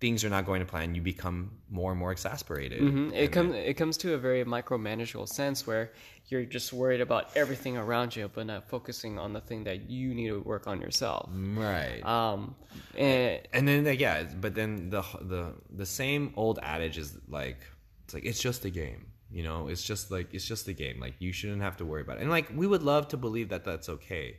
things 0.00 0.24
are 0.24 0.30
not 0.30 0.44
going 0.44 0.58
to 0.58 0.66
plan 0.66 0.96
you 0.96 1.00
become 1.00 1.52
more 1.70 1.92
and 1.92 1.98
more 1.98 2.10
exasperated. 2.10 2.80
Mhm. 2.82 3.12
It 3.14 3.30
comes 3.30 3.54
it 3.54 3.74
comes 3.74 3.96
to 3.98 4.14
a 4.14 4.18
very 4.18 4.44
micromanageable 4.44 5.28
sense 5.28 5.64
where 5.64 5.92
you're 6.26 6.44
just 6.44 6.72
worried 6.72 7.00
about 7.00 7.24
everything 7.36 7.76
around 7.76 8.16
you, 8.16 8.28
but 8.34 8.46
not 8.46 8.68
focusing 8.68 9.18
on 9.18 9.32
the 9.32 9.40
thing 9.40 9.62
that 9.64 9.88
you 9.88 10.12
need 10.12 10.28
to 10.28 10.40
work 10.40 10.66
on 10.66 10.80
yourself. 10.80 11.30
right. 11.32 12.02
Um, 12.04 12.56
and 12.98 13.40
and 13.52 13.68
then 13.68 13.80
yeah 13.98 14.24
but 14.44 14.54
then 14.54 14.90
the 14.90 15.02
the 15.20 15.54
the 15.70 15.86
same 15.86 16.32
old 16.36 16.58
adage 16.62 16.98
is 16.98 17.16
like 17.28 17.60
it's 18.04 18.14
like 18.14 18.24
it's 18.24 18.42
just 18.48 18.64
a 18.64 18.70
game 18.70 19.06
you 19.32 19.42
know? 19.42 19.68
It's 19.68 19.82
just 19.82 20.10
like 20.10 20.34
it's 20.34 20.44
just 20.44 20.68
a 20.68 20.74
game. 20.74 21.00
Like 21.00 21.14
you 21.18 21.32
shouldn't 21.32 21.62
have 21.62 21.78
to 21.78 21.84
worry 21.86 22.02
about 22.02 22.18
it. 22.18 22.22
And 22.22 22.30
like 22.30 22.50
we 22.54 22.66
would 22.66 22.82
love 22.82 23.08
to 23.08 23.16
believe 23.16 23.48
that 23.48 23.64
that's 23.64 23.88
okay. 23.88 24.36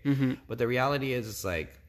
But 0.47 0.57
the 0.59 0.67
reality 0.67 1.13
is 1.13 1.27
it's 1.27 1.43
like 1.43 1.79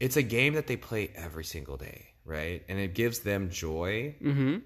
it's 0.00 0.16
a 0.16 0.22
game 0.22 0.54
that 0.54 0.66
they 0.66 0.76
play 0.76 1.12
every 1.14 1.44
single 1.44 1.76
day 1.76 2.06
right 2.24 2.64
and 2.68 2.78
it 2.78 2.94
gives 2.94 3.20
them 3.20 3.50
joy 3.50 4.14
mm-hmm. 4.20 4.58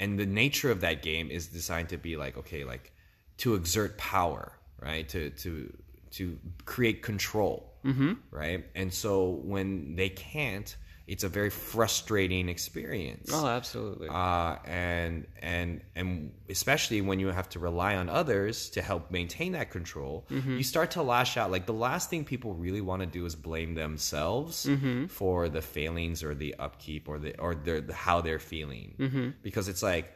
and 0.00 0.18
the 0.18 0.26
nature 0.26 0.70
of 0.70 0.80
that 0.80 1.02
game 1.02 1.30
is 1.30 1.46
designed 1.46 1.88
to 1.90 1.98
be 1.98 2.16
like 2.16 2.36
okay 2.36 2.64
like 2.64 2.92
to 3.36 3.54
exert 3.54 3.96
power 3.98 4.52
right 4.80 5.08
to 5.08 5.30
to 5.30 5.72
to 6.10 6.38
create 6.64 7.02
control 7.02 7.74
mm-hmm. 7.84 8.14
right 8.30 8.64
and 8.74 8.92
so 8.92 9.40
when 9.44 9.94
they 9.94 10.08
can't 10.08 10.76
it's 11.12 11.24
a 11.24 11.28
very 11.28 11.50
frustrating 11.50 12.48
experience 12.48 13.30
oh, 13.34 13.46
absolutely. 13.46 14.08
uh, 14.08 14.56
and 14.64 15.26
and 15.42 15.82
and 15.94 16.32
especially 16.48 17.02
when 17.02 17.20
you 17.20 17.28
have 17.28 17.50
to 17.50 17.58
rely 17.58 17.96
on 17.96 18.08
others 18.08 18.70
to 18.70 18.80
help 18.80 19.10
maintain 19.10 19.52
that 19.52 19.70
control, 19.70 20.26
you 20.56 20.62
start 20.62 20.92
to 20.92 21.02
lash 21.02 21.36
out. 21.36 21.50
Like 21.50 21.66
the 21.66 21.74
last 21.74 22.08
thing 22.08 22.24
people 22.24 22.54
really 22.54 22.80
want 22.80 23.00
to 23.00 23.06
do 23.06 23.26
is 23.26 23.34
blame 23.34 23.74
themselves 23.74 24.66
for 25.08 25.50
the 25.50 25.60
failings 25.60 26.22
or 26.22 26.34
the 26.34 26.54
upkeep 26.58 27.10
or 27.10 27.18
the 27.18 27.38
or 27.38 27.54
their 27.54 27.82
how 27.92 28.22
they're 28.22 28.38
feeling 28.38 29.34
because 29.42 29.68
it's 29.68 29.82
like 29.82 30.10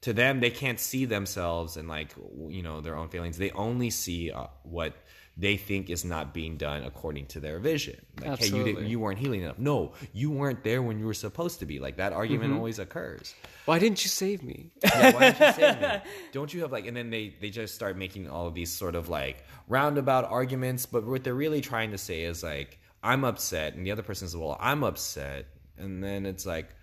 to 0.00 0.14
them 0.14 0.40
they 0.40 0.50
can't 0.50 0.80
see 0.80 1.04
themselves 1.04 1.76
and 1.76 1.88
like 1.88 2.14
you 2.48 2.62
know 2.62 2.80
their 2.80 2.96
own 2.96 3.08
feelings. 3.10 3.36
They 3.36 3.50
only 3.50 3.90
see 3.90 4.30
uh, 4.30 4.46
what 4.62 4.94
they 5.38 5.56
think 5.56 5.88
is 5.88 6.04
not 6.04 6.34
being 6.34 6.56
done 6.56 6.82
according 6.82 7.26
to 7.26 7.38
their 7.38 7.60
vision. 7.60 8.04
Like, 8.20 8.40
hey, 8.40 8.46
you 8.46 8.50
didn't, 8.50 8.58
Absolutely. 8.58 8.86
you 8.88 8.98
weren't 8.98 9.20
healing 9.20 9.42
enough. 9.42 9.58
No, 9.58 9.92
you 10.12 10.32
weren't 10.32 10.64
there 10.64 10.82
when 10.82 10.98
you 10.98 11.06
were 11.06 11.14
supposed 11.14 11.60
to 11.60 11.66
be. 11.66 11.78
Like 11.78 11.96
that 11.98 12.12
argument 12.12 12.50
mm-hmm. 12.50 12.58
always 12.58 12.80
occurs. 12.80 13.36
Why 13.64 13.78
didn't 13.78 14.04
you 14.04 14.10
save 14.10 14.42
me? 14.42 14.72
Yeah, 14.82 15.14
why 15.14 15.30
don't 15.30 15.40
you 15.40 15.52
save 15.52 15.80
me? 15.80 16.10
Don't 16.32 16.52
you 16.52 16.62
have 16.62 16.72
like? 16.72 16.86
And 16.86 16.96
then 16.96 17.10
they 17.10 17.34
they 17.40 17.50
just 17.50 17.74
start 17.74 17.96
making 17.96 18.28
all 18.28 18.48
of 18.48 18.54
these 18.54 18.72
sort 18.72 18.96
of 18.96 19.08
like 19.08 19.44
roundabout 19.68 20.24
arguments. 20.24 20.86
But 20.86 21.06
what 21.06 21.22
they're 21.22 21.34
really 21.34 21.60
trying 21.60 21.92
to 21.92 21.98
say 21.98 22.22
is 22.22 22.42
like, 22.42 22.80
I'm 23.04 23.24
upset, 23.24 23.74
and 23.74 23.86
the 23.86 23.92
other 23.92 24.02
person 24.02 24.26
says, 24.26 24.36
well, 24.36 24.56
I'm 24.58 24.82
upset, 24.82 25.46
and 25.76 26.02
then 26.02 26.26
it's 26.26 26.44
like. 26.44 26.74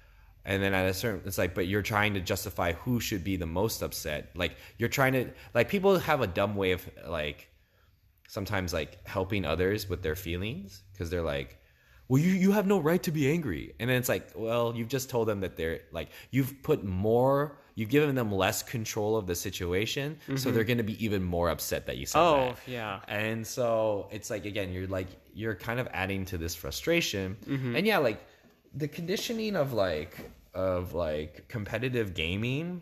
And 0.47 0.61
then 0.61 0.75
at 0.75 0.85
a 0.85 0.93
certain, 0.93 1.23
it's 1.25 1.39
like, 1.39 1.55
but 1.55 1.65
you're 1.65 1.81
trying 1.81 2.13
to 2.13 2.21
justify 2.21 2.73
who 2.73 2.99
should 2.99 3.23
be 3.23 3.35
the 3.35 3.47
most 3.47 3.81
upset. 3.81 4.29
Like 4.35 4.55
you're 4.77 4.89
trying 4.89 5.13
to, 5.13 5.31
like 5.55 5.69
people 5.69 5.97
have 5.97 6.21
a 6.21 6.27
dumb 6.27 6.55
way 6.55 6.73
of 6.73 6.87
like, 7.07 7.49
sometimes 8.27 8.73
like 8.73 9.05
helping 9.07 9.45
others 9.45 9.89
with 9.89 10.01
their 10.01 10.15
feelings 10.15 10.83
because 10.91 11.09
they're 11.09 11.21
like 11.21 11.59
well 12.07 12.21
you, 12.21 12.31
you 12.31 12.51
have 12.51 12.67
no 12.67 12.79
right 12.79 13.03
to 13.03 13.11
be 13.11 13.31
angry 13.31 13.73
and 13.79 13.89
then 13.89 13.97
it's 13.97 14.09
like 14.09 14.29
well 14.35 14.73
you've 14.75 14.87
just 14.87 15.09
told 15.09 15.27
them 15.27 15.39
that 15.39 15.55
they're 15.55 15.81
like 15.91 16.09
you've 16.31 16.61
put 16.63 16.83
more 16.83 17.57
you've 17.75 17.89
given 17.89 18.15
them 18.15 18.31
less 18.31 18.63
control 18.63 19.17
of 19.17 19.27
the 19.27 19.35
situation 19.35 20.17
so 20.27 20.33
mm-hmm. 20.33 20.53
they're 20.53 20.63
going 20.63 20.77
to 20.77 20.83
be 20.83 21.03
even 21.03 21.21
more 21.21 21.49
upset 21.49 21.85
that 21.85 21.97
you 21.97 22.05
said 22.05 22.19
that. 22.19 22.25
Oh, 22.25 22.55
that 22.65 22.71
yeah. 22.71 22.99
and 23.07 23.45
so 23.45 24.07
it's 24.11 24.29
like 24.29 24.45
again 24.45 24.71
you're 24.71 24.87
like 24.87 25.07
you're 25.33 25.55
kind 25.55 25.79
of 25.79 25.87
adding 25.91 26.25
to 26.25 26.37
this 26.37 26.55
frustration 26.55 27.37
mm-hmm. 27.45 27.75
and 27.75 27.85
yeah 27.85 27.97
like 27.97 28.21
the 28.73 28.87
conditioning 28.87 29.55
of 29.55 29.73
like 29.73 30.17
of 30.53 30.93
like 30.93 31.47
competitive 31.47 32.13
gaming 32.13 32.81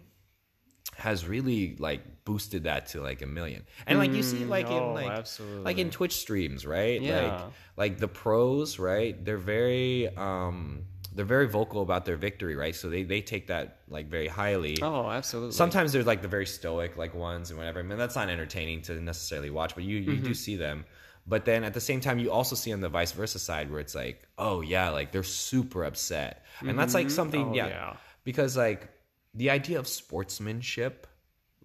has 0.97 1.27
really 1.27 1.75
like 1.79 2.01
boosted 2.25 2.63
that 2.63 2.87
to 2.87 3.01
like 3.01 3.21
a 3.21 3.25
million 3.25 3.63
and 3.87 3.99
like 3.99 4.13
you 4.13 4.23
see 4.23 4.45
like 4.45 4.67
oh, 4.69 4.77
in 4.77 4.93
like 4.93 5.11
absolutely. 5.11 5.63
like 5.63 5.77
in 5.77 5.89
twitch 5.89 6.15
streams 6.15 6.65
right 6.65 7.01
like 7.01 7.09
Yeah. 7.09 7.47
like 7.75 7.97
the 7.97 8.07
pros 8.07 8.79
right 8.79 9.23
they're 9.25 9.37
very 9.37 10.07
um 10.15 10.83
they're 11.15 11.25
very 11.25 11.47
vocal 11.47 11.81
about 11.81 12.05
their 12.05 12.15
victory 12.15 12.55
right 12.55 12.73
so 12.75 12.89
they 12.89 13.03
they 13.03 13.21
take 13.21 13.47
that 13.47 13.79
like 13.89 14.07
very 14.07 14.27
highly 14.27 14.81
Oh, 14.81 15.09
absolutely. 15.09 15.51
sometimes 15.53 15.91
there's 15.91 16.05
like 16.07 16.21
the 16.21 16.27
very 16.27 16.45
stoic 16.45 16.97
like 16.97 17.13
ones 17.13 17.49
and 17.51 17.57
whatever. 17.59 17.79
I 17.79 17.83
mean, 17.83 17.97
that's 17.99 18.15
not 18.15 18.29
entertaining 18.29 18.81
to 18.83 18.99
necessarily 18.99 19.49
watch, 19.51 19.75
but 19.75 19.83
you 19.83 19.97
you 19.97 20.13
Mm-hmm. 20.13 20.23
do 20.25 20.33
see 20.33 20.55
them. 20.55 20.85
But 21.27 21.45
then 21.45 21.63
at 21.63 21.73
the 21.73 21.79
same 21.79 22.01
time, 22.01 22.17
you 22.19 22.31
also 22.31 22.55
see 22.55 22.73
on 22.73 22.81
the 22.81 22.89
vice 22.89 23.11
versa 23.13 23.37
side 23.39 23.69
where 23.71 23.79
it's 23.79 23.93
like, 23.95 24.23
oh 24.37 24.61
yeah, 24.61 24.89
like 24.89 25.11
they're 25.11 25.23
super 25.23 25.83
upset, 25.85 26.43
and 26.61 26.77
that's 26.79 26.93
like 26.95 27.09
something, 27.11 27.49
Oh, 27.49 27.53
yeah, 27.53 27.67
yeah. 27.67 27.93
because 28.25 28.57
like 28.57 28.89
the 29.33 29.49
idea 29.49 29.79
of 29.79 29.87
sportsmanship, 29.87 31.07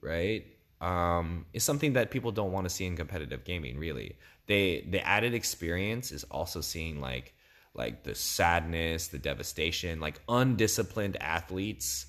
right, 0.01 0.45
um, 0.81 1.47
is 1.53 1.65
something 1.65 1.95
that 1.95 2.11
people 2.11 2.33
don't 2.33 2.53
want 2.53 2.65
to 2.65 2.71
see 2.71 2.87
in 2.87 2.97
competitive 2.97 3.45
gaming. 3.45 3.79
Really, 3.79 4.17
they 4.47 4.87
the 4.89 5.07
added 5.07 5.35
experience 5.35 6.13
is 6.13 6.25
also 6.25 6.61
seeing 6.61 7.01
like 7.01 7.35
like 7.75 8.03
the 8.03 8.15
sadness, 8.15 9.09
the 9.09 9.19
devastation, 9.19 10.01
like 10.01 10.21
undisciplined 10.29 11.17
athletes, 11.21 12.07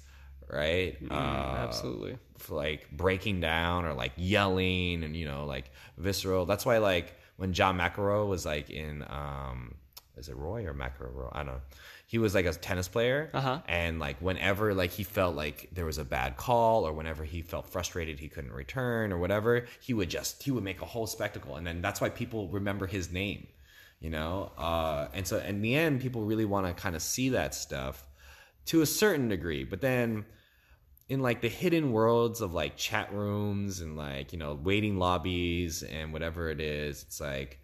right? 0.52 0.98
Uh, 1.10 1.14
absolutely. 1.14 2.18
like 2.50 2.90
breaking 2.92 3.40
down 3.40 3.86
or 3.86 3.94
like 3.94 4.14
yelling 4.18 5.04
and 5.04 5.16
you 5.16 5.26
know 5.26 5.46
like 5.46 5.72
visceral. 5.98 6.46
That's 6.46 6.66
why 6.66 6.78
like 6.78 7.14
when 7.38 7.54
John 7.54 7.78
McEnroe 7.78 8.28
was 8.28 8.46
like 8.46 8.70
in 8.70 9.04
um 9.10 9.76
is 10.18 10.28
it 10.30 10.36
Roy 10.36 10.66
or 10.66 10.74
McEnroe? 10.74 11.30
I 11.32 11.44
don't 11.44 11.56
know. 11.56 11.62
He 12.14 12.18
was 12.18 12.34
like 12.34 12.48
a 12.48 12.54
tennis 12.54 12.88
player, 12.88 13.30
Uh-huh. 13.34 13.62
and 13.68 14.00
like 14.00 14.18
whenever 14.20 14.74
like 14.74 14.90
he 14.90 15.04
felt 15.04 15.36
like 15.36 15.70
there 15.72 15.86
was 15.86 16.00
a 16.00 16.04
bad 16.04 16.38
call 16.38 16.88
or 16.88 16.92
whenever 16.92 17.24
he 17.24 17.44
felt 17.44 17.70
frustrated 17.70 18.20
he 18.20 18.30
couldn't 18.30 18.52
return 18.52 19.14
or 19.14 19.20
whatever, 19.20 19.68
he 19.80 19.94
would 19.94 20.10
just 20.10 20.42
he 20.42 20.50
would 20.50 20.64
make 20.64 20.82
a 20.82 20.86
whole 20.86 21.06
spectacle, 21.06 21.56
and 21.56 21.68
then 21.68 21.82
that's 21.84 22.02
why 22.02 22.10
people 22.10 22.48
remember 22.50 22.88
his 22.88 23.12
name, 23.12 23.46
you 24.00 24.10
know. 24.10 24.52
Uh, 24.58 25.08
and 25.14 25.28
so 25.28 25.38
in 25.38 25.62
the 25.62 25.76
end, 25.76 26.02
people 26.02 26.24
really 26.24 26.46
want 26.46 26.66
to 26.66 26.74
kind 26.74 26.96
of 26.96 27.02
see 27.04 27.30
that 27.30 27.54
stuff 27.54 28.08
to 28.66 28.82
a 28.82 28.88
certain 28.88 29.28
degree, 29.30 29.64
but 29.64 29.80
then 29.82 30.26
in 31.10 31.20
like 31.22 31.42
the 31.42 31.50
hidden 31.50 31.92
worlds 31.92 32.42
of 32.42 32.54
like 32.56 32.76
chat 32.76 33.14
rooms 33.14 33.82
and 33.82 33.96
like 33.98 34.34
you 34.34 34.40
know 34.40 34.54
waiting 34.64 34.98
lobbies 34.98 35.84
and 35.84 36.12
whatever 36.14 36.50
it 36.50 36.60
is 36.62 37.02
it's 37.04 37.20
like 37.20 37.60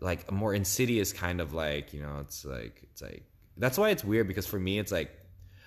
like 0.00 0.20
a 0.28 0.32
more 0.32 0.52
insidious 0.52 1.12
kind 1.12 1.40
of 1.40 1.52
like 1.54 1.92
you 1.94 2.00
know 2.02 2.18
it's 2.20 2.44
like 2.44 2.80
it's 2.90 3.00
like 3.02 3.22
that's 3.58 3.76
why 3.78 3.90
it's 3.90 4.04
weird 4.04 4.26
because 4.28 4.46
for 4.46 4.58
me 4.58 4.78
it's 4.78 4.92
like 4.92 5.10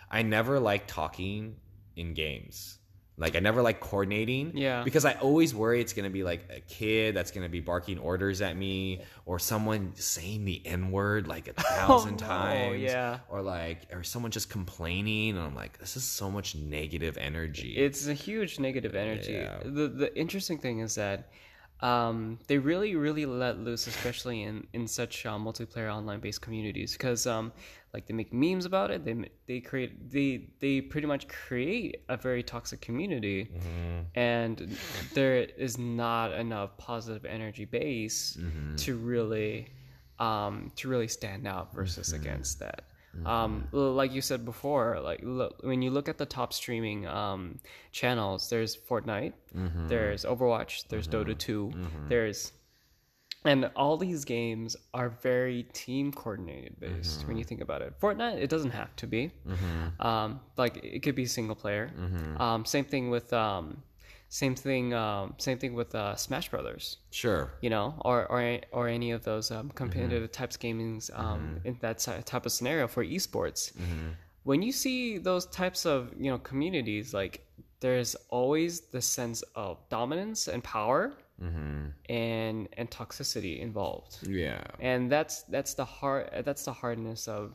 i 0.10 0.22
never 0.22 0.60
like 0.60 0.88
talking 0.88 1.56
in 1.96 2.14
games 2.14 2.78
like 3.18 3.36
i 3.36 3.40
never 3.40 3.62
like 3.62 3.80
coordinating 3.82 4.52
Yeah. 4.56 4.84
because 4.84 5.04
i 5.06 5.14
always 5.16 5.54
worry 5.54 5.82
it's 5.82 5.94
going 5.94 6.06
to 6.06 6.10
be 6.10 6.24
like 6.24 6.50
a 6.50 6.62
kid 6.62 7.14
that's 7.16 7.30
going 7.30 7.44
to 7.44 7.50
be 7.50 7.60
barking 7.60 8.00
orders 8.00 8.42
at 8.42 8.56
me 8.56 9.02
or 9.26 9.38
someone 9.38 9.92
saying 9.96 10.46
the 10.46 10.66
n 10.66 10.90
word 10.92 11.28
like 11.28 11.48
a 11.50 11.54
thousand 11.62 12.22
no, 12.22 12.28
times 12.28 12.82
yeah. 12.82 13.20
or 13.30 13.42
like 13.42 13.94
or 13.94 14.02
someone 14.04 14.32
just 14.32 14.50
complaining 14.50 15.32
and 15.36 15.40
i'm 15.46 15.54
like 15.56 15.78
this 15.80 15.96
is 15.98 16.04
so 16.04 16.32
much 16.32 16.56
negative 16.56 17.18
energy 17.18 17.74
It's 17.76 18.08
a 18.08 18.14
huge 18.14 18.60
negative 18.60 18.96
energy. 18.96 19.34
Yeah. 19.34 19.58
The 19.64 19.88
the 19.90 20.18
interesting 20.18 20.58
thing 20.58 20.80
is 20.80 20.96
that 20.96 21.30
um, 21.82 22.38
they 22.48 22.58
really 22.60 22.96
really 22.96 23.26
let 23.26 23.58
loose, 23.60 23.88
especially 23.88 24.44
in 24.44 24.68
in 24.74 24.88
such 24.88 25.26
uh, 25.26 25.32
multiplayer 25.38 25.92
online 25.92 26.20
based 26.20 26.42
communities, 26.42 26.94
because 26.94 27.26
um, 27.26 27.52
like 27.94 28.08
they 28.08 28.14
make 28.14 28.32
memes 28.34 28.66
about 28.66 28.92
it. 28.92 29.04
They 29.04 29.30
they 29.48 29.60
create 29.60 30.10
they 30.10 30.50
they 30.60 30.82
pretty 30.82 31.08
much 31.08 31.28
create 31.28 32.04
a 32.10 32.18
very 32.18 32.44
toxic 32.44 32.82
community, 32.82 33.46
mm-hmm. 33.46 34.02
and 34.16 34.78
there 35.14 35.38
is 35.38 35.78
not 35.78 36.34
enough 36.34 36.78
positive 36.78 37.26
energy 37.26 37.66
base 37.66 38.38
mm-hmm. 38.40 38.76
to 38.78 38.98
really 38.98 39.68
um, 40.20 40.72
to 40.78 40.88
really 40.88 41.08
stand 41.08 41.48
out 41.48 41.74
versus 41.74 42.14
mm-hmm. 42.14 42.22
against 42.22 42.60
that. 42.60 42.86
Um, 43.26 43.68
like 43.74 44.14
you 44.14 44.22
said 44.22 44.46
before, 44.46 45.00
like 45.02 45.20
look, 45.22 45.62
when 45.64 45.82
you 45.82 45.92
look 45.92 46.08
at 46.08 46.18
the 46.18 46.26
top 46.26 46.54
streaming 46.54 47.06
um, 47.08 47.60
channels, 47.92 48.50
there's 48.50 48.78
Fortnite, 48.78 49.34
there's 49.90 50.24
Overwatch, 50.24 50.88
there's 50.88 51.10
Dota 51.10 51.38
2, 51.38 51.74
there's 52.08 52.54
and 53.44 53.72
all 53.76 53.98
these 53.98 54.24
games 54.24 54.76
are 54.94 55.10
very 55.10 55.64
team 55.74 56.12
coordinated 56.12 56.80
based 56.80 57.28
when 57.28 57.38
you 57.38 57.44
think 57.44 57.62
about 57.62 57.82
it. 57.82 58.00
Fortnite, 58.00 58.38
it 58.38 58.50
doesn't 58.50 58.72
have 58.72 58.96
to 58.98 59.08
be. 59.08 59.32
Um, 60.00 60.40
like 60.58 60.78
it 60.84 61.02
could 61.02 61.16
be 61.16 61.26
single 61.26 61.56
player. 61.56 61.92
Um, 62.38 62.66
same 62.66 62.86
thing 62.86 63.10
with 63.10 63.34
um, 63.34 63.82
same 64.30 64.56
thing 64.56 64.94
um, 64.94 65.34
same 65.38 65.58
thing 65.58 65.74
with 65.74 65.94
uh, 65.96 66.16
Smash 66.16 66.50
Brothers. 66.50 66.98
Sure. 67.10 67.52
You 67.62 67.70
know, 67.70 67.96
or 68.06 68.28
or 68.28 68.60
or 68.72 68.88
any 68.88 69.12
of 69.12 69.24
those 69.24 69.50
um, 69.50 69.72
competitive 69.72 70.32
types 70.32 70.56
of 70.56 70.62
gamings 70.62 71.10
um, 71.18 71.62
in 71.64 71.78
that 71.82 72.00
type 72.00 72.46
of 72.46 72.52
scenario 72.52 72.88
for 72.88 73.04
esports. 73.04 73.72
When 74.44 74.64
you 74.64 74.72
see 74.72 75.18
those 75.20 75.46
types 75.48 75.86
of 75.86 76.14
you 76.18 76.32
know 76.32 76.38
communities, 76.38 77.14
like 77.14 77.46
there's 77.80 78.16
always 78.30 78.82
the 78.82 79.02
sense 79.02 79.42
of 79.56 79.78
dominance 79.90 80.48
and 80.48 80.64
power 80.64 81.14
Mm-hmm. 81.42 81.86
and 82.10 82.70
and 82.78 82.90
toxicity 82.92 83.60
involved 83.62 84.14
Yeah. 84.28 84.62
and 84.80 85.12
that's 85.12 85.44
that's 85.54 85.74
the 85.74 85.86
hard 85.86 86.30
that's 86.46 86.64
the 86.66 86.74
hardness 86.74 87.28
of 87.28 87.54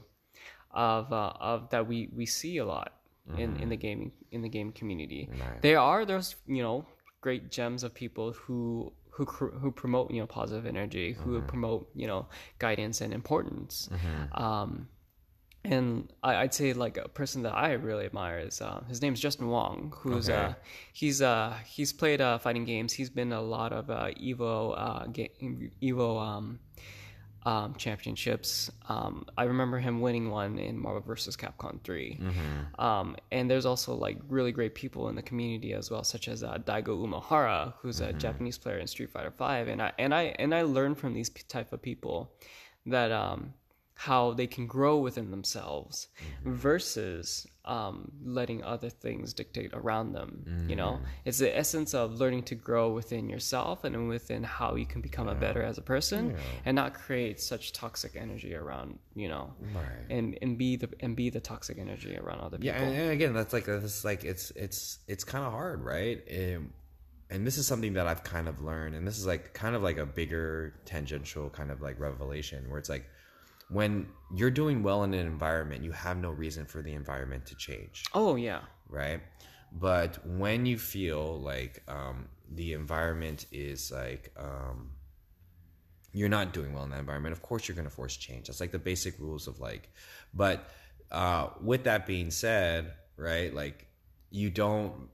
of 0.72 1.12
uh, 1.12 1.32
of 1.52 1.70
that 1.70 1.86
we 1.86 2.08
we 2.18 2.26
see 2.26 2.58
a 2.58 2.64
lot 2.64 2.90
in 3.38 3.56
in 3.62 3.68
the 3.68 3.76
gaming 3.76 4.12
in 4.30 4.40
the 4.42 4.48
game 4.48 4.70
community 4.72 5.28
Right. 5.30 5.60
there 5.62 5.78
are 5.80 6.04
those 6.04 6.36
you 6.46 6.62
know 6.62 6.84
great 7.20 7.50
gems 7.50 7.82
of 7.84 7.90
people 7.94 8.32
who 8.32 8.92
who 9.10 9.24
cr- 9.24 9.54
who 9.62 9.70
promote 9.72 10.10
you 10.12 10.20
know 10.20 10.26
positive 10.26 10.66
energy 10.66 11.12
who 11.12 11.40
promote 11.42 11.88
you 11.94 12.06
know 12.06 12.26
guidance 12.58 13.00
and 13.04 13.12
importance 13.14 13.88
um 14.32 14.88
and 15.72 16.12
I, 16.22 16.36
I'd 16.42 16.54
say 16.54 16.72
like 16.72 16.96
a 16.96 17.08
person 17.08 17.42
that 17.42 17.54
I 17.54 17.72
really 17.72 18.06
admire 18.06 18.38
is 18.38 18.60
uh, 18.60 18.82
his 18.88 19.02
name's 19.02 19.20
Justin 19.20 19.48
Wong, 19.48 19.92
who's 20.00 20.28
Okay. 20.30 20.38
uh, 20.50 20.52
he's 20.92 21.20
uh, 21.22 21.54
he's 21.74 21.92
played 21.92 22.20
uh, 22.20 22.38
fighting 22.38 22.64
games. 22.64 22.92
He's 22.92 23.10
been 23.10 23.32
a 23.32 23.42
lot 23.42 23.72
of 23.72 23.90
uh, 23.90 24.08
Evo 24.28 24.74
uh, 24.76 25.06
ga- 25.06 25.32
Evo 25.82 26.08
um, 26.20 26.60
um, 27.44 27.74
championships. 27.76 28.70
Um, 28.88 29.24
I 29.38 29.44
remember 29.44 29.78
him 29.78 30.00
winning 30.00 30.30
one 30.30 30.58
in 30.58 30.78
Marvel 30.78 31.00
vs. 31.02 31.36
Capcom 31.36 31.80
3 31.84 32.18
Um, 32.78 33.16
and 33.30 33.48
there's 33.50 33.66
also 33.66 33.94
like 33.94 34.18
really 34.28 34.50
great 34.52 34.74
people 34.74 35.08
in 35.08 35.14
the 35.14 35.22
community 35.22 35.72
as 35.72 35.90
well, 35.90 36.02
such 36.02 36.26
as 36.28 36.42
uh, 36.42 36.58
Daigo 36.58 36.94
Umehara, 37.06 37.74
who's 37.80 38.00
a 38.00 38.12
Japanese 38.12 38.58
player 38.58 38.78
in 38.78 38.86
Street 38.88 39.10
Fighter 39.10 39.30
Five. 39.30 39.68
And 39.68 39.80
I 39.80 39.92
and 39.98 40.12
I 40.14 40.22
and 40.38 40.54
I 40.54 40.62
learned 40.62 40.98
from 40.98 41.14
these 41.14 41.28
type 41.28 41.72
of 41.72 41.80
people 41.82 42.32
that 42.86 43.10
um, 43.12 43.54
how 43.98 44.34
they 44.34 44.46
can 44.46 44.66
grow 44.66 44.98
within 44.98 45.30
themselves 45.30 46.08
versus 46.44 47.46
um, 47.64 48.12
letting 48.24 48.62
other 48.62 48.90
things 48.90 49.32
dictate 49.32 49.70
around 49.72 50.12
them. 50.12 50.66
You 50.68 50.76
know, 50.76 51.00
it's 51.24 51.38
the 51.38 51.56
essence 51.56 51.94
of 51.94 52.14
learning 52.20 52.44
to 52.44 52.54
grow 52.54 52.92
within 52.92 53.28
yourself 53.28 53.84
and 53.84 54.08
within 54.08 54.42
how 54.44 54.74
you 54.76 54.86
can 54.86 55.00
become 55.00 55.28
a 55.28 55.34
better 55.34 55.62
as 55.62 55.78
a 55.78 55.82
person, 55.82 56.36
and 56.66 56.74
not 56.76 56.94
create 56.94 57.40
such 57.40 57.72
toxic 57.72 58.12
energy 58.16 58.54
around. 58.54 58.98
You 59.14 59.28
know, 59.28 59.54
Right. 59.74 60.06
and 60.10 60.38
and 60.42 60.56
be 60.58 60.76
the 60.76 60.88
and 61.00 61.16
be 61.16 61.30
the 61.30 61.40
toxic 61.40 61.78
energy 61.78 62.16
around 62.16 62.40
other 62.40 62.58
people. 62.58 62.76
Yeah, 62.78 62.82
and, 62.82 62.96
and 62.96 63.10
again, 63.10 63.32
that's 63.32 63.52
like 63.52 63.64
that's 63.64 64.04
like 64.04 64.24
it's 64.24 64.50
it's 64.52 64.98
it's 65.08 65.24
kind 65.24 65.44
of 65.44 65.52
hard, 65.52 65.82
right? 65.82 66.22
Um, 66.30 66.72
and 67.30 67.44
this 67.44 67.58
is 67.58 67.66
something 67.66 67.94
that 67.94 68.06
I've 68.06 68.22
kind 68.22 68.46
of 68.46 68.60
learned, 68.62 68.94
and 68.94 69.04
this 69.08 69.18
is 69.18 69.26
like 69.26 69.52
kind 69.54 69.74
of 69.74 69.82
like 69.82 69.96
a 69.98 70.06
bigger 70.06 70.74
tangential 70.84 71.50
kind 71.50 71.70
of 71.72 71.80
like 71.80 71.98
revelation, 71.98 72.68
where 72.70 72.78
it's 72.78 72.88
like 72.90 73.06
when 73.68 74.08
you're 74.34 74.50
doing 74.50 74.82
well 74.82 75.02
in 75.04 75.14
an 75.14 75.26
environment, 75.26 75.82
you 75.82 75.92
have 75.92 76.18
no 76.18 76.30
reason 76.30 76.66
for 76.66 76.82
the 76.82 76.92
environment 76.92 77.46
to 77.46 77.54
change, 77.56 78.04
oh 78.14 78.36
yeah, 78.36 78.60
right? 78.88 79.20
But 79.72 80.24
when 80.26 80.66
you 80.66 80.78
feel 80.78 81.40
like 81.40 81.82
um, 81.88 82.28
the 82.50 82.72
environment 82.72 83.46
is 83.50 83.90
like 83.92 84.32
um, 84.38 84.92
you're 86.12 86.28
not 86.28 86.52
doing 86.52 86.72
well 86.72 86.84
in 86.84 86.90
that 86.90 87.00
environment, 87.00 87.32
of 87.32 87.42
course 87.42 87.68
you're 87.68 87.74
going 87.74 87.88
to 87.88 87.94
force 87.94 88.16
change. 88.16 88.46
That's 88.46 88.60
like 88.60 88.72
the 88.72 88.78
basic 88.78 89.18
rules 89.18 89.46
of 89.48 89.60
like. 89.60 89.90
But 90.32 90.68
uh, 91.10 91.48
with 91.60 91.84
that 91.84 92.06
being 92.06 92.30
said, 92.30 92.92
right, 93.16 93.52
like 93.52 93.86
you 94.30 94.50
don't 94.50 95.08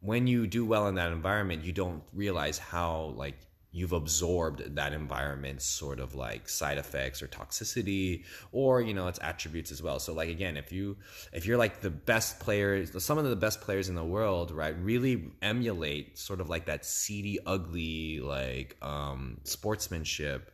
when 0.00 0.26
you 0.26 0.48
do 0.48 0.66
well 0.66 0.88
in 0.88 0.96
that 0.96 1.12
environment, 1.12 1.64
you 1.64 1.72
don't 1.72 2.02
realize 2.12 2.58
how 2.58 3.14
like 3.16 3.38
you've 3.72 3.92
absorbed 3.92 4.76
that 4.76 4.92
environment's 4.92 5.64
sort 5.64 5.98
of 5.98 6.14
like 6.14 6.48
side 6.48 6.78
effects 6.78 7.22
or 7.22 7.26
toxicity 7.26 8.24
or 8.52 8.80
you 8.82 8.92
know 8.94 9.08
its 9.08 9.18
attributes 9.22 9.72
as 9.72 9.82
well. 9.82 9.98
So 9.98 10.12
like 10.12 10.28
again 10.28 10.56
if 10.56 10.70
you 10.70 10.96
if 11.32 11.46
you're 11.46 11.56
like 11.56 11.80
the 11.80 11.90
best 11.90 12.38
players 12.38 13.02
some 13.02 13.18
of 13.18 13.24
the 13.24 13.36
best 13.36 13.60
players 13.62 13.88
in 13.88 13.94
the 13.94 14.04
world 14.04 14.50
right 14.50 14.76
really 14.78 15.32
emulate 15.40 16.18
sort 16.18 16.40
of 16.40 16.48
like 16.50 16.66
that 16.66 16.84
seedy 16.84 17.38
ugly 17.46 18.20
like 18.20 18.76
um 18.82 19.38
sportsmanship 19.44 20.50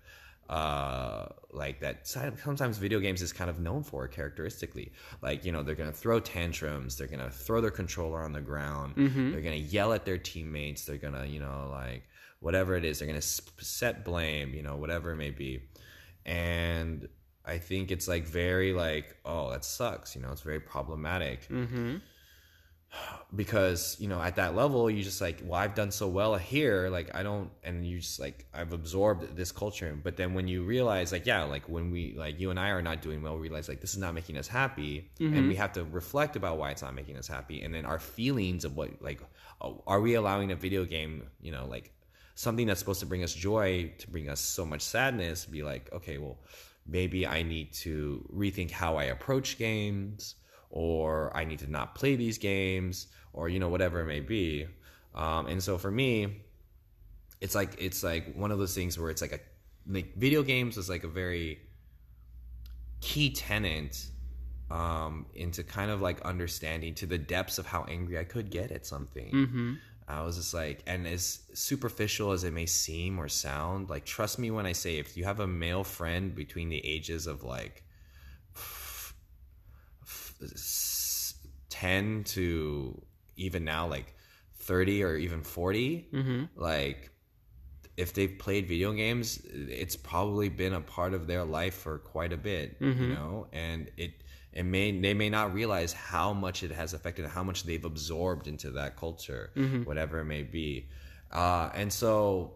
uh 0.48 1.26
like 1.52 1.80
that 1.80 2.06
sometimes 2.06 2.78
video 2.78 3.00
games 3.00 3.20
is 3.20 3.34
kind 3.34 3.50
of 3.50 3.58
known 3.60 3.82
for 3.82 4.08
characteristically. 4.08 4.92
Like 5.20 5.44
you 5.44 5.52
know 5.52 5.62
they're 5.62 5.74
gonna 5.74 5.92
throw 5.92 6.20
tantrums 6.20 6.96
they're 6.96 7.06
gonna 7.06 7.30
throw 7.30 7.60
their 7.60 7.70
controller 7.70 8.22
on 8.22 8.32
the 8.32 8.40
ground 8.40 8.94
they're 9.32 9.42
gonna 9.42 9.56
yell 9.56 9.92
at 9.92 10.04
their 10.06 10.16
teammates 10.18 10.84
they're 10.86 10.96
gonna 10.96 11.26
you 11.26 11.38
know 11.40 11.68
like 11.70 12.07
whatever 12.40 12.76
it 12.76 12.84
is 12.84 12.98
they're 12.98 13.08
gonna 13.08 13.20
sp- 13.20 13.60
set 13.60 14.04
blame 14.04 14.54
you 14.54 14.62
know 14.62 14.76
whatever 14.76 15.12
it 15.12 15.16
may 15.16 15.30
be. 15.30 15.60
And 16.26 17.08
i 17.44 17.56
think 17.58 17.90
it's 17.90 18.06
like 18.06 18.26
very 18.26 18.72
like 18.72 19.16
oh 19.24 19.50
that 19.50 19.64
sucks 19.64 20.14
you 20.14 20.20
know 20.22 20.30
it's 20.30 20.42
very 20.42 20.60
problematic. 20.60 21.48
Mm-hmm. 21.48 21.96
because 23.36 23.96
you 24.00 24.08
know 24.08 24.20
at 24.20 24.36
that 24.36 24.54
level 24.56 24.88
you 24.90 25.02
just 25.02 25.20
like 25.20 25.42
well 25.44 25.60
i've 25.60 25.74
done 25.74 25.90
so 25.90 26.08
well 26.08 26.34
here 26.36 26.88
like 26.88 27.14
i 27.14 27.22
don't 27.22 27.50
and 27.62 27.86
you 27.86 27.98
just 27.98 28.18
like 28.18 28.46
i've 28.54 28.72
absorbed 28.72 29.36
this 29.36 29.52
culture. 29.52 29.98
But 30.02 30.16
then 30.16 30.32
when 30.34 30.48
you 30.48 30.64
realize 30.64 31.12
like 31.12 31.26
yeah 31.26 31.42
like 31.44 31.68
when 31.68 31.90
we 31.90 32.14
like 32.16 32.40
you 32.40 32.50
and 32.50 32.58
i 32.58 32.70
are 32.70 32.80
not 32.82 33.02
doing 33.02 33.20
well 33.22 33.34
we 33.36 33.42
realize 33.42 33.68
like 33.68 33.80
this 33.80 33.92
is 33.92 33.98
not 33.98 34.14
making 34.14 34.38
us 34.38 34.48
happy. 34.48 35.10
And 35.36 35.48
we 35.48 35.54
have 35.56 35.72
to 35.74 35.84
reflect 35.84 36.34
about 36.36 36.56
why 36.58 36.70
it's 36.70 36.82
not 36.82 36.94
making 36.94 37.16
us 37.18 37.28
happy. 37.28 37.62
And 37.62 37.74
then 37.74 37.84
our 37.84 37.98
feelings 37.98 38.64
of 38.64 38.74
what 38.76 39.02
like 39.02 39.20
oh, 39.60 39.82
are 39.86 40.00
we 40.00 40.14
allowing 40.14 40.50
a 40.52 40.56
video 40.56 40.84
game 40.84 41.24
you 41.42 41.52
know 41.52 41.66
like 41.66 41.92
something 42.38 42.66
that's 42.66 42.80
supposed 42.80 43.00
to 43.00 43.06
bring 43.06 43.24
us 43.24 43.34
joy 43.34 43.90
to 43.98 44.10
bring 44.10 44.28
us 44.28 44.40
so 44.40 44.64
much 44.64 44.82
sadness 44.82 45.44
be 45.44 45.62
like 45.62 45.92
okay 45.92 46.18
well 46.18 46.38
maybe 46.86 47.26
i 47.26 47.42
need 47.42 47.72
to 47.72 48.24
rethink 48.32 48.70
how 48.70 48.96
i 48.96 49.04
approach 49.04 49.58
games 49.58 50.36
or 50.70 51.34
I 51.36 51.44
need 51.44 51.60
to 51.60 51.70
not 51.70 51.94
play 51.94 52.16
these 52.16 52.38
games, 52.38 53.08
or 53.32 53.48
you 53.48 53.58
know 53.58 53.68
whatever 53.68 54.00
it 54.00 54.06
may 54.06 54.20
be. 54.20 54.66
Um, 55.14 55.46
and 55.46 55.62
so 55.62 55.78
for 55.78 55.90
me, 55.90 56.42
it's 57.40 57.54
like 57.54 57.80
it's 57.80 58.02
like 58.02 58.34
one 58.34 58.50
of 58.50 58.58
those 58.58 58.74
things 58.74 58.98
where 58.98 59.10
it's 59.10 59.22
like 59.22 59.32
a 59.32 59.40
like 59.90 60.14
video 60.16 60.42
games 60.42 60.76
is 60.76 60.88
like 60.88 61.04
a 61.04 61.08
very 61.08 61.58
key 63.00 63.30
tenant 63.30 64.08
um, 64.70 65.26
into 65.34 65.62
kind 65.62 65.90
of 65.90 66.02
like 66.02 66.20
understanding 66.22 66.94
to 66.96 67.06
the 67.06 67.16
depths 67.16 67.58
of 67.58 67.66
how 67.66 67.84
angry 67.88 68.18
I 68.18 68.24
could 68.24 68.50
get 68.50 68.70
at 68.70 68.84
something. 68.84 69.32
Mm-hmm. 69.32 69.74
I 70.08 70.22
was 70.22 70.36
just 70.36 70.54
like, 70.54 70.82
and 70.86 71.06
as 71.06 71.40
superficial 71.52 72.32
as 72.32 72.42
it 72.42 72.52
may 72.52 72.64
seem 72.66 73.18
or 73.18 73.28
sound, 73.28 73.90
like, 73.90 74.06
trust 74.06 74.38
me 74.38 74.50
when 74.50 74.64
I 74.64 74.72
say, 74.72 74.96
if 74.96 75.16
you 75.16 75.24
have 75.24 75.40
a 75.40 75.46
male 75.46 75.84
friend 75.84 76.34
between 76.34 76.70
the 76.70 76.84
ages 76.84 77.26
of 77.26 77.44
like 77.44 77.84
10 81.70 82.24
to 82.24 83.02
even 83.36 83.64
now 83.64 83.86
like 83.86 84.14
30 84.54 85.02
or 85.02 85.16
even 85.16 85.42
40 85.42 86.08
Mm-hmm. 86.12 86.44
like 86.56 87.10
if 87.96 88.14
they've 88.14 88.38
played 88.38 88.66
video 88.68 88.92
games 88.92 89.40
it's 89.44 89.96
probably 89.96 90.48
been 90.48 90.74
a 90.74 90.80
part 90.80 91.14
of 91.14 91.26
their 91.26 91.44
life 91.44 91.74
for 91.74 91.98
quite 91.98 92.32
a 92.32 92.36
bit 92.36 92.76
you 92.80 93.14
know 93.14 93.46
and 93.52 93.90
it 93.96 94.12
it 94.52 94.64
may 94.64 94.98
they 95.00 95.14
may 95.14 95.30
not 95.30 95.52
realize 95.54 95.92
how 95.92 96.32
much 96.32 96.62
it 96.62 96.70
has 96.70 96.94
affected 96.94 97.26
how 97.26 97.42
much 97.44 97.64
they've 97.64 97.84
absorbed 97.84 98.46
into 98.48 98.70
that 98.72 98.96
culture 98.96 99.50
whatever 99.84 100.20
it 100.20 100.24
may 100.24 100.42
be. 100.42 100.88
Uh, 101.30 101.68
and 101.74 101.92
so 101.92 102.54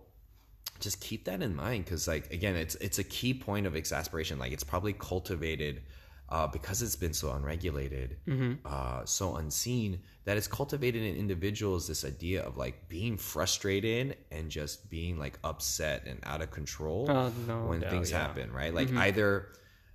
just 0.81 1.01
keep 1.01 1.27
that 1.27 1.43
in 1.43 1.55
mind 1.55 1.85
because 1.85 2.09
like 2.09 2.33
again 2.33 2.57
it's 2.57 2.75
it's 2.77 2.99
a 2.99 3.05
key 3.05 3.35
point 3.35 3.67
of 3.67 3.77
exasperation. 3.77 4.39
Like 4.39 4.53
it's 4.53 4.65
probably 4.65 4.95
cultivated 4.95 5.83
uh, 6.29 6.47
because 6.47 6.81
it's 6.81 6.97
been 6.97 7.13
so 7.13 7.31
unregulated 7.33 8.17
uh, 8.65 9.05
so 9.05 9.37
unseen 9.37 10.01
that 10.25 10.39
it's 10.39 10.49
cultivated 10.49 11.03
in 11.03 11.15
individuals 11.17 11.87
this 11.87 12.05
idea 12.07 12.43
of 12.43 12.57
like 12.57 12.89
being 12.89 13.19
frustrated 13.19 14.17
and 14.31 14.51
just 14.51 14.89
being 14.89 15.19
like 15.19 15.39
upset 15.45 16.07
and 16.07 16.19
out 16.25 16.41
of 16.41 16.51
control 16.51 17.07
Oh, 17.11 17.31
no 17.47 17.67
when 17.67 17.81
doubt, 17.81 17.91
things 17.91 18.11
yeah. 18.11 18.21
happen 18.21 18.51
right? 18.51 18.73
Like 18.73 18.91
either 18.95 19.49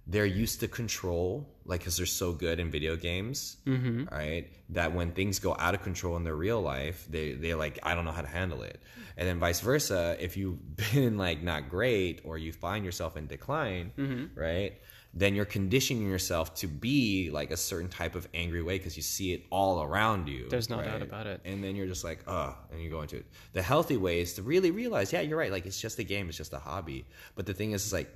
they're 0.07 0.25
used 0.25 0.61
to 0.61 0.67
control 0.67 1.47
like 1.65 1.81
because 1.81 1.97
they're 1.97 2.05
so 2.05 2.31
good 2.31 2.59
in 2.59 2.71
video 2.71 2.95
games 2.95 3.57
mm-hmm. 3.65 4.05
right? 4.05 4.49
That 4.69 4.93
when 4.93 5.11
things 5.11 5.39
go 5.39 5.55
out 5.59 5.75
of 5.75 5.83
control 5.83 6.15
in 6.15 6.23
their 6.23 6.35
real 6.35 6.61
life 6.61 7.05
they 7.09 7.33
they're 7.33 7.57
like 7.57 7.79
i 7.83 7.93
don't 7.93 8.05
know 8.05 8.11
how 8.11 8.21
to 8.21 8.27
handle 8.27 8.63
it. 8.63 8.81
And 9.17 9.27
then 9.27 9.39
vice 9.39 9.59
versa 9.59 10.15
if 10.19 10.37
you've 10.37 10.75
been 10.93 11.17
like 11.17 11.43
not 11.43 11.69
great 11.69 12.21
or 12.23 12.37
you 12.37 12.51
find 12.53 12.85
yourself 12.85 13.17
in 13.17 13.27
decline 13.27 13.91
mm-hmm. 13.97 14.39
right 14.39 14.73
then 15.13 15.33
you're 15.33 15.45
conditioning 15.45 16.07
yourself 16.07 16.53
to 16.53 16.67
be 16.67 17.31
like 17.31 17.49
a 17.49 17.57
certain 17.57 17.89
type 17.89 18.13
of 18.13 18.27
angry 18.33 18.61
way 18.61 18.77
because 18.77 18.95
you 18.95 19.01
see 19.01 19.33
it 19.33 19.43
all 19.49 19.81
around 19.81 20.27
you 20.27 20.47
There's 20.47 20.69
no 20.69 20.81
doubt 20.81 21.01
about 21.01 21.25
it. 21.25 21.41
and 21.43 21.63
then 21.63 21.75
you're 21.75 21.87
just 21.87 22.03
like 22.03 22.19
oh 22.27 22.55
and 22.71 22.81
you 22.81 22.89
go 22.89 23.01
into 23.01 23.17
it. 23.17 23.25
The 23.53 23.61
healthy 23.61 23.97
way 23.97 24.21
is 24.21 24.33
to 24.35 24.41
really 24.41 24.71
realize 24.71 25.11
yeah 25.11 25.21
you're 25.21 25.37
right 25.37 25.51
like 25.51 25.65
it's 25.65 25.81
just 25.81 25.99
a 25.99 26.03
game 26.03 26.29
it's 26.29 26.37
just 26.37 26.53
a 26.53 26.59
hobby. 26.59 27.05
But 27.35 27.45
the 27.45 27.53
thing 27.53 27.71
is, 27.71 27.85
is 27.85 27.93
like 27.93 28.13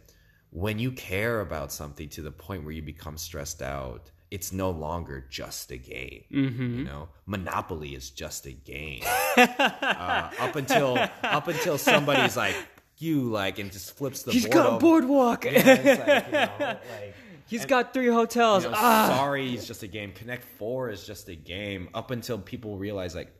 when 0.52 0.78
you 0.80 0.92
care 0.92 1.42
about 1.42 1.72
something 1.72 2.08
to 2.10 2.22
the 2.22 2.32
point 2.32 2.64
where 2.64 2.74
you 2.74 2.82
become 2.82 3.18
stressed 3.18 3.62
out 3.62 4.12
it's 4.30 4.54
no 4.54 4.70
longer 4.72 5.26
just 5.30 5.72
a 5.72 5.78
game 5.78 6.24
Mm-hmm. 6.32 6.78
you 6.80 6.84
know 6.86 7.10
monopoly 7.26 7.96
is 7.96 8.10
just 8.12 8.46
a 8.46 8.52
game 8.52 9.02
uh, 9.38 10.30
up 10.40 10.56
until 10.56 10.98
up 11.24 11.48
until 11.48 11.78
somebody's 11.78 12.38
like 12.38 12.56
you 12.98 13.24
like 13.24 13.58
and 13.60 13.72
just 13.72 13.96
flips 13.98 14.24
the 14.24 14.32
He's 14.32 14.44
board 14.46 14.54
got 14.54 14.66
a 14.66 14.70
over. 14.70 14.80
boardwalk. 14.80 15.46
Yeah, 15.46 15.52
it's 15.54 16.00
like, 16.08 16.26
you 16.28 16.32
know, 16.34 16.50
like, 16.60 17.16
He's 17.48 17.66
got 17.66 17.94
three 17.96 18.08
hotels. 18.10 18.64
You 18.64 18.70
know, 18.70 18.78
ah! 18.80 19.08
Sorry, 19.18 19.54
it's 19.56 19.66
just 19.68 19.82
a 19.82 19.88
game. 19.88 20.12
Connect 20.14 20.44
Four 20.60 20.90
is 20.92 21.04
just 21.06 21.28
a 21.28 21.36
game. 21.36 21.90
Up 21.96 22.12
until 22.12 22.38
people 22.38 22.78
realize 22.78 23.16
like 23.16 23.34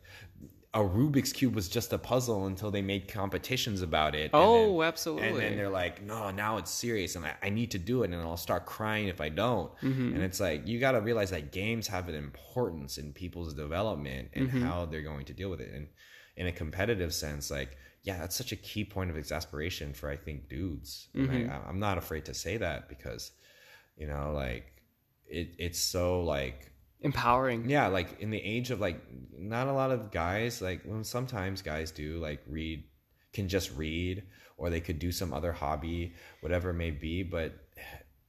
a 0.74 0.78
Rubik's 0.80 1.32
cube 1.34 1.54
was 1.54 1.68
just 1.68 1.92
a 1.92 1.98
puzzle 1.98 2.46
until 2.46 2.70
they 2.70 2.80
made 2.80 3.06
competitions 3.06 3.82
about 3.82 4.14
it. 4.14 4.30
and 4.32 4.34
Oh, 4.34 4.78
then- 4.80 4.88
absolutely. 4.88 5.28
And 5.28 5.36
then 5.38 5.56
they're 5.56 5.68
like, 5.68 6.02
no, 6.02 6.30
now 6.30 6.56
it's 6.56 6.70
serious, 6.70 7.14
and 7.14 7.26
I, 7.26 7.34
I 7.42 7.50
need 7.50 7.72
to 7.72 7.78
do 7.78 8.02
it, 8.04 8.10
and 8.10 8.14
I'll 8.22 8.38
start 8.38 8.64
crying 8.64 9.08
if 9.08 9.20
I 9.20 9.28
don't. 9.28 9.70
Mm-hmm. 9.82 10.14
And 10.14 10.22
it's 10.22 10.40
like 10.40 10.66
you 10.66 10.80
got 10.80 10.92
to 10.92 11.00
realize 11.00 11.28
that 11.30 11.52
games 11.52 11.86
have 11.88 12.08
an 12.08 12.14
importance 12.14 12.96
in 12.96 13.12
people's 13.12 13.52
development 13.52 14.30
and 14.32 14.48
Mm-hmm. 14.48 14.62
how 14.62 14.86
they're 14.86 15.02
going 15.02 15.26
to 15.26 15.34
deal 15.34 15.50
with 15.50 15.60
it. 15.60 15.72
And 15.74 15.88
in 16.36 16.46
a 16.46 16.52
competitive 16.52 17.12
sense, 17.12 17.50
like 17.50 17.76
yeah, 18.04 18.18
that's 18.18 18.34
such 18.34 18.50
a 18.50 18.56
key 18.56 18.84
point 18.84 19.10
of 19.10 19.16
exasperation 19.16 19.92
for 19.92 20.08
I 20.10 20.16
think 20.16 20.48
dudes. 20.48 21.08
Mm-hmm. 21.14 21.50
I, 21.50 21.68
I'm 21.68 21.78
not 21.78 21.98
afraid 21.98 22.24
to 22.24 22.34
say 22.34 22.56
that 22.56 22.88
because 22.88 23.30
you 23.96 24.06
know, 24.06 24.32
like 24.34 24.64
it, 25.26 25.54
it's 25.58 25.78
so 25.78 26.22
like 26.22 26.71
Empowering. 27.02 27.68
yeah 27.68 27.86
like 27.88 28.20
in 28.20 28.30
the 28.30 28.42
age 28.42 28.70
of 28.70 28.80
like 28.80 29.00
not 29.36 29.66
a 29.66 29.72
lot 29.72 29.90
of 29.90 30.10
guys 30.10 30.62
like 30.62 30.82
when 30.84 31.04
sometimes 31.04 31.62
guys 31.62 31.90
do 31.90 32.18
like 32.18 32.42
read 32.46 32.84
can 33.32 33.48
just 33.48 33.74
read 33.76 34.22
or 34.56 34.70
they 34.70 34.80
could 34.80 34.98
do 34.98 35.10
some 35.10 35.32
other 35.32 35.52
hobby 35.52 36.14
whatever 36.40 36.70
it 36.70 36.74
may 36.74 36.90
be 36.90 37.22
but 37.22 37.52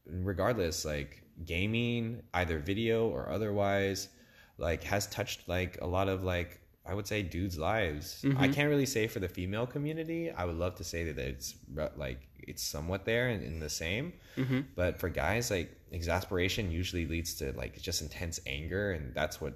regardless 0.05 0.85
like 0.85 1.23
gaming 1.45 2.21
either 2.33 2.59
video 2.59 3.07
or 3.07 3.29
otherwise 3.29 4.09
like 4.57 4.83
has 4.83 5.07
touched 5.07 5.47
like 5.47 5.77
a 5.81 5.87
lot 5.87 6.07
of 6.07 6.23
like 6.23 6.59
i 6.85 6.93
would 6.93 7.07
say 7.07 7.21
dudes 7.21 7.57
lives. 7.57 8.19
I 8.23 8.27
mm-hmm. 8.27 8.51
can't 8.51 8.69
really 8.69 8.85
say 8.85 9.07
for 9.07 9.19
the 9.19 9.29
female 9.29 9.65
community. 9.65 10.31
I 10.31 10.43
would 10.43 10.57
love 10.57 10.75
to 10.75 10.83
say 10.83 11.05
that 11.05 11.17
it's 11.17 11.55
like 11.95 12.27
it's 12.47 12.61
somewhat 12.61 13.05
there 13.05 13.29
and 13.29 13.43
in 13.43 13.59
the 13.59 13.69
same. 13.69 14.13
Mm-hmm. 14.37 14.61
But 14.75 14.99
for 14.99 15.09
guys 15.09 15.49
like 15.49 15.75
exasperation 15.93 16.71
usually 16.71 17.05
leads 17.05 17.35
to 17.35 17.51
like 17.53 17.79
just 17.81 18.01
intense 18.01 18.39
anger 18.47 18.91
and 18.91 19.13
that's 19.13 19.39
what 19.39 19.53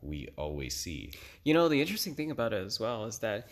we 0.00 0.28
always 0.38 0.74
see 0.74 1.12
You 1.44 1.52
know, 1.52 1.68
the 1.68 1.80
interesting 1.80 2.14
thing 2.14 2.30
about 2.30 2.52
it 2.54 2.64
as 2.64 2.80
well 2.80 3.04
is 3.04 3.18
that 3.18 3.48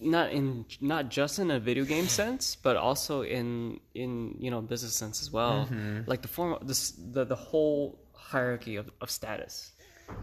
not 0.00 0.30
in 0.32 0.66
not 0.80 1.08
just 1.08 1.38
in 1.40 1.50
a 1.50 1.58
video 1.58 1.84
game 1.84 2.06
sense, 2.20 2.56
but 2.66 2.76
also 2.76 3.22
in 3.22 3.80
in 3.94 4.36
you 4.38 4.50
know 4.52 4.60
business 4.60 4.94
sense 4.94 5.20
as 5.20 5.30
well. 5.32 5.68
Like 6.06 6.22
the 6.22 6.28
form, 6.28 6.58
this 6.62 6.92
the 7.16 7.24
the 7.24 7.34
whole 7.34 7.98
hierarchy 8.12 8.76
of, 8.76 8.86
of 9.00 9.10
status. 9.10 9.72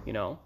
You 0.06 0.14
know, 0.14 0.40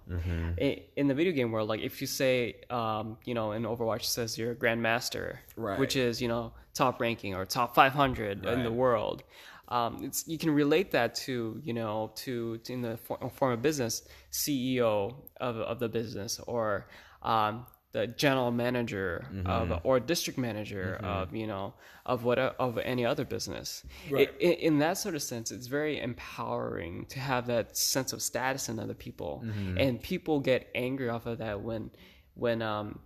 I 0.66 0.84
in 0.96 1.08
the 1.08 1.14
video 1.14 1.34
game 1.34 1.52
world, 1.52 1.68
like 1.70 1.82
if 1.82 2.02
you 2.02 2.08
say, 2.08 2.56
um, 2.70 3.18
you 3.26 3.34
know, 3.34 3.52
in 3.52 3.64
Overwatch 3.64 4.06
says 4.06 4.38
you're 4.40 4.54
a 4.54 4.56
grandmaster, 4.56 5.38
Right. 5.58 5.78
which 5.78 5.96
is 5.96 6.22
you 6.22 6.30
know 6.30 6.54
top 6.74 7.00
ranking 7.00 7.36
or 7.36 7.46
top 7.46 7.76
500 7.76 8.46
in 8.46 8.64
the 8.64 8.72
world. 8.72 9.24
Um, 9.68 10.04
it's 10.04 10.28
you 10.28 10.38
can 10.38 10.52
relate 10.52 10.92
that 10.92 11.16
to 11.26 11.60
you 11.64 11.74
know 11.74 12.12
to, 12.24 12.58
to 12.60 12.74
in 12.74 12.82
the 12.82 12.98
for, 12.98 13.18
form 13.32 13.54
of 13.54 13.62
business 13.62 14.04
CEO 14.32 15.16
of 15.42 15.58
of 15.58 15.80
the 15.80 15.90
business 15.90 16.40
or 16.48 16.88
um, 17.24 17.66
the 17.92 18.08
general 18.08 18.52
manager 18.52 19.26
of 19.46 19.80
or 19.84 20.00
district 20.00 20.38
manager 20.38 21.00
of 21.04 21.34
you 21.36 21.48
know 21.48 21.74
of 22.06 22.24
what 22.24 22.38
of 22.38 22.78
any 22.78 23.06
other 23.06 23.26
business. 23.26 23.84
Right. 24.12 24.30
I- 24.30 24.44
in, 24.44 24.52
in 24.54 24.80
that 24.80 24.98
sort 25.00 25.16
of 25.16 25.24
sense, 25.24 25.50
it's 25.52 25.68
very 25.68 26.00
empowering 26.00 27.06
to 27.10 27.20
have 27.20 27.48
that 27.48 27.76
sense 27.78 28.14
of 28.14 28.22
status 28.22 28.70
in 28.70 28.80
other 28.80 28.94
people, 28.94 29.44
and 29.78 30.02
people 30.02 30.40
get 30.42 30.68
angry 30.76 31.10
off 31.10 31.26
of 31.26 31.38
that 31.40 31.62
when 31.62 31.90
when 32.36 32.62
um 32.62 33.00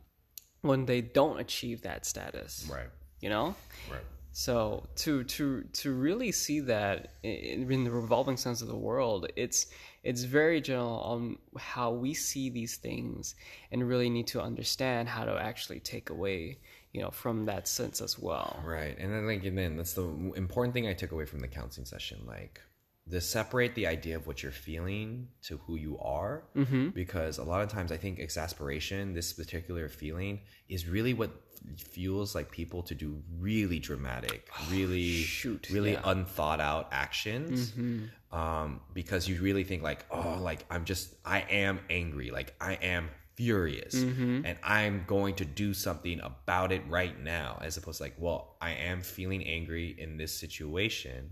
when 0.61 0.85
they 0.85 0.99
don't 1.01 1.39
achieve 1.39 1.83
that 1.83 2.05
status. 2.05 2.67
right 2.69 2.89
You 3.21 3.29
know. 3.29 3.55
right 3.89 4.03
So 4.39 4.87
to 4.95 5.25
to 5.25 5.63
to 5.63 5.91
really 5.91 6.31
see 6.31 6.61
that 6.61 7.11
in, 7.23 7.69
in 7.69 7.83
the 7.83 7.91
revolving 7.91 8.37
sense 8.37 8.61
of 8.61 8.69
the 8.69 8.81
world, 8.89 9.27
it's 9.35 9.65
it's 10.01 10.23
very 10.23 10.61
general 10.61 11.01
on 11.01 11.37
how 11.57 11.91
we 11.91 12.13
see 12.13 12.49
these 12.49 12.77
things, 12.77 13.35
and 13.69 13.85
really 13.85 14.09
need 14.09 14.27
to 14.27 14.41
understand 14.41 15.09
how 15.09 15.25
to 15.25 15.35
actually 15.37 15.81
take 15.81 16.09
away, 16.09 16.57
you 16.93 17.01
know, 17.01 17.11
from 17.11 17.47
that 17.47 17.67
sense 17.67 17.99
as 17.99 18.17
well. 18.17 18.63
Right. 18.63 18.97
And 18.97 19.11
then 19.11 19.27
like 19.27 19.43
and 19.43 19.57
then 19.57 19.75
that's 19.75 19.91
the 19.91 20.07
important 20.37 20.73
thing 20.73 20.87
I 20.87 20.93
took 20.93 21.11
away 21.11 21.25
from 21.25 21.41
the 21.41 21.49
counseling 21.49 21.85
session. 21.85 22.19
Like 22.25 22.61
to 23.11 23.21
separate 23.21 23.75
the 23.75 23.87
idea 23.87 24.15
of 24.15 24.27
what 24.27 24.43
you're 24.43 24.51
feeling 24.51 25.27
to 25.43 25.57
who 25.65 25.75
you 25.75 25.97
are. 25.99 26.43
Mm-hmm. 26.55 26.89
Because 26.89 27.37
a 27.37 27.43
lot 27.43 27.61
of 27.61 27.69
times 27.69 27.91
I 27.91 27.97
think 27.97 28.19
exasperation, 28.19 29.13
this 29.13 29.33
particular 29.33 29.89
feeling, 29.89 30.41
is 30.67 30.87
really 30.87 31.13
what 31.13 31.31
fuels 31.77 32.35
like 32.35 32.51
people 32.51 32.81
to 32.83 32.95
do 32.95 33.21
really 33.39 33.79
dramatic, 33.79 34.49
really 34.71 35.13
shoot, 35.13 35.69
really 35.71 35.93
yeah. 35.93 36.01
unthought 36.05 36.61
out 36.61 36.89
actions. 36.91 37.73
Um, 38.31 38.81
because 38.93 39.27
you 39.27 39.41
really 39.41 39.63
think 39.63 39.81
like, 39.81 40.05
oh, 40.11 40.37
like 40.39 40.63
I'm 40.69 40.85
just 40.85 41.15
I 41.25 41.39
am 41.49 41.79
angry, 41.89 42.31
like 42.31 42.53
I 42.61 42.73
am 42.75 43.09
furious 43.33 43.93
and 44.45 44.57
I'm 44.63 45.05
going 45.07 45.33
to 45.35 45.45
do 45.45 45.73
something 45.73 46.19
about 46.19 46.73
it 46.73 46.83
right 46.89 47.17
now, 47.23 47.57
as 47.61 47.77
opposed 47.77 47.97
to 47.97 48.03
like, 48.03 48.15
well, 48.19 48.57
I 48.61 48.71
am 48.71 49.01
feeling 49.01 49.47
angry 49.47 49.95
in 49.97 50.17
this 50.17 50.33
situation. 50.37 51.31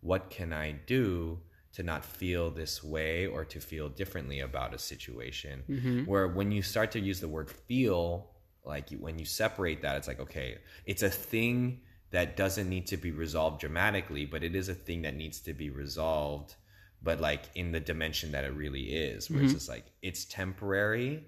What 0.00 0.30
can 0.30 0.52
I 0.52 0.72
do 0.72 1.40
to 1.72 1.82
not 1.82 2.04
feel 2.04 2.50
this 2.50 2.82
way 2.82 3.26
or 3.26 3.44
to 3.44 3.60
feel 3.60 3.88
differently 3.88 4.40
about 4.40 4.74
a 4.74 4.78
situation? 4.78 5.64
Mm-hmm. 5.68 6.04
Where 6.04 6.28
when 6.28 6.50
you 6.52 6.62
start 6.62 6.92
to 6.92 7.00
use 7.00 7.20
the 7.20 7.28
word 7.28 7.50
feel, 7.50 8.30
like 8.64 8.90
you, 8.90 8.98
when 8.98 9.18
you 9.18 9.24
separate 9.24 9.82
that, 9.82 9.96
it's 9.96 10.08
like, 10.08 10.20
okay, 10.20 10.58
it's 10.86 11.02
a 11.02 11.10
thing 11.10 11.80
that 12.10 12.36
doesn't 12.36 12.68
need 12.68 12.86
to 12.86 12.96
be 12.96 13.10
resolved 13.10 13.60
dramatically, 13.60 14.24
but 14.24 14.42
it 14.42 14.54
is 14.54 14.68
a 14.68 14.74
thing 14.74 15.02
that 15.02 15.14
needs 15.14 15.40
to 15.40 15.52
be 15.52 15.70
resolved, 15.70 16.54
but 17.02 17.20
like 17.20 17.44
in 17.54 17.72
the 17.72 17.80
dimension 17.80 18.32
that 18.32 18.44
it 18.44 18.54
really 18.54 18.94
is, 18.94 19.30
where 19.30 19.40
it's 19.40 19.48
mm-hmm. 19.48 19.58
just 19.58 19.68
like 19.68 19.84
it's 20.02 20.24
temporary, 20.24 21.24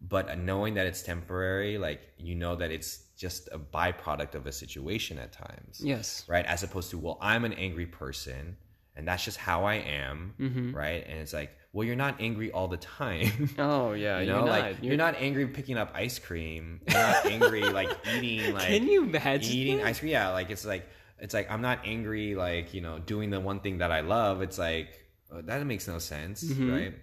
but 0.00 0.28
uh, 0.30 0.34
knowing 0.34 0.74
that 0.74 0.86
it's 0.86 1.02
temporary, 1.02 1.78
like 1.78 2.12
you 2.16 2.34
know 2.34 2.54
that 2.56 2.70
it's 2.70 3.04
just 3.20 3.48
a 3.52 3.58
byproduct 3.58 4.34
of 4.34 4.46
a 4.46 4.52
situation 4.52 5.18
at 5.18 5.30
times, 5.32 5.80
Yes. 5.92 6.24
right? 6.26 6.46
As 6.46 6.62
opposed 6.62 6.90
to, 6.92 6.98
well, 6.98 7.18
I'm 7.20 7.44
an 7.44 7.52
angry 7.52 7.86
person 7.86 8.56
and 8.96 9.06
that's 9.06 9.24
just 9.24 9.36
how 9.36 9.64
I 9.64 9.74
am, 9.76 10.72
right? 10.74 11.04
And 11.06 11.18
it's 11.20 11.32
like, 11.32 11.50
well, 11.72 11.86
you're 11.86 11.96
not 12.06 12.16
angry 12.20 12.50
all 12.50 12.66
the 12.66 12.76
time. 12.78 13.48
Oh 13.58 13.92
yeah, 13.92 14.18
You 14.20 14.26
you're 14.26 14.34
know, 14.36 14.46
not. 14.46 14.58
like 14.58 14.76
you're, 14.82 14.96
not 14.96 15.14
angry 15.18 15.46
picking 15.46 15.76
up 15.76 15.90
ice 15.94 16.18
cream. 16.18 16.80
You're 16.88 16.98
not 16.98 17.26
angry 17.26 17.62
like 17.80 17.90
eating 18.16 18.52
like 18.54 18.66
Can 18.68 18.88
you 18.88 19.04
imagine? 19.04 19.52
eating 19.52 19.76
that? 19.78 19.86
ice 19.86 20.00
cream. 20.00 20.12
Yeah, 20.12 20.30
like 20.30 20.50
it's 20.50 20.64
like 20.66 20.88
it's 21.18 21.34
like 21.34 21.50
I'm 21.50 21.62
not 21.62 21.80
angry 21.84 22.34
like 22.34 22.74
you 22.74 22.80
know 22.80 22.98
doing 22.98 23.28
the 23.30 23.38
one 23.40 23.60
thing 23.60 23.78
that 23.78 23.92
I 23.92 24.00
love. 24.00 24.40
It's 24.42 24.58
like 24.58 24.88
uh, 25.32 25.42
that 25.44 25.64
makes 25.66 25.86
no 25.86 25.98
sense, 25.98 26.42
Mm-hmm. 26.42 26.72
right? 26.72 26.94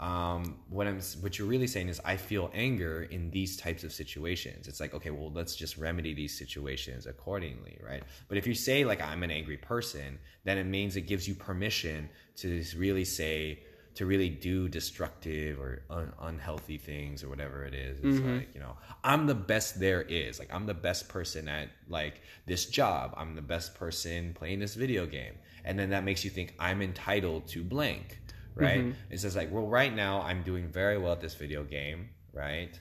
Um, 0.00 0.58
what 0.68 0.86
I'm 0.86 1.00
what 1.20 1.38
you're 1.38 1.46
really 1.46 1.68
saying 1.68 1.88
is 1.88 2.00
I 2.04 2.16
feel 2.16 2.50
anger 2.52 3.04
in 3.04 3.30
these 3.30 3.56
types 3.56 3.84
of 3.84 3.92
situations. 3.92 4.66
It's 4.66 4.80
like 4.80 4.92
okay, 4.94 5.10
well 5.10 5.30
let's 5.32 5.54
just 5.54 5.76
remedy 5.76 6.14
these 6.14 6.36
situations 6.36 7.06
accordingly, 7.06 7.78
right? 7.84 8.02
But 8.28 8.36
if 8.36 8.46
you 8.46 8.54
say 8.54 8.84
like 8.84 9.00
I'm 9.00 9.22
an 9.22 9.30
angry 9.30 9.56
person, 9.56 10.18
then 10.42 10.58
it 10.58 10.64
means 10.64 10.96
it 10.96 11.02
gives 11.02 11.28
you 11.28 11.34
permission 11.34 12.08
to 12.36 12.64
really 12.76 13.04
say 13.04 13.60
to 13.94 14.06
really 14.06 14.28
do 14.28 14.68
destructive 14.68 15.60
or 15.60 15.82
un- 15.88 16.12
unhealthy 16.20 16.78
things 16.78 17.22
or 17.22 17.28
whatever 17.28 17.64
it 17.64 17.74
is. 17.74 17.98
It's 18.02 18.18
like, 18.38 18.48
you 18.54 18.60
know, 18.60 18.76
I'm 19.04 19.26
the 19.26 19.36
best 19.36 19.78
there 19.78 20.02
is. 20.02 20.38
Like, 20.40 20.52
I'm 20.52 20.66
the 20.66 20.74
best 20.74 21.08
person 21.08 21.48
at 21.48 21.68
like 21.88 22.20
this 22.46 22.66
job. 22.66 23.14
I'm 23.16 23.36
the 23.36 23.42
best 23.42 23.74
person 23.76 24.34
playing 24.34 24.58
this 24.58 24.74
video 24.74 25.06
game. 25.06 25.34
And 25.64 25.78
then 25.78 25.90
that 25.90 26.02
makes 26.04 26.24
you 26.24 26.30
think 26.30 26.54
I'm 26.58 26.82
entitled 26.82 27.46
to 27.48 27.62
blank, 27.62 28.18
right? 28.54 28.94
It's 29.10 29.22
just 29.22 29.36
like, 29.36 29.52
well, 29.52 29.66
right 29.66 29.94
now 29.94 30.22
I'm 30.22 30.42
doing 30.42 30.68
very 30.68 30.98
well 30.98 31.12
at 31.12 31.20
this 31.20 31.34
video 31.34 31.64
game, 31.64 32.10
right? 32.32 32.78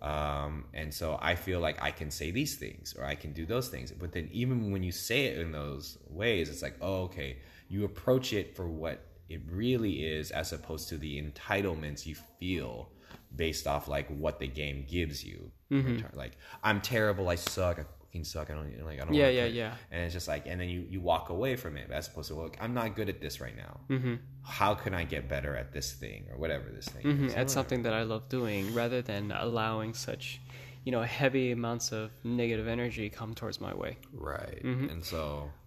Um, 0.00 0.64
and 0.74 0.92
so 0.92 1.16
I 1.22 1.36
feel 1.36 1.60
like 1.60 1.80
I 1.80 1.92
can 1.92 2.10
say 2.10 2.32
these 2.32 2.56
things 2.56 2.94
or 2.98 3.04
I 3.04 3.14
can 3.14 3.32
do 3.32 3.46
those 3.46 3.68
things. 3.68 3.92
But 3.92 4.12
then 4.12 4.28
even 4.32 4.72
when 4.72 4.82
you 4.82 4.90
say 4.90 5.26
it 5.26 5.38
in 5.38 5.52
those 5.52 5.98
ways, 6.08 6.48
it's 6.48 6.62
like, 6.62 6.76
oh, 6.80 7.02
okay, 7.02 7.38
you 7.68 7.84
approach 7.84 8.32
it 8.32 8.56
for 8.56 8.68
what 8.68 9.06
it 9.28 9.40
really 9.48 10.04
is 10.04 10.30
as 10.32 10.52
opposed 10.52 10.88
to 10.88 10.98
the 10.98 11.22
entitlements 11.22 12.04
you 12.04 12.16
feel 12.38 12.90
based 13.36 13.66
off 13.66 13.88
like 13.88 14.08
what 14.08 14.40
the 14.40 14.46
game 14.46 14.84
gives 14.88 15.24
you. 15.24 15.50
Mm-hmm. 15.70 16.16
Like 16.16 16.32
I'm 16.62 16.80
terrible, 16.80 17.28
I 17.28 17.36
suck, 17.36 17.78
I 17.78 17.84
fucking 18.12 18.24
suck, 18.24 18.50
I 18.50 18.54
don't 18.54 18.84
like 18.84 19.00
I 19.00 19.04
don't 19.04 19.14
Yeah, 19.14 19.28
yeah, 19.28 19.42
play. 19.44 19.50
yeah. 19.50 19.74
And 19.90 20.02
it's 20.04 20.12
just 20.12 20.28
like 20.28 20.46
and 20.46 20.60
then 20.60 20.68
you 20.68 20.86
you 20.88 21.00
walk 21.00 21.30
away 21.30 21.56
from 21.56 21.76
it 21.76 21.90
as 21.90 22.08
opposed 22.08 22.28
to 22.28 22.34
look, 22.34 22.56
I'm 22.60 22.74
not 22.74 22.94
good 22.94 23.08
at 23.08 23.20
this 23.20 23.40
right 23.40 23.56
now. 23.56 23.80
Mm-hmm. 23.88 24.14
How 24.42 24.74
can 24.74 24.94
I 24.94 25.04
get 25.04 25.28
better 25.28 25.56
at 25.56 25.72
this 25.72 25.92
thing 25.92 26.26
or 26.30 26.36
whatever 26.38 26.68
this 26.70 26.86
thing 26.86 27.04
Mhm, 27.04 27.26
is? 27.28 27.34
That's 27.34 27.52
something 27.52 27.82
that 27.84 27.94
I 27.94 28.02
love 28.02 28.28
doing, 28.28 28.74
rather 28.74 29.00
than 29.02 29.32
allowing 29.32 29.94
such, 29.94 30.40
you 30.84 30.92
know, 30.92 31.02
heavy 31.02 31.52
amounts 31.52 31.92
of 31.92 32.10
negative 32.24 32.68
energy 32.68 33.08
come 33.08 33.34
towards 33.34 33.60
my 33.60 33.72
way. 33.74 33.96
Right. 34.12 34.62
And 34.62 35.02
so 35.04 35.18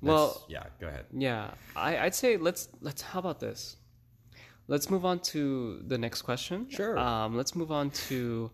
Mm-hmm. 0.02 0.08
Well- 0.08 0.46
yeah, 0.48 0.66
go 0.80 0.88
ahead. 0.88 1.06
Yeah, 1.18 1.52
I, 1.76 1.98
I'd 2.06 2.16
say 2.16 2.38
let's 2.38 2.70
let's. 2.82 3.02
How 3.02 3.20
about 3.20 3.40
this? 3.40 3.78
Let's 4.68 4.90
move 4.90 5.06
on 5.06 5.20
to 5.34 5.82
the 5.88 5.98
next 5.98 6.24
question. 6.24 6.68
Sure. 6.70 6.98
Um, 6.98 7.38
let's 7.38 7.56
move 7.56 7.72
on 7.72 7.92
to, 8.10 8.50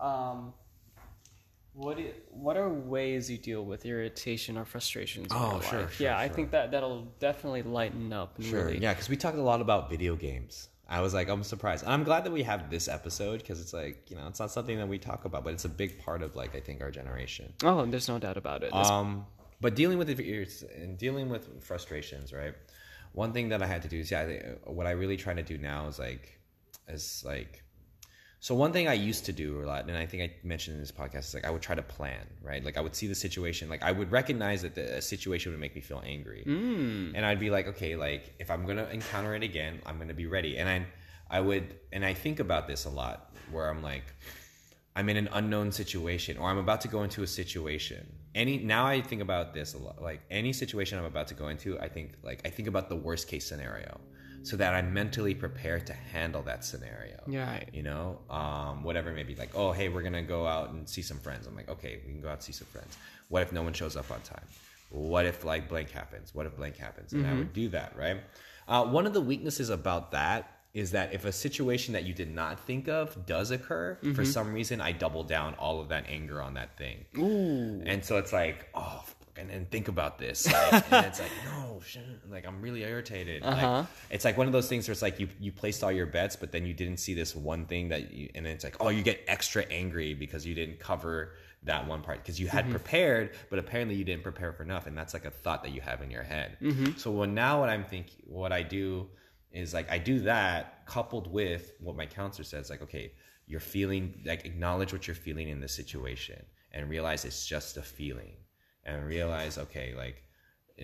um, 0.00 0.54
What 1.74 1.98
i- 1.98 2.12
what 2.30 2.56
are 2.56 2.68
ways 2.68 3.30
you 3.30 3.38
deal 3.38 3.64
with 3.64 3.86
irritation 3.86 4.58
or 4.58 4.64
frustrations? 4.64 5.28
Oh, 5.30 5.60
sure, 5.60 5.88
sure, 5.88 6.04
yeah, 6.06 6.18
I 6.18 6.28
think 6.28 6.50
that 6.50 6.70
that'll 6.70 7.04
definitely 7.18 7.62
lighten 7.62 8.12
up. 8.12 8.40
Sure. 8.42 8.66
Really, 8.66 8.78
Yeah, 8.78 8.92
because 8.92 9.08
we 9.08 9.16
talked 9.16 9.38
a 9.38 9.42
lot 9.42 9.60
about 9.60 9.88
video 9.88 10.14
games. 10.16 10.68
I 10.88 11.00
was 11.00 11.14
like, 11.14 11.28
I'm 11.30 11.42
surprised. 11.42 11.84
And 11.84 11.92
I'm 11.92 12.04
glad 12.04 12.24
that 12.24 12.32
we 12.32 12.42
have 12.42 12.68
this 12.68 12.86
episode 12.88 13.38
because 13.40 13.60
it's 13.62 13.72
like, 13.72 14.10
you 14.10 14.16
know, 14.16 14.26
it's 14.26 14.38
not 14.40 14.50
something 14.50 14.76
that 14.76 14.86
we 14.88 14.98
talk 14.98 15.24
about, 15.24 15.42
but 15.44 15.54
it's 15.54 15.64
a 15.64 15.68
big 15.70 15.98
part 16.00 16.22
of 16.22 16.36
like 16.36 16.54
I 16.54 16.60
think 16.60 16.82
our 16.82 16.90
generation. 16.90 17.54
Oh, 17.64 17.86
there's 17.86 18.08
no 18.08 18.18
doubt 18.18 18.36
about 18.36 18.62
it. 18.62 18.74
Um, 18.74 19.24
but 19.62 19.74
dealing 19.74 19.96
with 19.96 20.10
it 20.10 20.18
and 20.76 20.98
dealing 20.98 21.30
with 21.30 21.62
frustrations, 21.64 22.32
right? 22.34 22.54
One 23.12 23.32
thing 23.32 23.48
that 23.50 23.62
I 23.62 23.66
had 23.66 23.80
to 23.82 23.88
do 23.88 23.98
is, 24.00 24.10
yeah, 24.10 24.20
I 24.22 24.26
think, 24.26 24.42
what 24.66 24.86
I 24.86 24.90
really 24.90 25.16
try 25.16 25.32
to 25.32 25.42
do 25.42 25.56
now 25.56 25.86
is 25.86 25.98
like, 25.98 26.38
is 26.88 27.22
like, 27.26 27.62
so 28.46 28.56
one 28.56 28.72
thing 28.72 28.88
I 28.88 28.94
used 28.94 29.24
to 29.26 29.32
do 29.32 29.62
a 29.62 29.66
lot, 29.72 29.88
and 29.88 29.96
I 29.96 30.04
think 30.04 30.20
I 30.24 30.34
mentioned 30.42 30.74
in 30.74 30.80
this 30.80 30.90
podcast, 30.90 31.26
is 31.28 31.34
like 31.34 31.44
I 31.44 31.50
would 31.50 31.62
try 31.62 31.76
to 31.76 31.82
plan, 31.96 32.26
right? 32.42 32.62
Like 32.64 32.76
I 32.76 32.80
would 32.80 32.96
see 33.00 33.06
the 33.06 33.14
situation, 33.14 33.68
like 33.68 33.84
I 33.84 33.92
would 33.92 34.10
recognize 34.10 34.62
that 34.62 34.74
the 34.74 34.96
a 34.96 35.00
situation 35.00 35.52
would 35.52 35.60
make 35.60 35.76
me 35.76 35.80
feel 35.80 36.02
angry, 36.04 36.42
Mm. 36.44 37.12
and 37.14 37.24
I'd 37.24 37.38
be 37.38 37.50
like, 37.50 37.68
okay, 37.68 37.94
like 37.94 38.34
if 38.40 38.50
I'm 38.50 38.66
gonna 38.66 38.88
encounter 38.92 39.36
it 39.36 39.44
again, 39.44 39.80
I'm 39.86 39.96
gonna 39.96 40.12
be 40.24 40.26
ready, 40.26 40.58
and 40.58 40.68
I, 40.68 40.84
I 41.30 41.40
would, 41.40 41.64
and 41.92 42.04
I 42.04 42.14
think 42.14 42.40
about 42.40 42.66
this 42.66 42.84
a 42.84 42.90
lot, 42.90 43.32
where 43.52 43.70
I'm 43.70 43.80
like, 43.80 44.06
I'm 44.96 45.08
in 45.08 45.16
an 45.16 45.28
unknown 45.32 45.70
situation 45.70 46.36
or 46.36 46.50
I'm 46.50 46.58
about 46.58 46.80
to 46.80 46.88
go 46.88 47.04
into 47.04 47.22
a 47.22 47.26
situation. 47.28 48.02
Any 48.34 48.58
now 48.58 48.86
I 48.86 49.00
think 49.02 49.22
about 49.22 49.54
this 49.54 49.74
a 49.74 49.78
lot. 49.78 50.02
Like 50.02 50.20
any 50.30 50.52
situation 50.52 50.98
I'm 50.98 51.04
about 51.14 51.28
to 51.28 51.34
go 51.34 51.46
into, 51.48 51.78
I 51.78 51.88
think 51.88 52.08
like 52.24 52.40
I 52.44 52.50
think 52.50 52.66
about 52.66 52.88
the 52.88 52.96
worst 52.96 53.28
case 53.28 53.46
scenario 53.46 54.00
so 54.42 54.56
that 54.56 54.74
I'm 54.74 54.92
mentally 54.92 55.34
prepared 55.34 55.86
to 55.86 55.92
handle 55.92 56.42
that 56.42 56.64
scenario. 56.64 57.22
Yeah. 57.26 57.60
You 57.72 57.82
know, 57.82 58.18
um, 58.30 58.82
whatever 58.82 59.10
it 59.10 59.14
may 59.14 59.22
be 59.22 59.34
like, 59.34 59.50
oh, 59.54 59.72
hey, 59.72 59.88
we're 59.88 60.02
going 60.02 60.12
to 60.14 60.22
go 60.22 60.46
out 60.46 60.70
and 60.70 60.88
see 60.88 61.02
some 61.02 61.18
friends. 61.18 61.46
I'm 61.46 61.54
like, 61.56 61.68
okay, 61.68 62.00
we 62.06 62.12
can 62.12 62.20
go 62.20 62.28
out 62.28 62.34
and 62.34 62.42
see 62.42 62.52
some 62.52 62.66
friends. 62.68 62.96
What 63.28 63.42
if 63.42 63.52
no 63.52 63.62
one 63.62 63.72
shows 63.72 63.96
up 63.96 64.10
on 64.10 64.20
time? 64.20 64.44
What 64.90 65.24
if 65.24 65.44
like 65.44 65.68
blank 65.68 65.90
happens? 65.90 66.34
What 66.34 66.46
if 66.46 66.56
blank 66.56 66.76
happens? 66.76 67.12
And 67.12 67.26
I 67.26 67.32
would 67.34 67.52
do 67.52 67.68
that, 67.70 67.96
right? 67.96 68.18
Uh, 68.68 68.84
one 68.84 69.06
of 69.06 69.14
the 69.14 69.20
weaknesses 69.20 69.70
about 69.70 70.12
that 70.12 70.58
is 70.74 70.90
that 70.92 71.12
if 71.12 71.24
a 71.24 71.32
situation 71.32 71.92
that 71.94 72.04
you 72.04 72.14
did 72.14 72.34
not 72.34 72.60
think 72.60 72.88
of 72.88 73.26
does 73.26 73.50
occur, 73.50 73.98
for 74.14 74.24
some 74.24 74.52
reason, 74.52 74.80
I 74.80 74.92
double 74.92 75.22
down 75.22 75.54
all 75.54 75.80
of 75.80 75.88
that 75.88 76.06
anger 76.08 76.42
on 76.42 76.54
that 76.54 76.76
thing. 76.76 77.04
Ooh. 77.18 77.82
And 77.86 78.04
so 78.04 78.18
it's 78.18 78.32
like, 78.32 78.68
oh, 78.74 79.04
and 79.36 79.48
then 79.48 79.66
think 79.66 79.88
about 79.88 80.18
this. 80.18 80.46
Like, 80.46 80.92
and 80.92 81.06
it's 81.06 81.20
like, 81.20 81.30
no, 81.44 81.80
shit. 81.84 82.02
Like, 82.30 82.46
I'm 82.46 82.60
really 82.60 82.82
irritated. 82.82 83.42
Uh-huh. 83.42 83.78
Like, 83.78 83.86
it's 84.10 84.24
like 84.24 84.36
one 84.36 84.46
of 84.46 84.52
those 84.52 84.68
things 84.68 84.86
where 84.86 84.92
it's 84.92 85.02
like 85.02 85.18
you, 85.18 85.28
you 85.40 85.52
placed 85.52 85.82
all 85.82 85.92
your 85.92 86.06
bets, 86.06 86.36
but 86.36 86.52
then 86.52 86.66
you 86.66 86.74
didn't 86.74 86.98
see 86.98 87.14
this 87.14 87.34
one 87.34 87.64
thing 87.66 87.88
that 87.88 88.12
you, 88.12 88.28
and 88.34 88.44
then 88.44 88.52
it's 88.52 88.64
like, 88.64 88.76
oh, 88.80 88.90
you 88.90 89.02
get 89.02 89.20
extra 89.26 89.64
angry 89.70 90.14
because 90.14 90.46
you 90.46 90.54
didn't 90.54 90.78
cover 90.78 91.34
that 91.64 91.86
one 91.86 92.02
part 92.02 92.18
because 92.18 92.40
you 92.40 92.48
had 92.48 92.68
prepared, 92.70 93.30
but 93.48 93.58
apparently 93.58 93.94
you 93.94 94.04
didn't 94.04 94.22
prepare 94.22 94.52
for 94.52 94.64
enough. 94.64 94.86
And 94.86 94.98
that's 94.98 95.14
like 95.14 95.24
a 95.24 95.30
thought 95.30 95.62
that 95.62 95.72
you 95.72 95.80
have 95.80 96.02
in 96.02 96.10
your 96.10 96.24
head. 96.24 96.56
So 96.98 97.10
when 97.10 97.34
now 97.34 97.60
what 97.60 97.68
I'm 97.68 97.84
thinking, 97.84 98.24
what 98.26 98.52
I 98.52 98.62
do 98.62 99.08
is 99.52 99.72
like, 99.72 99.90
I 99.90 99.98
do 99.98 100.20
that 100.20 100.84
coupled 100.86 101.32
with 101.32 101.72
what 101.78 101.96
my 101.96 102.06
counselor 102.06 102.44
says, 102.44 102.68
like, 102.68 102.82
okay, 102.82 103.12
you're 103.46 103.60
feeling, 103.60 104.20
like, 104.24 104.44
acknowledge 104.44 104.92
what 104.92 105.06
you're 105.06 105.14
feeling 105.14 105.48
in 105.48 105.60
this 105.60 105.72
situation 105.72 106.42
and 106.72 106.88
realize 106.88 107.24
it's 107.24 107.46
just 107.46 107.76
a 107.76 107.82
feeling 107.82 108.32
and 108.84 109.04
realize 109.04 109.58
okay 109.58 109.94
like 109.96 110.22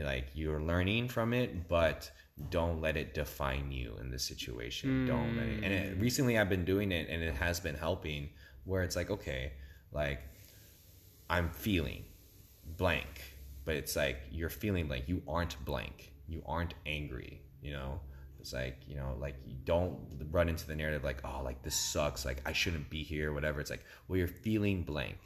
like 0.05 0.27
you're 0.35 0.61
learning 0.61 1.09
from 1.09 1.33
it 1.33 1.69
but 1.69 2.11
don't 2.51 2.81
let 2.81 2.97
it 2.97 3.15
define 3.15 3.73
you 3.73 3.97
in 4.01 4.13
this 4.13 4.23
situation. 4.23 5.07
Don't 5.07 5.37
let 5.37 5.47
it 5.47 5.65
and 5.65 5.73
it, 5.73 5.95
hmm. 5.95 6.01
recently 6.01 6.39
i've 6.39 6.49
been 6.49 6.65
doing 6.65 6.93
it 6.93 7.09
and 7.09 7.23
it 7.23 7.35
has 7.35 7.59
been 7.59 7.75
helping 7.75 8.29
where 8.65 8.83
it's 8.83 8.97
like 8.97 9.11
okay 9.11 9.53
like 9.93 10.21
i'm 11.29 11.51
feeling 11.51 12.05
blank 12.77 13.35
but 13.65 13.77
it's 13.77 13.97
like 13.97 14.21
you're 14.31 14.49
feeling 14.49 14.89
like 14.89 15.09
you 15.11 15.23
aren't 15.29 15.63
blank. 15.67 16.13
You 16.27 16.43
aren't 16.47 16.73
angry 16.87 17.43
you 17.61 17.73
know? 17.73 18.01
It's 18.41 18.53
like 18.53 18.79
you 18.87 18.97
know 18.97 19.17
like 19.19 19.35
you 19.47 19.57
don't 19.65 19.99
run 20.31 20.49
into 20.49 20.67
the 20.67 20.75
narrative 20.75 21.05
like 21.05 21.19
oh 21.25 21.43
like 21.45 21.63
this 21.63 21.75
sucks. 21.75 22.25
Like 22.25 22.41
i 22.47 22.53
shouldn't 22.53 22.89
be 22.89 23.03
here 23.03 23.33
whatever. 23.33 23.61
It's 23.61 23.69
like 23.69 23.85
well 24.07 24.17
you're 24.17 24.29
feeling 24.29 24.85
blank. 24.85 25.19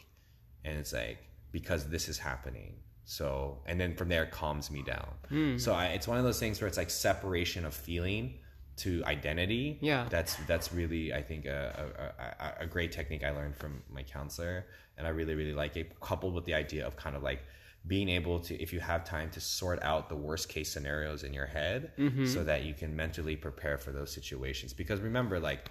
And 0.65 0.79
it's 0.79 0.93
like 0.93 1.19
because 1.53 1.89
this 1.89 2.09
is 2.09 2.19
happening. 2.19 2.75
So 3.05 3.59
and 3.67 3.81
then 3.81 3.95
from 3.95 4.09
there 4.09 4.25
it 4.25 4.31
calms 4.31 4.71
me 4.71 4.83
down. 4.83 5.09
Hmm. 5.29 5.59
So 5.59 5.73
I, 5.75 5.87
it's 5.87 6.09
one 6.09 6.19
of 6.19 6.25
those 6.25 6.41
things 6.41 6.61
where 6.61 6.69
it's 6.69 6.79
like 6.79 6.91
separation 6.91 7.65
of 7.65 7.75
feeling 7.75 8.39
to 8.79 9.03
identity. 9.05 9.79
Yeah. 9.83 10.07
that's 10.09 10.35
that's 10.49 10.73
really 10.73 11.13
i 11.13 11.21
think 11.21 11.45
a, 11.45 11.93
a, 12.41 12.45
a, 12.45 12.65
a 12.65 12.67
great 12.67 12.91
technique 12.91 13.23
i 13.23 13.31
learned 13.31 13.55
from 13.55 13.83
my 13.91 14.03
counselor 14.03 14.65
and 14.97 15.07
i 15.07 15.11
really 15.11 15.35
really 15.35 15.53
like 15.53 15.77
it 15.77 16.01
coupled 16.01 16.33
with 16.33 16.47
the 16.47 16.55
idea 16.55 16.87
of 16.87 16.97
kind 16.97 17.15
of 17.15 17.23
like 17.23 17.43
being 17.87 18.09
able 18.09 18.39
to 18.39 18.61
if 18.63 18.73
you 18.73 18.81
have 18.81 19.05
time 19.05 19.29
to 19.31 19.41
sort 19.41 19.83
out 19.83 20.09
the 20.09 20.17
worst 20.17 20.49
case 20.49 20.73
scenarios 20.73 21.25
in 21.25 21.35
your 21.35 21.47
head 21.47 21.93
mm-hmm. 21.99 22.27
so 22.27 22.45
that 22.45 22.65
you 22.65 22.75
can 22.75 22.95
mentally 22.95 23.35
prepare 23.35 23.77
for 23.77 23.91
those 23.91 24.13
situations. 24.13 24.73
Because 24.73 25.01
remember 25.01 25.41
like 25.41 25.69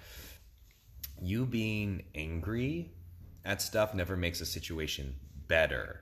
you 1.20 1.46
being 1.46 2.02
angry 2.14 2.92
at 3.44 3.62
stuff 3.62 3.94
never 3.94 4.16
makes 4.16 4.40
a 4.40 4.46
situation 4.46 5.14
better 5.54 6.00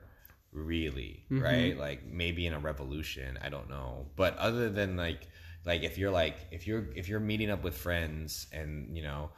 really 0.53 1.15
right? 1.39 1.75
Like 1.79 2.01
maybe 2.07 2.47
in 2.47 2.53
a 2.55 2.59
revolution 2.59 3.39
i 3.43 3.49
don't 3.55 3.69
know. 3.71 4.07
But 4.17 4.37
other 4.39 4.69
than 4.79 4.97
like 4.97 5.23
like 5.65 5.83
if 5.83 5.99
you're 5.99 6.11
like 6.23 6.37
if 6.51 6.67
you're 6.67 6.87
if 7.01 7.09
you're 7.09 7.21
meeting 7.33 7.51
up 7.51 7.63
with 7.65 7.77
friends 7.77 8.47
and 8.53 8.97
you 8.97 9.03
know 9.03 9.31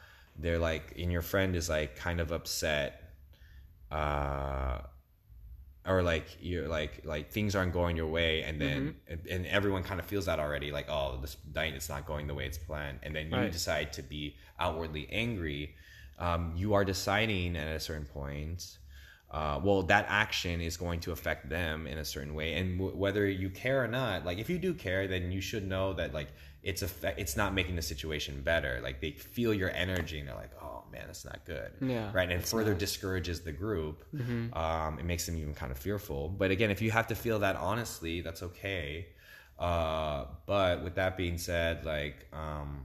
they're 0.43 0.59
like 0.59 0.95
and 0.99 1.11
your 1.13 1.23
friend 1.23 1.55
is 1.57 1.69
like 1.69 1.97
kind 1.97 2.21
of 2.21 2.33
upset 2.33 2.91
uh 3.91 4.79
or 5.87 6.03
like 6.03 6.27
you're 6.41 6.69
like 6.69 7.01
like 7.05 7.31
things 7.33 7.57
aren't 7.57 7.73
going 7.73 7.97
your 7.97 8.07
way 8.07 8.43
and 8.43 8.61
then 8.61 8.95
and, 9.09 9.27
and 9.27 9.47
everyone 9.47 9.83
kind 9.83 9.99
of 9.99 10.07
feels 10.07 10.27
that 10.27 10.39
already 10.39 10.71
like 10.71 10.87
oh 10.89 11.19
this 11.21 11.37
night 11.55 11.75
it's 11.75 11.89
not 11.89 12.07
going 12.07 12.27
the 12.27 12.35
way 12.35 12.47
it's 12.47 12.59
planned 12.59 12.99
and 13.03 13.15
then 13.17 13.33
you 13.33 13.45
Right. 13.45 13.49
decide 13.49 13.93
to 13.93 14.03
be 14.03 14.37
outwardly 14.61 15.09
angry 15.11 15.75
um, 16.19 16.53
you 16.57 16.75
are 16.75 16.85
deciding 16.85 17.57
at 17.57 17.75
a 17.75 17.81
certain 17.81 18.05
point 18.05 18.79
uh, 19.33 19.59
well 19.65 19.83
that 19.83 20.05
action 20.09 20.61
is 20.61 20.77
going 20.77 21.01
to 21.01 21.11
affect 21.11 21.49
them 21.49 21.87
in 21.87 21.99
a 21.99 22.05
certain 22.05 22.35
way. 22.35 22.53
And 22.55 22.79
w- 22.79 22.97
whether 22.97 23.27
you 23.27 23.49
care 23.49 23.83
or 23.83 23.89
not 23.89 24.27
like 24.27 24.39
if 24.39 24.51
you 24.51 24.59
do 24.59 24.75
care 24.75 25.09
then 25.09 25.33
you 25.33 25.41
should 25.41 25.67
know 25.67 25.95
that 25.95 26.13
like 26.13 26.29
it's 26.63 26.83
a 26.83 26.89
it's 27.19 27.37
not 27.37 27.55
making 27.55 27.75
the 27.77 27.83
situation 27.83 28.43
better. 28.43 28.81
Like 28.83 29.01
they 29.01 29.13
feel 29.13 29.55
your 29.55 29.71
energy 29.71 30.19
and 30.19 30.29
they're 30.29 30.35
like 30.35 30.53
oh 30.63 30.85
man 30.93 31.05
that's 31.07 31.25
not 31.25 31.45
good. 31.47 31.73
Yeah, 31.81 32.11
right? 32.13 32.31
And 32.31 32.41
it 32.41 32.47
further 32.47 32.75
discourages 32.75 33.41
the 33.41 33.53
group. 33.53 34.05
Um, 34.53 34.99
it 34.99 35.07
makes 35.07 35.25
them 35.25 35.37
even 35.39 35.55
kind 35.55 35.73
of 35.73 35.79
fearful. 35.79 36.29
But 36.29 36.51
again 36.51 36.71
if 36.71 36.83
you 36.83 36.91
have 36.91 37.07
to 37.07 37.15
feel 37.15 37.39
that 37.39 37.57
honestly 37.57 38.21
that's 38.21 38.43
okay. 38.43 39.07
Uh, 39.59 40.27
but 40.45 40.85
with 40.85 40.95
that 40.97 41.17
being 41.17 41.39
said 41.39 41.87
like 41.87 42.27
um, 42.35 42.83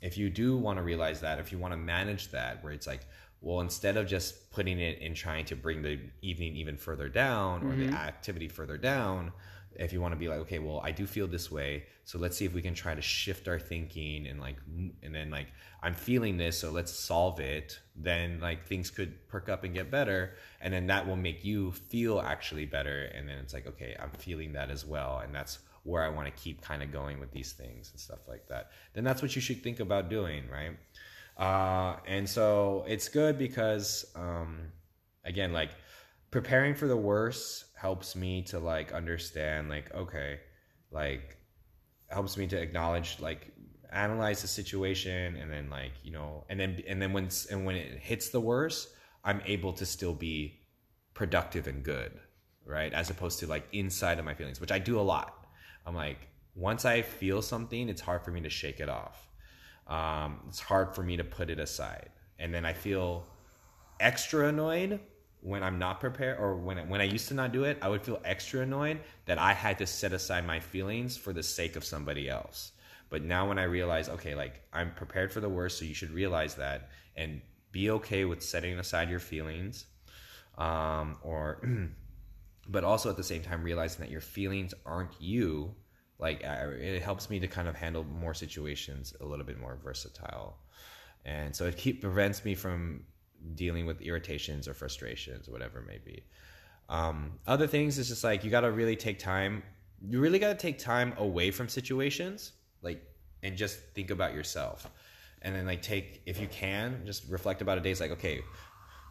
if 0.00 0.16
you 0.16 0.30
do 0.30 0.56
want 0.56 0.78
to 0.78 0.82
realize 0.82 1.20
that 1.20 1.38
if 1.38 1.52
you 1.52 1.58
want 1.58 1.72
to 1.72 1.76
manage 1.76 2.30
that 2.30 2.64
where 2.64 2.72
it's 2.72 2.86
like 2.86 3.02
well 3.40 3.60
instead 3.60 3.96
of 3.96 4.06
just 4.06 4.50
putting 4.50 4.78
it 4.78 4.98
in 4.98 5.14
trying 5.14 5.44
to 5.44 5.56
bring 5.56 5.82
the 5.82 5.98
evening 6.22 6.56
even 6.56 6.76
further 6.76 7.08
down 7.08 7.62
or 7.64 7.74
the 7.74 7.86
mm-hmm. 7.86 7.94
activity 7.94 8.48
further 8.48 8.76
down 8.76 9.32
if 9.76 9.92
you 9.92 10.00
want 10.00 10.12
to 10.12 10.18
be 10.18 10.28
like 10.28 10.38
okay 10.38 10.58
well 10.58 10.80
i 10.84 10.90
do 10.90 11.06
feel 11.06 11.26
this 11.26 11.50
way 11.50 11.84
so 12.04 12.18
let's 12.18 12.36
see 12.36 12.44
if 12.44 12.52
we 12.52 12.60
can 12.60 12.74
try 12.74 12.94
to 12.94 13.00
shift 13.00 13.48
our 13.48 13.58
thinking 13.58 14.26
and 14.26 14.40
like 14.40 14.56
and 15.02 15.14
then 15.14 15.30
like 15.30 15.46
i'm 15.82 15.94
feeling 15.94 16.36
this 16.36 16.58
so 16.58 16.70
let's 16.70 16.92
solve 16.92 17.40
it 17.40 17.78
then 17.96 18.38
like 18.40 18.66
things 18.66 18.90
could 18.90 19.26
perk 19.28 19.48
up 19.48 19.64
and 19.64 19.74
get 19.74 19.90
better 19.90 20.34
and 20.60 20.74
then 20.74 20.86
that 20.86 21.06
will 21.06 21.16
make 21.16 21.44
you 21.44 21.70
feel 21.72 22.20
actually 22.20 22.66
better 22.66 23.04
and 23.14 23.28
then 23.28 23.38
it's 23.38 23.54
like 23.54 23.66
okay 23.66 23.96
i'm 24.00 24.10
feeling 24.10 24.52
that 24.52 24.70
as 24.70 24.84
well 24.84 25.20
and 25.24 25.34
that's 25.34 25.60
where 25.84 26.02
i 26.02 26.08
want 26.08 26.26
to 26.26 26.42
keep 26.42 26.60
kind 26.60 26.82
of 26.82 26.92
going 26.92 27.18
with 27.20 27.30
these 27.30 27.52
things 27.52 27.90
and 27.90 28.00
stuff 28.00 28.28
like 28.28 28.46
that. 28.48 28.70
Then 28.92 29.04
that's 29.04 29.22
what 29.22 29.34
you 29.34 29.40
should 29.40 29.62
think 29.62 29.80
about 29.80 30.10
doing 30.10 30.44
right 30.50 30.76
uh, 31.40 31.96
and 32.06 32.28
so 32.28 32.84
it's 32.86 33.08
good 33.08 33.38
because 33.38 34.04
um, 34.14 34.60
again 35.24 35.52
like 35.52 35.70
preparing 36.30 36.74
for 36.74 36.86
the 36.86 36.96
worst 36.96 37.64
helps 37.74 38.14
me 38.14 38.42
to 38.42 38.58
like 38.58 38.92
understand 38.92 39.68
like 39.68 39.92
okay 39.94 40.38
like 40.92 41.36
helps 42.08 42.36
me 42.36 42.46
to 42.46 42.60
acknowledge 42.60 43.18
like 43.20 43.52
analyze 43.92 44.42
the 44.42 44.48
situation 44.48 45.34
and 45.36 45.50
then 45.50 45.68
like 45.68 45.92
you 46.04 46.12
know 46.12 46.44
and 46.48 46.60
then 46.60 46.80
and 46.86 47.02
then 47.02 47.12
when 47.12 47.28
and 47.50 47.64
when 47.64 47.74
it 47.74 47.98
hits 47.98 48.28
the 48.28 48.40
worst 48.40 48.90
i'm 49.24 49.40
able 49.46 49.72
to 49.72 49.84
still 49.84 50.14
be 50.14 50.60
productive 51.14 51.66
and 51.66 51.82
good 51.82 52.12
right? 52.66 52.92
As 52.92 53.10
opposed 53.10 53.40
to 53.40 53.46
like 53.46 53.66
inside 53.72 54.18
of 54.18 54.24
my 54.24 54.34
feelings 54.34 54.60
which 54.60 54.70
i 54.70 54.78
do 54.78 55.00
a 55.00 55.02
lot. 55.02 55.46
I'm 55.86 55.94
like 55.94 56.28
once 56.54 56.84
i 56.84 57.00
feel 57.02 57.42
something 57.42 57.88
it's 57.88 58.00
hard 58.00 58.24
for 58.24 58.30
me 58.30 58.40
to 58.42 58.50
shake 58.50 58.80
it 58.80 58.88
off 58.88 59.29
um, 59.90 60.40
it's 60.48 60.60
hard 60.60 60.94
for 60.94 61.02
me 61.02 61.18
to 61.18 61.24
put 61.24 61.50
it 61.50 61.58
aside 61.60 62.10
and 62.38 62.54
then 62.54 62.64
i 62.64 62.72
feel 62.72 63.26
extra 64.00 64.48
annoyed 64.48 65.00
when 65.42 65.62
I'm 65.62 65.78
not 65.78 66.00
prepared 66.00 66.38
or 66.38 66.56
when 66.56 66.88
when 66.88 67.00
I 67.00 67.04
used 67.04 67.28
to 67.28 67.34
not 67.34 67.52
do 67.52 67.64
it, 67.64 67.78
I 67.82 67.88
would 67.88 68.02
feel 68.02 68.20
extra 68.24 68.60
annoyed 68.62 69.00
that 69.26 69.38
I 69.38 69.54
had 69.54 69.78
to 69.78 69.86
set 69.86 70.12
aside 70.12 70.46
my 70.46 70.60
feelings 70.60 71.16
for 71.16 71.32
the 71.32 71.42
sake 71.42 71.76
of 71.76 71.84
somebody 71.84 72.28
else. 72.28 72.72
But 73.10 73.22
now 73.24 73.48
when 73.48 73.58
I 73.58 73.64
realize, 73.64 74.08
okay, 74.10 74.34
like 74.34 74.62
I'm 74.72 74.92
prepared 74.94 75.32
for 75.32 75.40
the 75.40 75.48
worst, 75.48 75.78
so 75.78 75.84
you 75.86 75.94
should 75.94 76.12
realize 76.12 76.56
that 76.56 76.90
and 77.16 77.40
be 77.72 77.90
okay 77.90 78.24
with 78.24 78.42
setting 78.42 78.78
aside 78.78 79.10
your 79.10 79.20
feelings. 79.20 79.86
um, 80.58 81.18
or 81.22 81.60
but 82.68 82.84
also 82.84 83.10
at 83.10 83.16
the 83.16 83.24
same 83.24 83.42
time 83.42 83.62
realizing 83.62 84.00
that 84.00 84.10
your 84.10 84.20
feelings 84.20 84.74
aren't 84.86 85.20
you 85.20 85.74
like 86.20 86.42
it 86.42 87.02
helps 87.02 87.30
me 87.30 87.40
to 87.40 87.48
kind 87.48 87.66
of 87.66 87.74
handle 87.74 88.04
more 88.04 88.34
situations 88.34 89.14
a 89.20 89.24
little 89.24 89.44
bit 89.44 89.58
more 89.58 89.78
versatile. 89.82 90.58
And 91.24 91.54
so 91.54 91.66
it 91.66 91.76
keep 91.76 92.00
prevents 92.00 92.44
me 92.44 92.54
from 92.54 93.04
dealing 93.54 93.86
with 93.86 94.00
irritations 94.02 94.68
or 94.68 94.74
frustrations 94.74 95.48
or 95.48 95.52
whatever 95.52 95.80
it 95.80 95.86
may 95.86 95.98
be. 95.98 96.22
Um, 96.88 97.32
other 97.46 97.66
things 97.66 97.98
is 97.98 98.08
just 98.08 98.22
like 98.22 98.44
you 98.44 98.50
got 98.50 98.62
to 98.62 98.70
really 98.70 98.96
take 98.96 99.18
time 99.18 99.62
you 100.08 100.18
really 100.18 100.38
got 100.38 100.48
to 100.48 100.54
take 100.54 100.78
time 100.78 101.12
away 101.18 101.50
from 101.50 101.68
situations 101.68 102.52
like 102.82 103.04
and 103.42 103.56
just 103.56 103.78
think 103.94 104.10
about 104.10 104.34
yourself. 104.34 104.90
And 105.42 105.54
then 105.54 105.66
like 105.66 105.82
take 105.82 106.22
if 106.26 106.40
you 106.40 106.48
can 106.48 107.02
just 107.06 107.28
reflect 107.30 107.62
about 107.62 107.78
a 107.78 107.80
day 107.80 107.90
it's 107.90 108.00
like 108.00 108.10
okay 108.10 108.42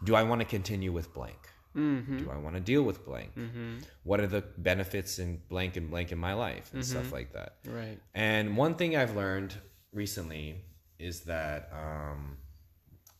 do 0.04 0.14
i 0.14 0.22
want 0.22 0.40
to 0.40 0.44
continue 0.44 0.92
with 0.92 1.12
blank 1.12 1.49
Mm-hmm. 1.76 2.18
do 2.18 2.30
i 2.30 2.36
want 2.36 2.56
to 2.56 2.60
deal 2.60 2.82
with 2.82 3.04
blank 3.04 3.30
mm-hmm. 3.36 3.78
what 4.02 4.18
are 4.20 4.26
the 4.26 4.42
benefits 4.58 5.18
in 5.20 5.40
blank 5.48 5.76
and 5.76 5.88
blank 5.88 6.10
in 6.10 6.18
my 6.18 6.32
life 6.34 6.70
and 6.74 6.84
stuff 6.84 7.04
mm-hmm. 7.04 7.14
like 7.14 7.32
that 7.32 7.56
Right. 7.64 7.98
and 8.14 8.56
one 8.56 8.74
thing 8.74 8.96
I've 8.96 9.14
learned 9.14 9.54
recently 9.92 10.64
is 10.98 11.20
that 11.22 11.70
um, 11.72 12.36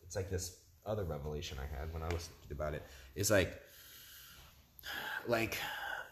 it's 0.03 0.15
like 0.15 0.29
this 0.29 0.57
other 0.85 1.03
revelation 1.03 1.57
I 1.59 1.79
had 1.79 1.93
when 1.93 2.03
I 2.03 2.13
was 2.13 2.27
thinking 2.27 2.51
about 2.57 2.73
it 2.73 2.83
is 3.15 3.31
like, 3.31 3.59
like, 5.27 5.57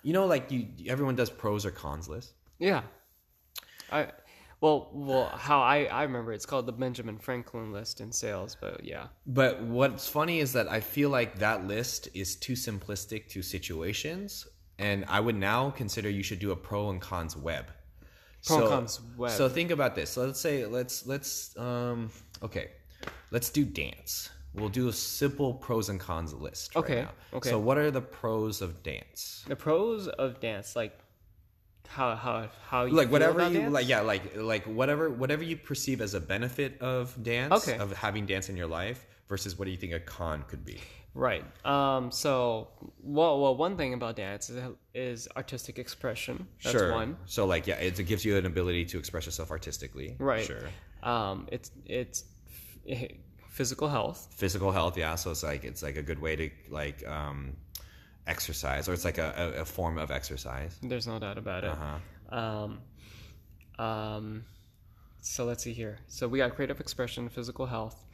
you 0.04 0.14
know, 0.14 0.26
like 0.26 0.52
you 0.52 0.68
everyone 0.88 1.16
does 1.16 1.30
pros 1.30 1.66
or 1.66 1.72
cons 1.72 2.08
list. 2.08 2.34
Yeah. 2.60 2.82
I 3.92 4.08
well 4.62 4.90
well 4.94 5.26
how 5.28 5.62
I 5.62 5.86
I 5.86 6.04
remember 6.04 6.34
it's 6.34 6.46
called 6.46 6.66
the 6.66 6.72
Benjamin 6.72 7.18
Franklin 7.18 7.72
list 7.72 8.02
in 8.02 8.12
sales, 8.12 8.58
but 8.60 8.84
yeah. 8.84 9.08
But 9.26 9.62
what's 9.62 10.08
funny 10.08 10.40
is 10.40 10.54
that 10.54 10.68
I 10.68 10.80
feel 10.80 11.10
like 11.10 11.40
that 11.40 11.66
list 11.68 12.10
is 12.14 12.36
too 12.36 12.54
simplistic 12.54 13.30
to 13.30 13.42
situations, 13.42 14.48
and 14.78 15.06
I 15.08 15.20
would 15.20 15.36
now 15.36 15.70
consider 15.72 16.10
you 16.10 16.24
should 16.24 16.40
do 16.40 16.52
a 16.52 16.56
pro 16.56 16.90
and 16.90 17.02
cons 17.02 17.36
web. 17.38 17.66
Pro 18.46 18.60
and 18.60 18.68
cons 18.70 19.02
web. 19.18 19.32
So 19.32 19.50
think 19.50 19.72
about 19.72 19.96
this. 19.96 20.12
So 20.12 20.26
let's 20.26 20.40
say 20.40 20.66
let's 20.66 21.06
let's 21.06 21.58
um 21.58 22.10
okay, 22.44 22.72
let's 23.32 23.50
do 23.50 23.66
dance. 23.66 24.30
We'll 24.56 24.70
do 24.70 24.88
a 24.88 24.94
simple 24.94 25.54
pros 25.54 25.90
and 25.90 26.00
cons 26.00 26.34
list. 26.34 26.76
Right 26.76 26.84
Okay, 26.84 27.02
Now. 27.04 27.12
okay. 27.36 27.50
So 27.50 27.60
what 27.60 27.78
are 27.78 27.92
the 27.92 28.02
pros 28.02 28.62
of 28.62 28.82
dance? 28.82 29.46
The 29.48 29.56
pros 29.56 30.08
of 30.08 30.40
dance, 30.40 30.76
like 30.76 30.98
how 31.90 32.16
how 32.16 32.50
how 32.70 32.86
you 32.86 32.94
Like 32.94 33.12
whatever 33.12 33.48
you 33.50 33.60
dance? 33.62 33.74
like, 33.74 33.88
yeah, 33.88 34.02
like 34.02 34.36
like 34.36 34.66
whatever 34.66 35.10
whatever 35.10 35.44
you 35.44 35.58
perceive 35.58 36.02
as 36.02 36.14
a 36.14 36.20
benefit 36.22 36.80
of 36.82 37.22
dance, 37.22 37.54
Okay. 37.68 37.78
of 37.78 37.92
having 37.94 38.26
dance 38.26 38.50
in 38.50 38.56
your 38.56 38.68
life, 38.68 39.06
versus 39.28 39.58
what 39.58 39.66
do 39.66 39.72
you 39.72 39.78
think 39.78 39.94
a 39.94 40.00
con 40.00 40.44
could 40.48 40.64
be? 40.64 40.80
Right. 41.16 41.44
Um. 41.66 42.12
So, 42.12 42.70
well, 43.02 43.42
well, 43.42 43.56
one 43.58 43.76
thing 43.78 43.94
about 43.96 44.16
dance 44.16 44.50
is, 44.52 44.64
is 44.94 45.28
artistic 45.36 45.80
expression. 45.80 46.48
That's 46.64 46.78
sure. 46.78 46.92
one. 46.94 47.18
So 47.26 47.46
like 47.48 47.66
yeah, 47.66 47.76
it, 47.76 48.00
it 48.00 48.04
gives 48.04 48.24
you 48.24 48.38
an 48.38 48.46
ability 48.46 48.86
to 48.86 49.00
express 49.00 49.26
yourself 49.26 49.50
artistically. 49.50 50.16
Right. 50.20 50.46
Sure. 50.46 50.70
Um. 51.02 51.48
It's 51.52 51.72
it's 51.86 52.26
f- 52.88 53.12
physical 53.50 53.88
health. 53.90 54.28
Physical 54.38 54.72
health, 54.72 54.96
yeah. 54.98 55.16
So 55.16 55.32
it's 55.32 55.42
like 55.44 55.64
it's 55.66 55.82
like 55.82 55.98
a 55.98 56.04
good 56.04 56.22
way 56.22 56.36
to 56.36 56.50
like 56.70 57.06
um 57.08 57.56
exercise, 58.30 58.88
or 58.88 58.94
it's 58.94 59.06
like 59.06 59.18
a, 59.18 59.34
a, 59.58 59.62
a 59.62 59.66
form 59.66 59.98
of 59.98 60.12
exercise. 60.12 60.78
There's 60.82 61.08
no 61.08 61.20
doubt 61.20 61.38
about 61.38 61.64
it. 61.64 61.72
Uh-huh. 61.72 62.40
Um. 62.40 62.80
Um. 63.86 64.44
So 65.22 65.46
let's 65.46 65.64
see 65.64 65.74
here. 65.74 65.98
So 66.08 66.28
we 66.28 66.38
got 66.38 66.56
creative 66.56 66.80
expression, 66.80 67.28
physical 67.28 67.66
health, 67.66 68.06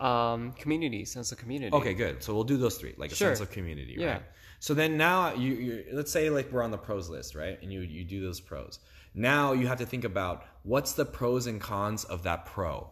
um, 0.00 0.52
community, 0.52 1.04
sense 1.04 1.30
of 1.32 1.38
community. 1.38 1.74
Okay, 1.76 1.94
good. 1.94 2.22
So 2.22 2.34
we'll 2.34 2.44
do 2.44 2.56
those 2.56 2.78
three, 2.78 2.94
like 2.96 3.12
a 3.12 3.14
sense 3.14 3.40
of 3.40 3.50
community, 3.50 3.94
Yeah. 3.96 4.12
right? 4.12 4.22
So 4.60 4.74
then 4.74 4.96
now 4.96 5.34
you, 5.34 5.52
you 5.54 5.84
let's 5.92 6.10
say 6.10 6.30
like 6.30 6.50
we're 6.50 6.62
on 6.64 6.72
the 6.72 6.78
pros 6.78 7.08
list, 7.08 7.36
right? 7.36 7.56
And 7.62 7.72
you 7.72 7.80
you 7.80 8.04
do 8.04 8.20
those 8.20 8.40
pros. 8.40 8.80
Now 9.14 9.52
you 9.52 9.66
have 9.68 9.78
to 9.78 9.86
think 9.86 10.04
about 10.04 10.44
what's 10.64 10.92
the 10.92 11.04
pros 11.04 11.46
and 11.46 11.60
cons 11.60 12.04
of 12.04 12.24
that 12.24 12.46
pro. 12.46 12.90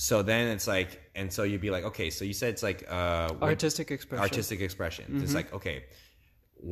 So 0.00 0.22
then 0.22 0.46
it's 0.54 0.68
like, 0.68 0.90
and 1.16 1.32
so 1.32 1.42
you'd 1.42 1.60
be 1.60 1.70
like, 1.76 1.82
okay, 1.90 2.08
so 2.10 2.24
you 2.24 2.32
said 2.32 2.50
it's 2.50 2.62
like 2.62 2.84
uh, 2.88 3.32
what- 3.32 3.48
Artistic 3.48 3.90
expression. 3.90 4.22
artistic 4.22 4.60
expression. 4.60 5.06
Mm-hmm. 5.06 5.24
It's 5.24 5.34
like 5.34 5.52
okay, 5.52 5.78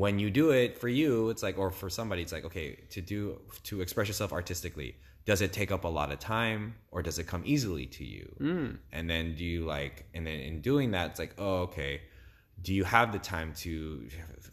when 0.02 0.20
you 0.20 0.30
do 0.30 0.50
it 0.50 0.78
for 0.78 0.88
you, 0.88 1.30
it's 1.30 1.42
like, 1.42 1.58
or 1.58 1.70
for 1.72 1.90
somebody, 1.90 2.22
it's 2.22 2.32
like 2.32 2.44
okay, 2.44 2.68
to 2.90 3.00
do 3.00 3.40
to 3.64 3.80
express 3.80 4.06
yourself 4.06 4.32
artistically. 4.32 4.94
Does 5.24 5.40
it 5.46 5.52
take 5.52 5.72
up 5.72 5.82
a 5.82 5.88
lot 5.88 6.12
of 6.12 6.20
time, 6.20 6.76
or 6.92 7.02
does 7.02 7.18
it 7.18 7.26
come 7.26 7.42
easily 7.44 7.86
to 7.98 8.04
you? 8.04 8.26
Mm. 8.40 8.78
And 8.92 9.10
then 9.10 9.34
do 9.34 9.44
you 9.44 9.64
like, 9.64 10.04
and 10.14 10.24
then 10.24 10.38
in 10.38 10.60
doing 10.60 10.92
that, 10.92 11.10
it's 11.10 11.18
like, 11.18 11.34
oh, 11.38 11.56
okay. 11.68 12.02
Do 12.62 12.72
you 12.72 12.84
have 12.84 13.10
the 13.12 13.18
time 13.18 13.52
to 13.64 14.08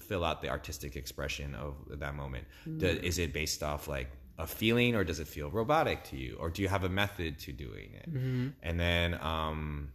fill 0.08 0.26
out 0.26 0.42
the 0.42 0.50
artistic 0.50 0.96
expression 0.96 1.54
of 1.66 1.76
that 2.00 2.16
moment? 2.16 2.46
Do, 2.66 2.88
Mm. 2.88 3.04
is 3.04 3.20
it 3.20 3.34
based 3.34 3.62
off 3.62 3.88
like 3.88 4.10
a 4.38 4.48
feeling, 4.48 4.96
or 4.96 5.04
does 5.04 5.20
it 5.20 5.28
feel 5.28 5.50
robotic 5.50 6.04
to 6.06 6.18
you, 6.18 6.38
or 6.40 6.50
do 6.50 6.62
you 6.62 6.68
have 6.68 6.84
a 6.84 6.90
method 6.90 7.40
to 7.40 7.52
doing 7.52 7.94
it? 7.94 8.14
Mm-hmm. 8.14 8.48
And 8.62 8.80
then, 8.80 9.20
um, 9.22 9.92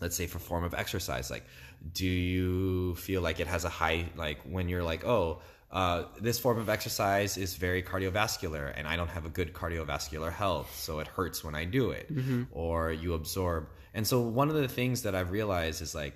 let's 0.00 0.16
say 0.16 0.26
for 0.26 0.38
form 0.38 0.64
of 0.64 0.74
exercise 0.74 1.30
like 1.30 1.44
do 1.92 2.06
you 2.06 2.94
feel 2.96 3.22
like 3.22 3.40
it 3.40 3.46
has 3.46 3.64
a 3.64 3.68
high 3.68 4.06
like 4.16 4.38
when 4.42 4.68
you're 4.68 4.82
like 4.82 5.04
oh 5.04 5.40
uh, 5.72 6.06
this 6.20 6.36
form 6.36 6.58
of 6.58 6.68
exercise 6.68 7.36
is 7.36 7.54
very 7.54 7.82
cardiovascular 7.82 8.72
and 8.76 8.88
i 8.88 8.96
don't 8.96 9.08
have 9.08 9.24
a 9.24 9.28
good 9.28 9.52
cardiovascular 9.52 10.32
health 10.32 10.74
so 10.76 10.98
it 10.98 11.06
hurts 11.06 11.44
when 11.44 11.54
i 11.54 11.64
do 11.64 11.90
it 11.90 12.10
or 12.52 12.92
you 12.92 13.14
absorb 13.14 13.68
and 13.94 14.06
so 14.06 14.20
one 14.20 14.48
of 14.48 14.54
the 14.54 14.68
things 14.68 15.02
that 15.02 15.14
i've 15.14 15.30
realized 15.30 15.80
is 15.80 15.94
like 15.94 16.14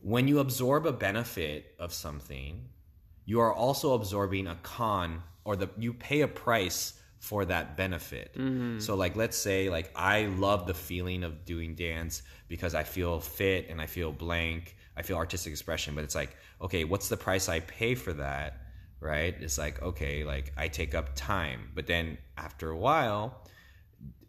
when 0.00 0.28
you 0.28 0.38
absorb 0.38 0.86
a 0.86 0.92
benefit 0.92 1.74
of 1.78 1.92
something 1.92 2.68
you 3.26 3.40
are 3.40 3.52
also 3.52 3.94
absorbing 3.94 4.46
a 4.46 4.56
con 4.56 5.22
or 5.44 5.56
the 5.56 5.68
you 5.78 5.92
pay 5.92 6.22
a 6.22 6.28
price 6.28 6.94
for 7.18 7.46
that 7.46 7.76
benefit. 7.76 8.34
Mm-hmm. 8.34 8.80
So 8.80 8.94
like 8.94 9.16
let's 9.16 9.36
say 9.36 9.70
like 9.70 9.90
I 9.96 10.26
love 10.26 10.66
the 10.66 10.74
feeling 10.74 11.24
of 11.24 11.44
doing 11.44 11.74
dance 11.74 12.22
because 12.48 12.74
I 12.74 12.82
feel 12.82 13.18
fit 13.20 13.68
and 13.70 13.80
I 13.80 13.86
feel 13.86 14.12
blank. 14.12 14.76
I 14.96 15.02
feel 15.02 15.16
artistic 15.16 15.50
expression, 15.50 15.94
but 15.94 16.04
it's 16.04 16.14
like, 16.14 16.36
okay, 16.60 16.84
what's 16.84 17.08
the 17.08 17.16
price 17.16 17.48
I 17.48 17.60
pay 17.60 17.94
for 17.94 18.12
that? 18.12 18.58
Right? 19.00 19.34
It's 19.40 19.58
like, 19.58 19.82
okay, 19.82 20.22
like 20.24 20.52
I 20.56 20.68
take 20.68 20.94
up 20.94 21.10
time. 21.14 21.70
But 21.74 21.86
then 21.86 22.18
after 22.36 22.70
a 22.70 22.76
while, 22.76 23.42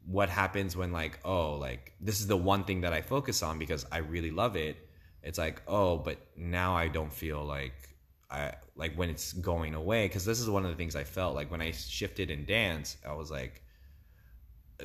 what 0.05 0.29
happens 0.29 0.77
when 0.77 0.91
like, 0.91 1.19
oh, 1.25 1.55
like 1.55 1.93
this 1.99 2.21
is 2.21 2.27
the 2.27 2.37
one 2.37 2.63
thing 2.63 2.81
that 2.81 2.93
I 2.93 3.01
focus 3.01 3.43
on 3.43 3.59
because 3.59 3.85
I 3.91 3.97
really 3.97 4.31
love 4.31 4.55
it. 4.55 4.77
It's 5.21 5.37
like, 5.37 5.61
oh, 5.67 5.97
but 5.97 6.17
now 6.37 6.75
I 6.75 6.87
don't 6.87 7.11
feel 7.11 7.43
like 7.43 7.94
I 8.29 8.53
like 8.75 8.95
when 8.95 9.09
it's 9.09 9.33
going 9.33 9.75
away 9.75 10.07
because 10.07 10.25
this 10.25 10.39
is 10.39 10.49
one 10.49 10.65
of 10.65 10.71
the 10.71 10.77
things 10.77 10.95
I 10.95 11.03
felt 11.03 11.35
like 11.35 11.51
when 11.51 11.61
I 11.61 11.71
shifted 11.71 12.31
in 12.31 12.45
dance. 12.45 12.97
I 13.07 13.13
was 13.13 13.29
like, 13.31 13.61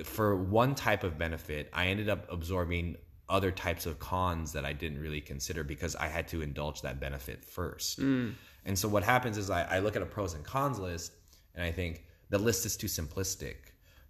for 0.05 0.37
one 0.37 0.75
type 0.75 1.05
of 1.05 1.19
benefit, 1.19 1.71
I 1.73 1.87
ended 1.87 2.09
up 2.09 2.31
absorbing 2.31 2.97
other 3.29 3.51
types 3.51 3.87
of 3.87 3.99
cons 3.99 4.53
that 4.53 4.65
I 4.65 4.73
didn't 4.73 5.01
really 5.01 5.21
consider 5.21 5.65
because 5.65 5.97
I 5.97 6.09
had 6.09 6.29
to 6.29 6.43
indulge 6.43 6.83
that 6.83 7.01
benefit 7.01 7.45
first. 7.45 7.99
Hmm. 7.99 8.31
And 8.65 8.79
so 8.79 8.89
what 8.89 9.03
happens 9.03 9.39
is 9.39 9.51
I, 9.51 9.63
I 9.63 9.79
look 9.79 9.97
at 9.97 10.03
a 10.03 10.07
pros 10.07 10.35
and 10.35 10.45
cons 10.45 10.79
list 10.79 11.13
and 11.55 11.65
I 11.65 11.71
think 11.71 12.05
the 12.29 12.39
list 12.39 12.67
is 12.67 12.77
too 12.77 12.89
simplistic, 12.89 13.57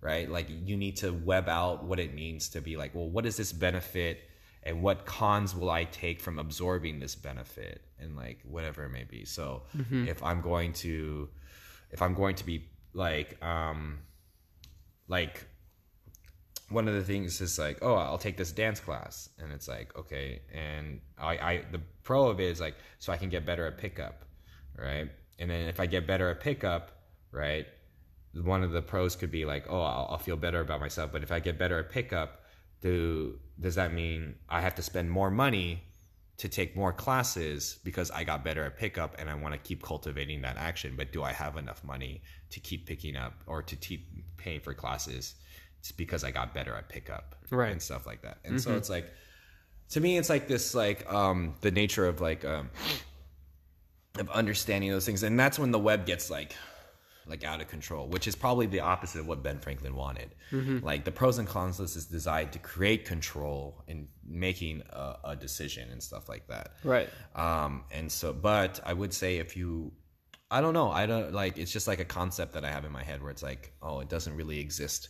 right? 0.01 0.29
Like 0.29 0.49
you 0.49 0.77
need 0.77 0.97
to 0.99 1.13
web 1.13 1.49
out 1.49 1.85
what 1.85 2.01
it 2.01 2.15
means 2.15 2.49
to 2.51 2.61
be 2.61 2.77
like, 2.77 2.95
well, 2.95 3.09
what 3.09 3.27
is 3.27 3.37
this 3.37 3.53
benefit? 3.53 4.23
And 4.63 4.83
what 4.83 5.07
cons 5.07 5.55
will 5.55 5.71
I 5.71 5.85
take 5.85 6.21
from 6.21 6.39
absorbing 6.39 7.01
this 7.01 7.15
benefit 7.15 7.83
and 7.99 8.17
like 8.17 8.41
whatever 8.45 8.85
it 8.85 8.91
may 8.91 9.05
be. 9.05 9.25
So 9.25 9.63
if 10.09 10.23
I'm 10.23 10.41
going 10.41 10.73
to 10.75 11.29
if 11.91 12.03
I'm 12.03 12.15
going 12.15 12.37
to 12.37 12.45
be 12.45 12.69
like 12.93 13.43
um 13.43 14.01
like 15.09 15.47
one 16.71 16.87
of 16.87 16.95
the 16.95 17.03
things 17.03 17.41
is 17.41 17.59
like, 17.59 17.79
oh, 17.83 17.95
I'll 17.95 18.19
take 18.19 18.37
this 18.37 18.53
dance 18.53 18.79
class, 18.79 19.29
and 19.41 19.53
it's 19.53 19.67
like, 19.67 19.97
okay, 19.99 20.41
and 20.55 21.01
I, 21.19 21.33
I 21.39 21.65
the 21.73 21.81
pro 22.05 22.29
of 22.29 22.41
it 22.41 22.45
is 22.45 22.61
like, 22.61 22.77
so 23.01 23.13
I 23.13 23.17
can 23.17 23.29
get 23.29 23.45
better 23.45 23.67
at 23.67 23.77
pickup, 23.77 24.25
right? 24.79 25.11
And 25.39 25.51
then 25.51 25.69
if 25.69 25.81
I 25.81 25.87
get 25.87 26.07
better 26.07 26.31
at 26.31 26.41
pickup, 26.41 26.93
right, 27.33 27.67
one 28.35 28.63
of 28.63 28.71
the 28.71 28.83
pros 28.83 29.17
could 29.17 29.33
be 29.33 29.45
like, 29.45 29.67
oh, 29.69 29.81
I'll, 29.81 30.09
I'll 30.13 30.19
feel 30.19 30.37
better 30.37 30.61
about 30.61 30.81
myself. 30.81 31.11
But 31.11 31.23
if 31.25 31.33
I 31.33 31.41
get 31.41 31.59
better 31.59 31.79
at 31.79 31.91
pickup, 31.91 32.43
do 32.81 33.39
does 33.61 33.75
that 33.75 33.93
mean 33.93 34.35
I 34.49 34.61
have 34.61 34.75
to 34.77 34.83
spend 34.83 35.11
more 35.11 35.31
money 35.31 35.83
to 36.39 36.49
take 36.49 36.75
more 36.75 36.93
classes 36.93 37.79
because 37.85 38.11
I 38.11 38.25
got 38.25 38.43
better 38.43 38.65
at 38.65 38.79
pickup 38.79 39.17
and 39.19 39.29
I 39.29 39.35
want 39.35 39.53
to 39.53 39.59
keep 39.59 39.83
cultivating 39.83 40.41
that 40.43 40.57
action? 40.57 40.95
But 40.97 41.13
do 41.13 41.23
I 41.23 41.33
have 41.33 41.57
enough 41.57 41.85
money 41.85 42.23
to 42.51 42.61
keep 42.61 42.87
picking 42.87 43.17
up 43.17 43.35
or 43.47 43.63
to 43.63 43.77
keep 43.77 44.09
paying 44.39 44.61
for 44.61 44.73
classes? 44.73 45.35
It's 45.81 45.93
because 45.93 46.25
I 46.25 46.31
got 46.31 46.55
better 46.55 46.75
at 46.75 46.89
pickup, 46.89 47.37
Right. 47.51 47.73
and 47.73 47.81
stuff 47.81 48.07
like 48.07 48.23
that. 48.23 48.39
And 48.45 48.61
so 48.61 48.75
it's 48.77 48.91
like, 48.91 49.11
to 49.91 50.01
me, 50.01 50.19
it's 50.19 50.29
like 50.31 50.47
this, 50.49 50.75
like 50.75 51.11
um, 51.13 51.55
the 51.63 51.71
nature 51.71 52.07
of 52.07 52.21
like 52.21 52.45
um, 52.45 52.71
of 54.19 54.29
understanding 54.31 54.91
those 54.91 55.07
things, 55.07 55.23
and 55.23 55.39
that's 55.39 55.59
when 55.59 55.71
the 55.71 55.79
web 55.79 56.05
gets 56.07 56.31
like 56.31 56.55
like 57.31 57.45
out 57.45 57.61
of 57.61 57.69
control, 57.69 58.09
which 58.09 58.27
is 58.27 58.35
probably 58.37 58.67
the 58.67 58.81
opposite 58.81 59.21
of 59.21 59.27
what 59.27 59.43
Ben 59.43 59.59
Franklin 59.59 59.95
wanted. 59.95 60.35
Mm-hmm. 60.51 60.85
Like 60.85 61.05
the 61.05 61.13
pros 61.13 61.39
and 61.39 61.49
cons 61.49 61.81
list 61.81 61.97
is 61.97 62.07
designed 62.07 62.53
to 62.53 62.59
create 62.59 63.05
control 63.05 63.83
in 63.87 64.09
making 64.27 64.83
a, 64.91 65.17
a 65.25 65.37
decision 65.37 65.89
and 65.91 66.03
stuff 66.03 66.29
like 66.29 66.47
that. 66.49 66.73
Right. 66.85 67.09
Um, 67.35 67.85
and 67.93 68.11
so, 68.11 68.33
but 68.33 68.81
I 68.85 68.93
would 68.93 69.15
say 69.15 69.39
if 69.39 69.57
you, 69.57 69.93
I 70.51 70.61
don't 70.61 70.75
know, 70.75 70.91
I 70.91 71.07
don't 71.07 71.33
like, 71.33 71.57
it's 71.57 71.73
just 71.73 71.87
like 71.87 72.01
a 72.01 72.05
concept 72.05 72.53
that 72.55 72.65
I 72.65 72.71
have 72.71 72.85
in 72.85 72.93
my 72.93 73.05
head 73.05 73.23
where 73.23 73.31
it's 73.31 73.43
like, 73.43 73.73
oh, 73.81 74.01
it 74.01 74.09
doesn't 74.09 74.35
really 74.37 74.59
exist 74.59 75.09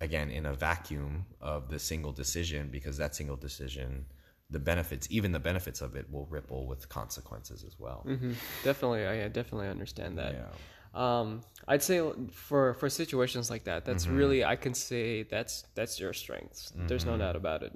again 0.00 0.30
in 0.30 0.46
a 0.46 0.54
vacuum 0.54 1.26
of 1.40 1.70
the 1.70 1.78
single 1.78 2.12
decision 2.12 2.68
because 2.70 2.98
that 2.98 3.14
single 3.14 3.36
decision, 3.36 4.04
the 4.50 4.58
benefits, 4.58 5.08
even 5.10 5.32
the 5.32 5.40
benefits 5.40 5.80
of 5.80 5.96
it 5.96 6.10
will 6.10 6.26
ripple 6.26 6.66
with 6.66 6.88
consequences 6.88 7.64
as 7.64 7.78
well. 7.78 8.02
hmm 8.06 8.32
Definitely, 8.62 9.06
I 9.06 9.24
I 9.24 9.28
definitely 9.28 9.68
understand 9.68 10.18
that. 10.18 10.34
Yeah. 10.34 10.46
Um, 10.94 11.42
I'd 11.66 11.82
say 11.82 12.00
for 12.32 12.74
for 12.74 12.88
situations 12.88 13.50
like 13.50 13.64
that, 13.64 13.84
that's 13.84 14.06
Mm-hmm. 14.06 14.16
really 14.16 14.44
I 14.44 14.56
can 14.56 14.74
say 14.74 15.22
that's 15.24 15.64
that's 15.74 16.00
your 16.00 16.12
strengths. 16.12 16.72
There's 16.74 17.02
Mm-hmm. 17.04 17.10
no 17.12 17.18
doubt 17.18 17.36
about 17.36 17.62
it. 17.62 17.72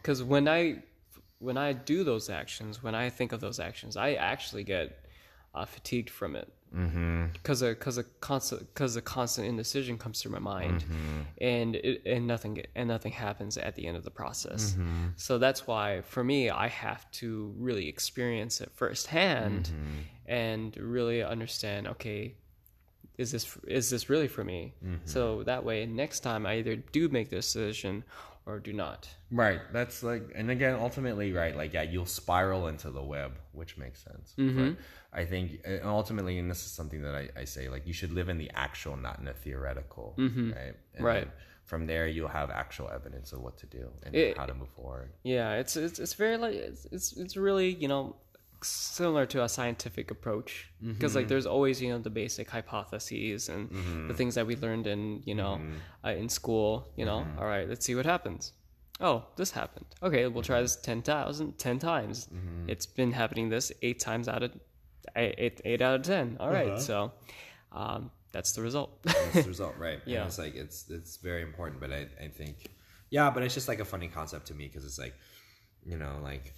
Because 0.00 0.22
when 0.22 0.46
I 0.48 0.82
when 1.38 1.56
I 1.56 1.72
do 1.72 2.04
those 2.04 2.30
actions, 2.30 2.82
when 2.82 2.94
I 2.94 3.10
think 3.10 3.32
of 3.32 3.40
those 3.40 3.58
actions, 3.58 3.96
I 3.96 4.14
actually 4.14 4.62
get 4.64 5.04
uh, 5.54 5.64
fatigued 5.64 6.10
from 6.10 6.36
it. 6.36 6.48
Because 6.72 7.62
mm-hmm. 7.62 7.68
because 7.72 7.98
a 7.98 8.04
constant 8.20 8.60
because 8.72 8.96
a 8.96 9.02
constant 9.02 9.46
indecision 9.46 9.98
comes 9.98 10.22
through 10.22 10.32
my 10.32 10.38
mind, 10.38 10.84
Mm-hmm. 10.84 11.20
and 11.38 11.76
it, 11.76 12.02
and 12.06 12.26
nothing 12.26 12.62
and 12.74 12.88
nothing 12.88 13.12
happens 13.12 13.58
at 13.58 13.74
the 13.76 13.86
end 13.86 13.96
of 13.98 14.04
the 14.04 14.10
process. 14.10 14.72
Mm-hmm. 14.72 15.08
So 15.16 15.38
that's 15.38 15.66
why 15.66 16.00
for 16.00 16.24
me, 16.24 16.48
I 16.48 16.68
have 16.68 17.10
to 17.12 17.52
really 17.58 17.88
experience 17.88 18.60
it 18.62 18.70
firsthand 18.74 19.66
Mm-hmm. 19.66 20.32
and 20.32 20.76
really 20.78 21.22
understand. 21.22 21.88
Okay, 21.88 22.36
is 23.18 23.30
this 23.32 23.58
is 23.68 23.90
this 23.90 24.08
really 24.08 24.28
for 24.28 24.42
me? 24.42 24.72
Mm-hmm. 24.82 25.04
So 25.04 25.42
that 25.42 25.64
way, 25.64 25.84
next 25.84 26.20
time 26.20 26.46
I 26.46 26.54
either 26.56 26.76
do 26.76 27.08
make 27.10 27.28
this 27.28 27.52
decision 27.52 28.04
or 28.46 28.58
do 28.58 28.72
not. 28.72 29.08
Right. 29.30 29.60
That's 29.72 30.02
like, 30.02 30.32
and 30.34 30.50
again, 30.50 30.74
ultimately, 30.80 31.32
right? 31.32 31.56
Like, 31.56 31.72
yeah, 31.74 31.82
you'll 31.82 32.06
spiral 32.06 32.66
into 32.66 32.90
the 32.90 33.02
web, 33.02 33.38
which 33.52 33.78
makes 33.78 34.02
sense. 34.02 34.34
But 34.36 34.76
I 35.14 35.24
think 35.24 35.60
ultimately, 35.84 36.38
and 36.38 36.50
this 36.50 36.64
is 36.64 36.72
something 36.72 37.02
that 37.02 37.14
I, 37.14 37.28
I 37.40 37.44
say, 37.44 37.68
like, 37.68 37.86
you 37.86 37.92
should 37.92 38.12
live 38.12 38.28
in 38.30 38.38
the 38.38 38.50
actual, 38.54 38.96
not 38.96 39.18
in 39.18 39.26
the 39.26 39.34
theoretical, 39.34 40.14
mm-hmm. 40.16 40.52
right? 40.52 40.74
And 40.94 41.04
Right. 41.04 41.28
From 41.64 41.86
there, 41.86 42.08
you'll 42.08 42.28
have 42.28 42.50
actual 42.50 42.90
evidence 42.90 43.32
of 43.32 43.40
what 43.40 43.56
to 43.58 43.66
do 43.66 43.90
and 44.02 44.14
It- 44.14 44.36
how 44.36 44.46
to 44.46 44.54
move 44.54 44.68
forward. 44.70 45.12
Yeah, 45.22 45.54
it's 45.54 45.76
it's 45.76 45.98
it's 45.98 46.14
very 46.14 46.36
like 46.36 46.54
it's 46.54 46.86
it's, 46.90 47.16
it's 47.16 47.36
really 47.36 47.70
you 47.74 47.88
know 47.88 48.16
similar 48.62 49.26
to 49.26 49.42
a 49.42 49.48
scientific 49.48 50.10
approach 50.10 50.70
mm-hmm. 50.82 50.92
because 50.92 51.14
like 51.14 51.28
there's 51.28 51.46
always 51.46 51.80
you 51.80 51.90
know 51.90 51.98
the 51.98 52.10
basic 52.10 52.50
hypotheses 52.50 53.48
and 53.48 53.70
mm-hmm. 53.70 54.08
the 54.08 54.14
things 54.14 54.34
that 54.34 54.46
we 54.46 54.56
learned 54.56 54.86
in 54.86 55.22
you 55.24 55.34
know 55.34 55.60
uh, 56.04 56.10
in 56.10 56.28
school. 56.28 56.88
You 56.96 57.04
know, 57.04 57.24
All 57.38 57.46
right, 57.46 57.68
let's 57.68 57.86
see 57.86 57.94
what 57.94 58.06
happens. 58.06 58.52
Oh, 59.00 59.24
this 59.36 59.50
happened. 59.50 59.86
Okay, 60.02 60.26
we'll 60.28 60.44
try 60.44 60.60
this 60.60 60.76
10,000, 60.76 61.58
10 61.58 61.78
times. 61.80 62.28
It's 62.68 62.86
been 62.86 63.10
happening 63.10 63.48
this 63.48 63.72
eight 63.82 63.98
times 63.98 64.28
out 64.28 64.44
of 64.44 64.52
eight, 65.16 65.60
eight, 65.64 65.82
out 65.82 65.96
of 65.96 66.02
ten. 66.02 66.36
All 66.40 66.50
right, 66.50 66.80
so 66.80 67.12
um, 67.72 68.10
that's 68.32 68.52
the 68.52 68.62
result. 68.62 69.02
That's 69.04 69.34
the 69.34 69.48
result, 69.48 69.74
right? 69.78 70.00
Yeah. 70.06 70.20
And 70.20 70.28
it's 70.28 70.38
like 70.38 70.54
it's 70.54 70.88
it's 70.90 71.16
very 71.18 71.42
important, 71.42 71.80
but 71.80 71.92
I 71.92 72.06
I 72.20 72.28
think 72.28 72.70
yeah, 73.10 73.30
but 73.30 73.42
it's 73.42 73.54
just 73.54 73.68
like 73.68 73.80
a 73.80 73.84
funny 73.84 74.08
concept 74.08 74.46
to 74.46 74.54
me 74.54 74.66
because 74.66 74.84
it's 74.84 74.98
like 74.98 75.14
you 75.84 75.98
know 75.98 76.18
like 76.22 76.54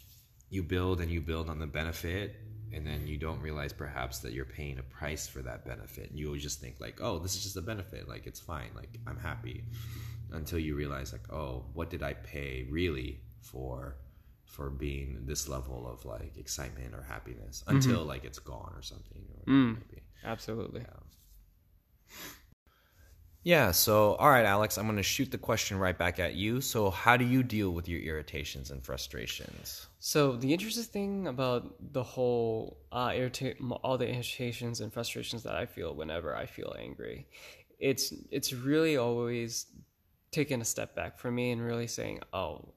you 0.50 0.62
build 0.62 1.00
and 1.00 1.10
you 1.10 1.20
build 1.20 1.50
on 1.50 1.58
the 1.58 1.66
benefit 1.66 2.36
and 2.72 2.86
then 2.86 3.06
you 3.06 3.16
don't 3.16 3.40
realize 3.40 3.72
perhaps 3.72 4.18
that 4.20 4.32
you're 4.32 4.44
paying 4.44 4.78
a 4.78 4.82
price 4.82 5.26
for 5.26 5.42
that 5.42 5.64
benefit 5.64 6.10
and 6.10 6.18
you 6.18 6.36
just 6.38 6.60
think 6.60 6.76
like 6.80 7.00
oh 7.00 7.18
this 7.18 7.34
is 7.34 7.42
just 7.42 7.56
a 7.56 7.62
benefit 7.62 8.08
like 8.08 8.26
it's 8.26 8.40
fine 8.40 8.70
like 8.74 8.98
i'm 9.06 9.18
happy 9.18 9.64
until 10.32 10.58
you 10.58 10.74
realize 10.74 11.12
like 11.12 11.32
oh 11.32 11.64
what 11.72 11.90
did 11.90 12.02
i 12.02 12.12
pay 12.12 12.66
really 12.70 13.20
for 13.40 13.96
for 14.46 14.70
being 14.70 15.22
this 15.24 15.48
level 15.48 15.88
of 15.88 16.04
like 16.04 16.36
excitement 16.36 16.94
or 16.94 17.02
happiness 17.02 17.64
until 17.66 18.04
like 18.04 18.24
it's 18.24 18.38
gone 18.38 18.72
or 18.76 18.82
something 18.82 19.22
or 19.30 19.40
whatever 19.40 19.70
it 19.70 19.74
may 19.74 19.96
be. 19.96 20.02
Absolutely. 20.24 20.82
Yeah, 23.44 23.72
so 23.72 24.14
all 24.14 24.30
right, 24.30 24.46
Alex, 24.46 24.78
I'm 24.78 24.86
going 24.86 24.96
to 24.96 25.02
shoot 25.02 25.30
the 25.30 25.36
question 25.36 25.78
right 25.78 25.96
back 25.96 26.18
at 26.18 26.34
you. 26.34 26.62
So, 26.62 26.88
how 26.88 27.18
do 27.18 27.26
you 27.26 27.42
deal 27.42 27.70
with 27.72 27.86
your 27.86 28.00
irritations 28.00 28.70
and 28.70 28.82
frustrations? 28.82 29.86
So 29.98 30.36
the 30.36 30.50
interesting 30.50 30.84
thing 30.84 31.26
about 31.26 31.74
the 31.92 32.02
whole 32.02 32.78
uh, 32.90 33.12
irritate 33.14 33.58
all 33.82 33.98
the 33.98 34.08
irritations 34.08 34.80
and 34.80 34.90
frustrations 34.90 35.42
that 35.42 35.54
I 35.54 35.66
feel 35.66 35.94
whenever 35.94 36.34
I 36.34 36.46
feel 36.46 36.74
angry, 36.78 37.26
it's 37.78 38.14
it's 38.30 38.54
really 38.54 38.96
always 38.96 39.66
taking 40.30 40.62
a 40.62 40.64
step 40.64 40.96
back 40.96 41.18
for 41.18 41.30
me 41.30 41.50
and 41.50 41.62
really 41.62 41.86
saying, 41.86 42.20
oh, 42.32 42.72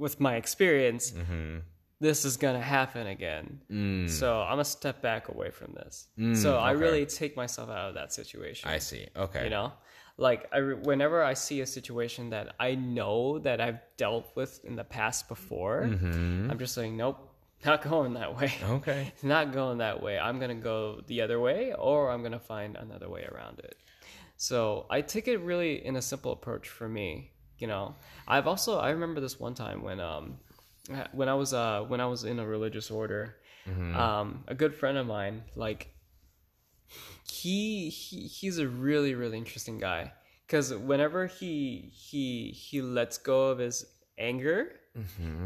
with 0.00 0.18
my 0.18 0.36
experience, 0.36 1.12
mm-hmm. 1.12 1.58
this 2.00 2.24
is 2.24 2.36
gonna 2.36 2.60
happen 2.60 3.06
again. 3.06 3.60
Mm. 3.70 4.10
So 4.10 4.40
I'm 4.40 4.52
gonna 4.52 4.64
step 4.64 5.00
back 5.02 5.28
away 5.28 5.50
from 5.50 5.74
this. 5.74 6.08
Mm, 6.18 6.36
so 6.36 6.58
I 6.58 6.72
okay. 6.72 6.80
really 6.80 7.06
take 7.06 7.36
myself 7.36 7.70
out 7.70 7.90
of 7.90 7.94
that 7.94 8.12
situation 8.12 8.68
I 8.68 8.78
see. 8.78 9.06
Okay. 9.16 9.44
you 9.44 9.50
know 9.50 9.72
like 10.20 10.46
I, 10.52 10.60
whenever 10.60 11.24
i 11.24 11.34
see 11.34 11.62
a 11.62 11.66
situation 11.66 12.30
that 12.30 12.54
i 12.60 12.74
know 12.74 13.38
that 13.40 13.60
i've 13.60 13.80
dealt 13.96 14.30
with 14.36 14.62
in 14.64 14.76
the 14.76 14.84
past 14.84 15.28
before 15.28 15.88
mm-hmm. 15.88 16.50
i'm 16.50 16.58
just 16.58 16.74
saying 16.74 16.96
nope 16.96 17.26
not 17.64 17.82
going 17.82 18.14
that 18.14 18.36
way 18.36 18.52
Okay. 18.64 19.12
it's 19.14 19.24
not 19.24 19.52
going 19.52 19.78
that 19.78 20.02
way 20.02 20.18
i'm 20.18 20.38
gonna 20.38 20.54
go 20.54 21.00
the 21.06 21.22
other 21.22 21.40
way 21.40 21.72
or 21.72 22.10
i'm 22.10 22.22
gonna 22.22 22.38
find 22.38 22.76
another 22.76 23.08
way 23.08 23.26
around 23.32 23.58
it 23.60 23.76
so 24.36 24.86
i 24.90 25.00
take 25.00 25.26
it 25.26 25.38
really 25.38 25.84
in 25.84 25.96
a 25.96 26.02
simple 26.02 26.32
approach 26.32 26.68
for 26.68 26.88
me 26.88 27.30
you 27.60 27.66
know. 27.66 27.94
I've 28.26 28.46
also 28.46 28.78
i 28.78 28.90
remember 28.90 29.20
this 29.20 29.38
one 29.38 29.54
time 29.54 29.82
when 29.82 30.00
um 30.00 30.38
when 31.12 31.28
i 31.28 31.34
was 31.34 31.52
uh 31.54 31.84
when 31.86 32.00
i 32.00 32.06
was 32.06 32.24
in 32.24 32.38
a 32.38 32.46
religious 32.46 32.90
order 32.90 33.36
um 33.94 34.42
a 34.48 34.54
good 34.54 34.74
friend 34.74 34.96
of 34.98 35.06
mine 35.06 35.42
like 35.54 35.94
he, 37.24 37.88
he 37.88 38.26
he's 38.26 38.58
a 38.58 38.66
really 38.66 39.14
really 39.14 39.38
interesting 39.38 39.78
guy. 39.78 40.12
Because 40.46 40.74
whenever 40.74 41.26
he 41.26 41.90
he 41.92 42.50
he 42.50 42.82
lets 42.82 43.18
go 43.18 43.48
of 43.48 43.58
his 43.58 43.84
anger 44.18 44.72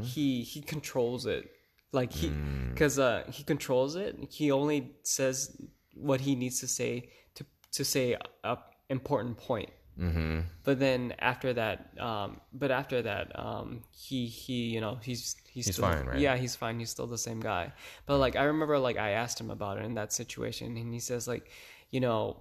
he 0.03 0.43
he 0.43 0.61
controls 0.63 1.27
it. 1.27 1.51
Like 1.93 2.13
he 2.13 2.29
because 2.71 2.99
uh 2.99 3.25
he 3.31 3.43
controls 3.45 3.95
it. 3.97 4.17
He 4.31 4.51
only 4.51 4.93
says 5.03 5.55
what 5.95 6.21
he 6.23 6.35
needs 6.35 6.61
to 6.61 6.69
say 6.69 7.11
to 7.35 7.45
to 7.73 7.85
say 7.85 8.17
a 8.45 8.57
important 8.89 9.37
point 9.37 9.71
Mm-hmm. 10.01 10.41
but 10.65 10.79
then 10.81 11.15
after 11.21 11.53
that 11.53 11.77
um 12.01 12.41
but 12.53 12.71
after 12.73 13.01
that 13.03 13.39
um 13.39 13.85
he 13.93 14.27
he 14.27 14.59
you 14.75 14.81
know 14.81 14.99
he's 15.03 15.37
he's, 15.53 15.67
He's 15.67 15.77
still, 15.77 15.89
fine, 15.89 16.05
right? 16.07 16.19
yeah 16.19 16.37
he's 16.37 16.57
fine 16.57 16.79
he's 16.81 16.91
still 16.91 17.07
the 17.07 17.19
same 17.29 17.39
guy 17.39 17.73
but 18.07 18.19
like 18.19 18.35
i 18.35 18.45
remember 18.45 18.77
like 18.79 18.99
i 18.99 19.11
asked 19.11 19.41
him 19.41 19.51
about 19.51 19.79
it 19.79 19.85
in 19.85 19.95
that 19.95 20.13
situation 20.13 20.77
and 20.77 20.93
he 20.93 20.99
says 20.99 21.29
like 21.29 21.49
you 21.91 22.01
know 22.01 22.41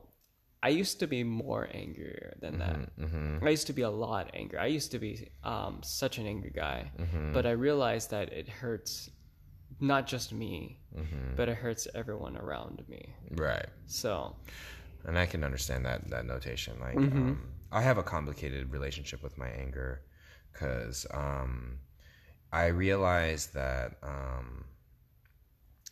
i 0.64 0.70
used 0.70 1.00
to 1.02 1.06
be 1.08 1.24
more 1.24 1.70
angrier 1.74 2.34
than 2.42 2.58
that 2.58 2.80
Mm-hmm. 3.00 3.46
i 3.46 3.50
used 3.52 3.68
to 3.68 3.74
be 3.74 3.84
a 3.84 3.90
lot 4.06 4.32
angry 4.34 4.58
i 4.58 4.66
used 4.66 4.90
to 4.92 5.00
be 5.00 5.30
um 5.44 5.74
such 5.84 6.18
an 6.18 6.26
angry 6.26 6.52
guy 6.56 6.90
Mm-hmm. 7.00 7.34
but 7.34 7.46
i 7.46 7.52
realized 7.52 8.10
that 8.12 8.34
it 8.34 8.48
hurts 8.50 9.12
not 9.80 10.08
just 10.08 10.34
me 10.34 10.80
Mm-hmm. 10.98 11.36
but 11.36 11.50
it 11.50 11.58
hurts 11.58 11.88
everyone 11.94 12.36
around 12.38 12.84
me 12.88 13.14
Right. 13.32 13.68
so 13.86 14.36
And 15.06 15.18
I 15.18 15.26
can 15.26 15.44
understand 15.44 15.86
that 15.86 16.10
that 16.10 16.26
notation. 16.26 16.80
Like, 16.80 16.96
um, 16.96 17.42
I 17.72 17.82
have 17.82 17.98
a 17.98 18.04
complicated 18.04 18.72
relationship 18.72 19.22
with 19.24 19.38
my 19.38 19.48
anger 19.48 20.02
because 20.52 21.06
um, 21.12 21.80
I 22.52 22.68
realize 22.68 23.48
that 23.48 23.98
um, 24.04 24.66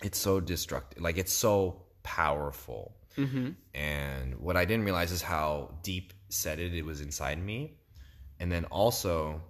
it's 0.03 0.17
so 0.17 0.39
destructive. 0.39 1.01
Like, 1.01 1.17
it's 1.17 1.33
so 1.33 1.83
powerful. 2.03 2.95
And 3.73 4.39
what 4.39 4.55
I 4.55 4.63
didn't 4.65 4.85
realize 4.85 5.11
is 5.11 5.21
how 5.21 5.77
deep 5.83 6.13
setted 6.29 6.73
it 6.73 6.85
was 6.85 7.01
inside 7.01 7.43
me. 7.43 7.77
And 8.39 8.51
then 8.51 8.65
also, 8.65 9.41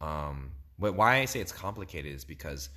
um, 0.00 0.50
why 0.78 1.18
I 1.18 1.24
say 1.26 1.40
it's 1.40 1.52
complicated 1.52 2.12
is 2.14 2.24
because 2.24 2.70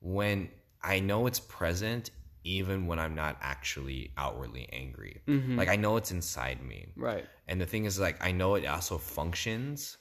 when 0.00 0.48
I 0.82 1.00
know 1.00 1.26
it's 1.26 1.40
present, 1.40 2.10
even 2.46 2.86
when 2.86 2.98
I'm 2.98 3.14
not 3.14 3.36
actually 3.40 4.12
outwardly 4.16 4.68
angry, 4.72 5.20
mm-hmm. 5.26 5.58
like 5.58 5.68
I 5.68 5.76
know 5.76 5.96
it's 5.96 6.12
inside 6.12 6.62
me. 6.62 6.86
right 6.96 7.26
And 7.48 7.60
the 7.60 7.66
thing 7.66 7.84
is, 7.84 7.98
like, 7.98 8.24
I 8.24 8.32
know 8.32 8.54
it 8.54 8.64
also 8.64 8.98
functions 8.98 9.98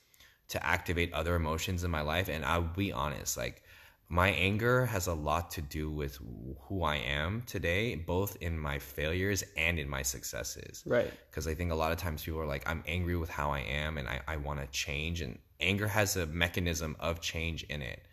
to 0.49 0.63
activate 0.65 1.11
other 1.11 1.35
emotions 1.35 1.83
in 1.83 1.89
my 1.89 2.01
life. 2.01 2.29
And 2.29 2.45
I'll 2.45 2.61
be 2.61 2.91
honest, 2.91 3.35
like, 3.35 3.63
my 4.07 4.29
anger 4.29 4.85
has 4.85 5.07
a 5.07 5.13
lot 5.15 5.49
to 5.51 5.61
do 5.63 5.89
with 5.89 6.19
who 6.67 6.83
I 6.83 6.97
am 6.97 7.41
today, 7.47 7.95
both 7.95 8.37
in 8.39 8.57
my 8.59 8.77
failures 8.77 9.43
and 9.57 9.79
in 9.79 9.89
my 9.89 10.03
successes 10.03 10.83
right 10.85 11.11
because 11.29 11.47
I 11.47 11.55
think 11.55 11.71
a 11.71 11.75
lot 11.75 11.91
of 11.91 11.97
times 11.97 12.23
people 12.23 12.39
are 12.39 12.45
like, 12.45 12.69
I'm 12.69 12.83
angry 12.87 13.17
with 13.17 13.31
how 13.31 13.49
I 13.49 13.61
am 13.61 13.97
and 13.97 14.07
I, 14.07 14.21
I 14.27 14.37
want 14.37 14.59
to 14.59 14.67
change. 14.67 15.21
And 15.21 15.39
anger 15.59 15.87
has 15.87 16.15
a 16.17 16.27
mechanism 16.27 16.95
of 16.99 17.19
change 17.19 17.63
in 17.63 17.81
it. 17.81 18.03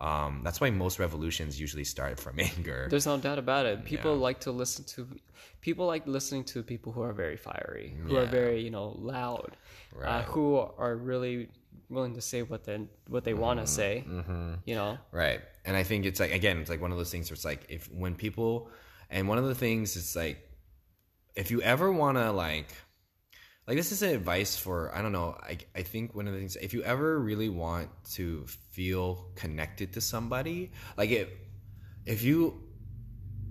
Um, 0.00 0.40
that's 0.42 0.60
why 0.60 0.70
most 0.70 0.98
revolutions 0.98 1.60
usually 1.60 1.84
start 1.84 2.18
from 2.18 2.40
anger. 2.50 2.86
There's 2.90 3.06
no 3.06 3.18
doubt 3.18 3.38
about 3.38 3.66
it. 3.66 3.84
People 3.84 4.16
like 4.16 4.40
to 4.40 4.50
listen 4.52 4.84
to 4.86 5.06
people 5.60 5.86
like 5.86 6.06
listening 6.06 6.44
to 6.44 6.62
people 6.62 6.90
who 6.92 7.02
are 7.02 7.12
very 7.12 7.36
fiery, 7.36 7.94
who 8.04 8.16
are 8.16 8.24
very 8.26 8.62
you 8.62 8.70
know 8.70 8.96
loud, 8.98 9.56
uh, 10.02 10.22
who 10.22 10.56
are 10.78 10.96
really 10.96 11.48
willing 11.90 12.14
to 12.14 12.20
say 12.22 12.42
what 12.42 12.64
they 12.64 12.78
what 13.08 13.24
they 13.24 13.34
want 13.34 13.58
to 13.58 13.64
Mm-hmm. 13.64 14.52
say. 14.54 14.60
You 14.64 14.74
know, 14.74 14.98
Right. 15.12 15.40
And 15.66 15.76
I 15.76 15.82
think 15.82 16.06
it's 16.06 16.20
like 16.20 16.32
again, 16.32 16.58
it's 16.58 16.70
like 16.70 16.80
one 16.80 16.92
of 16.92 16.98
those 16.98 17.10
things 17.10 17.28
where 17.30 17.34
it's 17.34 17.44
like 17.44 17.66
if 17.68 17.92
when 17.92 18.14
people 18.14 18.70
and 19.10 19.28
one 19.28 19.36
of 19.38 19.44
the 19.44 19.54
things 19.54 19.96
is 19.96 20.16
like 20.16 20.38
if 21.36 21.50
you 21.50 21.60
ever 21.62 21.92
want 21.92 22.16
to 22.16 22.32
like 22.32 22.68
like 23.70 23.76
this 23.76 23.92
is 23.92 24.02
advice 24.02 24.56
for 24.56 24.92
I 24.92 25.00
don't 25.00 25.12
know, 25.12 25.36
I 25.40 25.56
I 25.76 25.82
think 25.82 26.12
one 26.12 26.26
of 26.26 26.32
the 26.32 26.40
things 26.40 26.56
if 26.56 26.74
you 26.74 26.82
ever 26.82 27.20
really 27.20 27.48
want 27.48 27.88
to 28.14 28.44
feel 28.72 29.26
connected 29.36 29.92
to 29.92 30.00
somebody, 30.00 30.72
like 30.96 31.10
if 31.10 31.28
if 32.04 32.24
you 32.24 32.64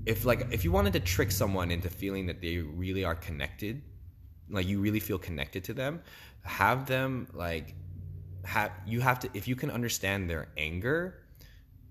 if 0.06 0.26
like 0.26 0.48
if 0.52 0.66
you 0.66 0.74
wanted 0.74 0.92
to 0.92 1.00
trick 1.00 1.32
someone 1.32 1.72
into 1.72 1.90
feeling 1.90 2.26
that 2.26 2.42
they 2.42 2.58
really 2.58 3.06
are 3.06 3.16
connected, 3.16 3.82
like 4.50 4.68
you 4.68 4.82
really 4.82 5.00
feel 5.00 5.18
connected 5.18 5.64
to 5.64 5.74
them, 5.74 6.02
have 6.42 6.86
them 6.86 7.30
like 7.34 7.74
have 8.44 8.74
you 8.86 9.00
have 9.00 9.20
to 9.20 9.30
if 9.34 9.48
you 9.48 9.56
can 9.56 9.72
understand 9.72 10.30
their 10.30 10.50
anger 10.58 11.24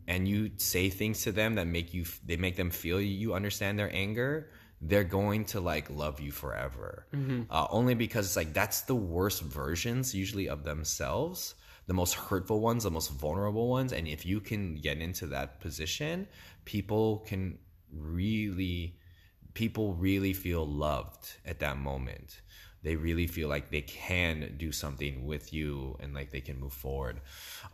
and 0.07 0.29
you 0.29 0.51
say 0.59 0.91
things 0.91 1.23
to 1.23 1.33
them 1.33 1.55
that 1.55 1.67
make 1.67 1.95
you 1.95 2.05
they 2.27 2.37
make 2.37 2.57
them 2.57 2.69
feel 2.69 3.01
you 3.01 3.33
understand 3.33 3.79
their 3.79 3.91
anger 3.95 4.51
they're 4.81 5.05
going 5.05 5.45
to 5.45 5.61
like 5.61 5.91
love 5.91 6.21
you 6.21 6.31
forever. 6.31 7.07
Uh, 7.51 7.67
only 7.71 7.95
because 7.95 8.27
it's 8.27 8.37
like 8.37 8.53
that's 8.55 8.83
the 8.83 8.95
worst 8.95 9.43
versions 9.43 10.15
usually 10.15 10.49
of 10.49 10.65
themselves 10.65 11.55
the 11.87 11.95
most 11.95 12.15
hurtful 12.15 12.61
ones 12.61 12.85
the 12.85 12.91
most 12.91 13.11
vulnerable 13.13 13.69
ones. 13.69 13.93
And 13.93 14.07
if 14.07 14.27
you 14.27 14.41
can 14.41 14.77
get 14.77 14.99
into 14.99 15.27
that 15.29 15.61
position 15.61 16.29
people 16.65 17.19
can 17.27 17.59
really 17.93 18.97
people 19.55 19.95
really 19.95 20.33
feel 20.33 20.67
loved 20.67 21.33
at 21.45 21.59
that 21.61 21.79
moment. 21.79 22.41
They 22.85 22.95
really 22.95 23.27
feel 23.27 23.49
like 23.49 23.71
they 23.71 23.81
can 23.81 24.55
do 24.57 24.71
something 24.71 25.27
with 25.27 25.53
you 25.53 25.97
and 25.99 26.15
like 26.15 26.31
they 26.31 26.41
can 26.41 26.61
move 26.61 26.73
forward. 26.73 27.21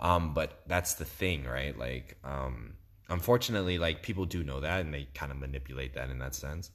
Um 0.00 0.32
but 0.32 0.62
that's 0.66 0.94
the 0.94 1.04
thing 1.04 1.44
right? 1.44 1.76
Like 1.78 2.16
um 2.24 2.74
unfortunately 3.08 3.78
like 3.78 4.02
people 4.02 4.24
do 4.24 4.42
know 4.42 4.60
that 4.60 4.80
and 4.80 4.92
they 4.94 5.06
kind 5.14 5.30
of 5.30 5.38
manipulate 5.38 5.94
that 5.94 6.10
in 6.10 6.18
that 6.18 6.34
sense. 6.34 6.70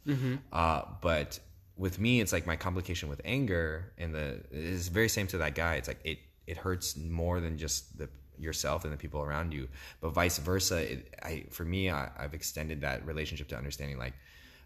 Uh 0.51 0.81
but 1.01 1.39
with 1.77 1.99
me 1.99 2.21
it's 2.21 2.33
like 2.33 2.45
my 2.45 2.55
complication 2.55 3.09
with 3.09 3.21
anger 3.25 3.93
and 3.97 4.13
the 4.13 4.39
is 4.51 4.87
very 4.89 5.09
same 5.09 5.27
to 5.27 5.37
that 5.39 5.55
guy. 5.55 5.75
It's 5.75 5.87
like 5.87 5.99
it 6.03 6.19
it 6.47 6.57
hurts 6.57 6.97
more 6.97 7.39
than 7.39 7.57
just 7.57 7.97
the 7.97 8.09
yourself 8.37 8.83
and 8.85 8.93
the 8.93 8.97
people 8.97 9.21
around 9.21 9.53
you. 9.53 9.67
But 10.01 10.09
vice 10.11 10.37
versa 10.37 10.77
it, 10.93 11.13
i 11.23 11.45
for 11.51 11.65
me 11.65 11.89
I, 11.89 12.09
i've 12.17 12.33
extended 12.33 12.81
that 12.81 13.05
relationship 13.05 13.47
to 13.49 13.57
understanding 13.57 13.97
like 13.97 14.13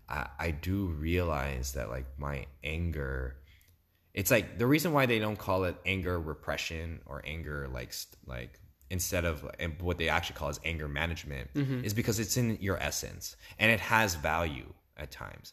I, 0.10 0.28
I 0.40 0.52
do 0.52 0.88
realize 0.88 1.74
that 1.74 1.90
like 1.90 2.06
my 2.18 2.46
anger 2.64 3.38
it's 4.14 4.30
like 4.30 4.60
the 4.60 4.68
reason 4.68 4.94
why 4.94 5.06
they 5.06 5.20
don't 5.20 5.38
call 5.38 5.64
it 5.64 5.76
anger 5.86 6.20
repression 6.20 7.00
or 7.06 7.24
anger 7.26 7.68
like 7.72 7.94
like 8.28 8.60
instead 8.98 9.24
of 9.32 9.36
what 9.88 9.98
they 10.02 10.10
actually 10.16 10.38
call 10.40 10.50
is 10.56 10.60
anger 10.72 10.88
management 11.02 11.48
is 11.88 11.94
because 12.02 12.18
it's 12.24 12.36
in 12.42 12.48
your 12.68 12.78
essence 12.90 13.26
and 13.60 13.68
it 13.76 13.82
has 13.94 14.10
value 14.34 14.70
at 15.04 15.10
times. 15.24 15.48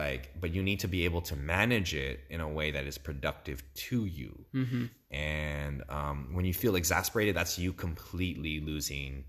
Like 0.00 0.22
but 0.42 0.48
you 0.54 0.62
need 0.68 0.80
to 0.86 0.88
be 0.96 1.00
able 1.08 1.22
to 1.30 1.34
manage 1.56 1.92
it 2.08 2.16
in 2.34 2.40
a 2.48 2.50
way 2.58 2.68
that 2.76 2.84
is 2.90 2.96
productive 3.08 3.58
to 3.88 3.98
you. 4.18 4.32
And 5.10 5.76
um, 5.98 6.16
when 6.36 6.44
you 6.50 6.54
feel 6.62 6.74
exasperated 6.82 7.32
that's 7.38 7.54
you 7.64 7.70
completely 7.86 8.60
losing 8.70 9.24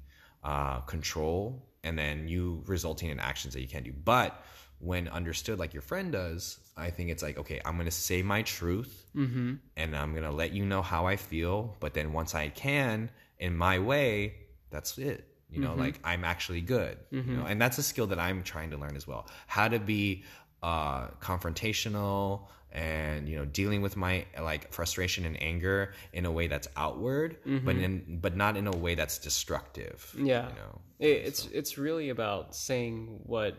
uh, 0.51 0.77
control 0.81 1.39
and 1.85 1.93
then 2.01 2.27
you 2.33 2.43
resulting 2.75 3.09
in 3.13 3.19
actions 3.31 3.51
that 3.53 3.61
you 3.65 3.67
can't 3.73 3.85
do. 3.91 3.93
But 4.15 4.31
when 4.79 5.07
understood 5.19 5.57
like 5.63 5.73
your 5.73 5.81
friend 5.91 6.11
does 6.11 6.41
i 6.85 6.87
think 6.95 7.09
it's 7.13 7.23
like 7.27 7.35
okay 7.41 7.59
i'm 7.65 7.75
gonna 7.79 7.89
say 8.07 8.19
my 8.21 8.41
truth 8.43 8.93
and 9.75 9.89
i'm 9.99 10.11
gonna 10.13 10.31
let 10.43 10.51
you 10.57 10.63
know 10.71 10.83
how 10.83 11.07
i 11.07 11.15
feel 11.15 11.75
but 11.79 11.91
then 11.95 12.13
once 12.13 12.35
i 12.35 12.47
can 12.49 13.09
in 13.39 13.55
my 13.55 13.79
way 13.79 14.33
that's 14.69 14.97
it 14.97 15.25
you 15.49 15.59
know 15.61 15.75
like 15.75 15.99
i'm 16.03 16.23
actually 16.25 16.61
good 16.61 16.97
you 17.11 17.21
know 17.21 17.45
and 17.45 17.61
that's 17.61 17.77
a 17.77 17.83
skill 17.83 18.07
that 18.07 18.19
i'm 18.19 18.43
trying 18.43 18.69
to 18.71 18.77
learn 18.77 18.95
as 18.95 19.07
well 19.07 19.27
how 19.47 19.67
to 19.67 19.79
be 19.79 20.23
uh 20.63 21.07
confrontational 21.21 22.47
and 22.71 23.29
you 23.29 23.35
know 23.37 23.45
dealing 23.45 23.81
with 23.81 23.95
my 23.95 24.25
like 24.41 24.71
frustration 24.73 25.25
and 25.25 25.41
anger 25.41 25.93
in 26.13 26.25
a 26.25 26.31
way 26.31 26.47
that's 26.47 26.67
outward 26.75 27.37
but 27.63 27.75
in 27.77 28.19
but 28.21 28.35
not 28.35 28.57
in 28.57 28.67
a 28.67 28.75
way 28.75 28.93
that's 28.95 29.17
destructive 29.17 30.13
yeah, 30.17 30.49
you 30.49 30.55
know 30.55 30.81
It- 30.99 31.25
it's 31.27 31.45
it's 31.47 31.77
really 31.77 32.09
about 32.09 32.55
saying 32.55 33.19
what 33.23 33.55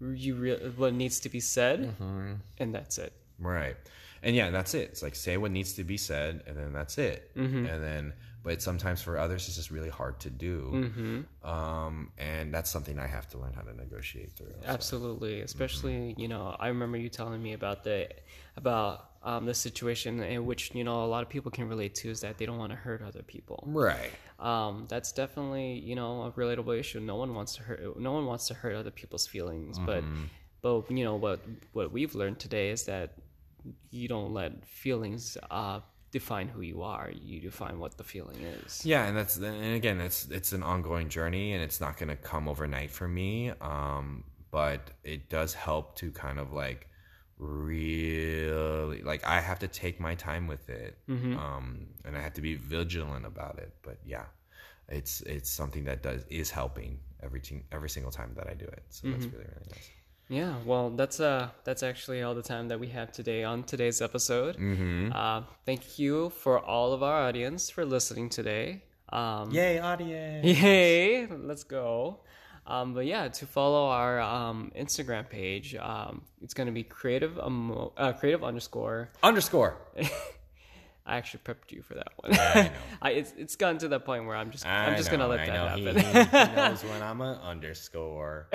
you 0.00 0.34
re- 0.36 0.68
what 0.76 0.94
needs 0.94 1.20
to 1.20 1.28
be 1.28 1.40
said, 1.40 1.80
Mm-hmm. 2.00 2.32
and 2.56 2.74
that's 2.74 2.96
it. 2.96 3.12
Right. 3.38 3.76
And 4.22 4.34
yeah, 4.34 4.48
that's 4.50 4.72
it. 4.72 4.88
It's 4.92 5.02
like 5.02 5.14
say 5.14 5.36
what 5.36 5.50
needs 5.50 5.74
to 5.74 5.84
be 5.84 5.98
said, 5.98 6.42
and 6.46 6.56
then 6.56 6.72
that's 6.72 6.96
it. 6.96 7.30
And 7.34 7.66
then, 7.66 8.14
but 8.42 8.62
sometimes 8.62 9.02
for 9.02 9.18
others, 9.18 9.46
it's 9.46 9.56
just 9.56 9.70
really 9.70 9.88
hard 9.88 10.18
to 10.20 10.30
do. 10.30 11.24
Um, 11.44 12.10
and 12.18 12.52
that's 12.52 12.70
something 12.70 12.98
I 12.98 13.06
have 13.06 13.28
to 13.30 13.38
learn 13.38 13.52
how 13.52 13.62
to 13.62 13.74
negotiate 13.74 14.32
through. 14.32 14.54
So. 14.62 14.68
Absolutely, 14.68 15.40
especially 15.40 16.14
you 16.16 16.28
know, 16.28 16.56
I 16.58 16.68
remember 16.68 16.96
you 16.96 17.08
telling 17.08 17.42
me 17.42 17.52
about 17.52 17.84
the 17.84 18.08
about 18.56 19.10
um, 19.22 19.44
the 19.44 19.54
situation 19.54 20.22
in 20.22 20.46
which 20.46 20.74
you 20.74 20.84
know 20.84 21.04
a 21.04 21.06
lot 21.06 21.22
of 21.22 21.28
people 21.28 21.50
can 21.50 21.68
relate 21.68 21.94
to 21.96 22.10
is 22.10 22.20
that 22.22 22.38
they 22.38 22.46
don't 22.46 22.58
want 22.58 22.72
to 22.72 22.76
hurt 22.76 23.02
other 23.02 23.22
people. 23.22 23.62
Right. 23.66 24.10
Um, 24.38 24.86
that's 24.88 25.12
definitely 25.12 25.78
you 25.80 25.94
know 25.94 26.22
a 26.22 26.30
relatable 26.32 26.78
issue. 26.78 27.00
No 27.00 27.16
one 27.16 27.34
wants 27.34 27.56
to 27.56 27.62
hurt. 27.62 28.00
No 28.00 28.12
one 28.12 28.26
wants 28.26 28.48
to 28.48 28.54
hurt 28.54 28.74
other 28.74 28.90
people's 28.90 29.26
feelings, 29.26 29.78
but 29.78 30.02
but 30.62 30.90
you 30.90 31.04
know 31.04 31.16
what 31.16 31.40
what 31.72 31.92
we've 31.92 32.14
learned 32.14 32.38
today 32.38 32.70
is 32.70 32.84
that 32.84 33.14
you 33.90 34.08
don't 34.08 34.32
let 34.32 34.64
feelings 34.66 35.36
uh, 35.50 35.80
define 36.10 36.48
who 36.48 36.60
you 36.60 36.82
are. 36.82 37.10
You 37.10 37.40
define 37.40 37.78
what 37.78 37.96
the 37.96 38.04
feeling 38.04 38.40
is. 38.40 38.84
Yeah, 38.84 39.06
and 39.06 39.16
that's 39.16 39.36
and 39.36 39.74
again, 39.74 40.00
it's 40.00 40.28
it's 40.30 40.52
an 40.52 40.62
ongoing 40.62 41.08
journey, 41.08 41.52
and 41.52 41.62
it's 41.62 41.80
not 41.80 41.96
going 41.98 42.08
to 42.08 42.16
come 42.16 42.48
overnight 42.48 42.90
for 42.90 43.08
me. 43.08 43.52
Um, 43.60 44.24
but 44.50 44.90
it 45.04 45.28
does 45.30 45.54
help 45.54 45.96
to 45.96 46.10
kind 46.10 46.38
of 46.38 46.52
like 46.52 46.88
really 47.38 49.02
like 49.02 49.24
I 49.26 49.40
have 49.40 49.58
to 49.60 49.68
take 49.68 50.00
my 50.00 50.14
time 50.14 50.46
with 50.46 50.68
it, 50.68 50.98
um, 51.38 51.86
and 52.04 52.16
I 52.16 52.20
have 52.20 52.34
to 52.34 52.40
be 52.40 52.54
vigilant 52.54 53.26
about 53.26 53.58
it. 53.58 53.72
But 53.82 53.98
yeah, 54.04 54.24
it's 54.88 55.20
it's 55.22 55.50
something 55.50 55.84
that 55.84 56.02
does 56.02 56.24
is 56.28 56.50
helping 56.50 56.98
every 57.22 57.42
every 57.72 57.90
single 57.90 58.12
time 58.12 58.32
that 58.36 58.48
I 58.48 58.54
do 58.54 58.66
it. 58.66 58.82
So 58.90 59.08
that's 59.08 59.26
really 59.26 59.44
really 59.44 59.68
nice. 59.70 59.90
Yeah, 60.30 60.54
well, 60.64 60.90
that's 60.90 61.18
uh, 61.18 61.48
that's 61.64 61.82
actually 61.82 62.22
all 62.22 62.36
the 62.36 62.42
time 62.42 62.68
that 62.68 62.78
we 62.78 62.86
have 62.88 63.10
today 63.10 63.42
on 63.42 63.64
today's 63.64 64.00
episode. 64.00 64.56
Mm-hmm. 64.56 65.10
Uh, 65.12 65.42
thank 65.66 65.98
you 65.98 66.30
for 66.30 66.60
all 66.60 66.92
of 66.92 67.02
our 67.02 67.26
audience 67.26 67.68
for 67.68 67.84
listening 67.84 68.28
today. 68.28 68.84
Um, 69.08 69.50
Yay, 69.50 69.80
audience! 69.80 70.46
Yay! 70.46 71.26
Let's 71.26 71.64
go. 71.64 72.20
Um, 72.64 72.94
but 72.94 73.06
yeah, 73.06 73.26
to 73.26 73.46
follow 73.46 73.88
our 73.88 74.20
um, 74.20 74.70
Instagram 74.78 75.28
page, 75.28 75.74
um, 75.74 76.22
it's 76.40 76.54
going 76.54 76.68
to 76.68 76.72
be 76.72 76.84
creative 76.84 77.36
emo- 77.44 77.92
uh, 77.96 78.12
creative 78.12 78.44
underscore. 78.44 79.10
Underscore. 79.24 79.78
I 81.06 81.16
actually 81.16 81.40
prepped 81.44 81.72
you 81.72 81.82
for 81.82 81.94
that 81.94 82.12
one. 82.18 82.34
I 82.34 82.70
I 83.02 83.10
it's 83.10 83.34
it's 83.36 83.56
gotten 83.56 83.78
to 83.78 83.88
that 83.88 84.04
point 84.04 84.26
where 84.26 84.36
I'm 84.36 84.52
just 84.52 84.64
I'm 84.64 84.96
just 84.96 85.10
gonna 85.10 85.26
let 85.26 85.44
that 85.44 85.48
happen. 85.48 85.98
He, 85.98 86.54
knows 86.54 86.84
when 86.90 87.02
I'm 87.02 87.20
an 87.20 87.36
underscore. 87.38 88.46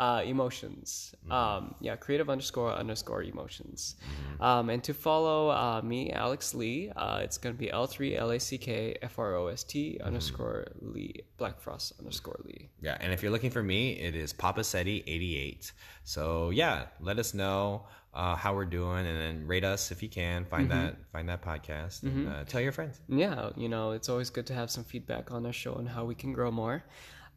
Uh, 0.00 0.22
emotions. 0.24 1.14
Um, 1.30 1.74
yeah, 1.80 1.94
creative 1.94 2.30
underscore 2.30 2.72
underscore 2.72 3.22
emotions. 3.22 3.96
Mm-hmm. 4.00 4.42
Um, 4.42 4.70
and 4.70 4.82
to 4.84 4.94
follow 4.94 5.50
uh, 5.50 5.82
me, 5.84 6.10
Alex 6.10 6.54
Lee, 6.54 6.90
uh, 6.96 7.20
it's 7.22 7.36
going 7.36 7.54
to 7.54 7.58
be 7.58 7.68
L3 7.68 8.16
L 8.18 8.30
A 8.30 8.40
C 8.40 8.56
K 8.56 8.96
F 9.02 9.18
R 9.18 9.34
O 9.36 9.48
S 9.48 9.62
T 9.62 9.78
Mm-hmm. 9.80 10.06
underscore 10.06 10.66
Lee, 10.80 11.14
Black 11.36 11.60
Frost 11.60 11.92
underscore 11.98 12.40
Lee. 12.46 12.70
Yeah, 12.80 12.96
and 13.00 13.12
if 13.12 13.22
you're 13.22 13.30
looking 13.30 13.50
for 13.50 13.62
me, 13.62 13.92
it 13.92 14.14
is 14.14 14.32
Papa 14.32 14.64
Seti 14.64 15.04
88. 15.06 15.72
So 16.04 16.48
yeah, 16.50 16.86
let 17.00 17.18
us 17.18 17.34
know 17.34 17.84
uh, 18.14 18.34
how 18.36 18.54
we're 18.54 18.64
doing, 18.80 19.06
and 19.06 19.16
then 19.20 19.46
rate 19.46 19.64
us 19.64 19.92
if 19.92 20.02
you 20.02 20.08
can. 20.08 20.46
Find 20.46 20.70
that 20.70 20.96
find 21.12 21.28
that 21.28 21.42
podcast, 21.42 22.02
and 22.04 22.26
uh, 22.28 22.44
tell 22.44 22.62
your 22.62 22.72
friends. 22.72 23.00
Yeah, 23.08 23.50
you 23.56 23.68
know, 23.68 23.92
it's 23.92 24.08
always 24.08 24.30
good 24.30 24.46
to 24.46 24.54
have 24.54 24.70
some 24.70 24.84
feedback 24.84 25.30
on 25.30 25.44
our 25.44 25.52
show 25.52 25.74
and 25.74 25.88
how 25.88 26.06
we 26.06 26.14
can 26.14 26.32
grow 26.32 26.50
more. 26.50 26.82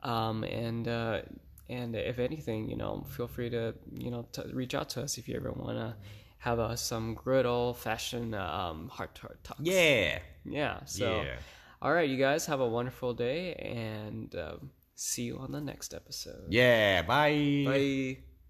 Um, 0.03 0.43
and 0.43 0.87
uh, 0.87 1.21
and 1.69 1.95
if 1.95 2.19
anything, 2.19 2.69
you 2.69 2.75
know, 2.75 3.05
feel 3.09 3.27
free 3.27 3.49
to 3.49 3.73
you 3.93 4.11
know 4.11 4.27
to 4.33 4.43
reach 4.53 4.73
out 4.75 4.89
to 4.89 5.01
us 5.03 5.17
if 5.17 5.27
you 5.27 5.35
ever 5.35 5.51
want 5.51 5.77
to 5.77 5.95
have 6.39 6.59
uh, 6.59 6.75
some 6.75 7.15
good 7.15 7.45
old 7.45 7.77
fashioned 7.77 8.35
um, 8.35 8.89
heart 8.89 9.15
to 9.15 9.21
heart 9.21 9.43
talks. 9.43 9.61
Yeah, 9.63 10.19
Yeah. 10.45 10.83
So, 10.85 11.21
Yeah. 11.21 11.35
all 11.81 11.93
right, 11.93 12.09
you 12.09 12.17
guys 12.17 12.45
have 12.47 12.59
a 12.59 12.67
wonderful 12.67 13.13
day 13.13 13.53
and 13.55 14.35
um, 14.35 14.71
see 14.93 15.23
you 15.23 15.37
on 15.37 15.51
the 15.53 15.61
next 15.61 15.93
episode. 15.93 16.47
yeah. 16.49 17.01
Bye. 17.03 17.63
Bye. 17.65 18.32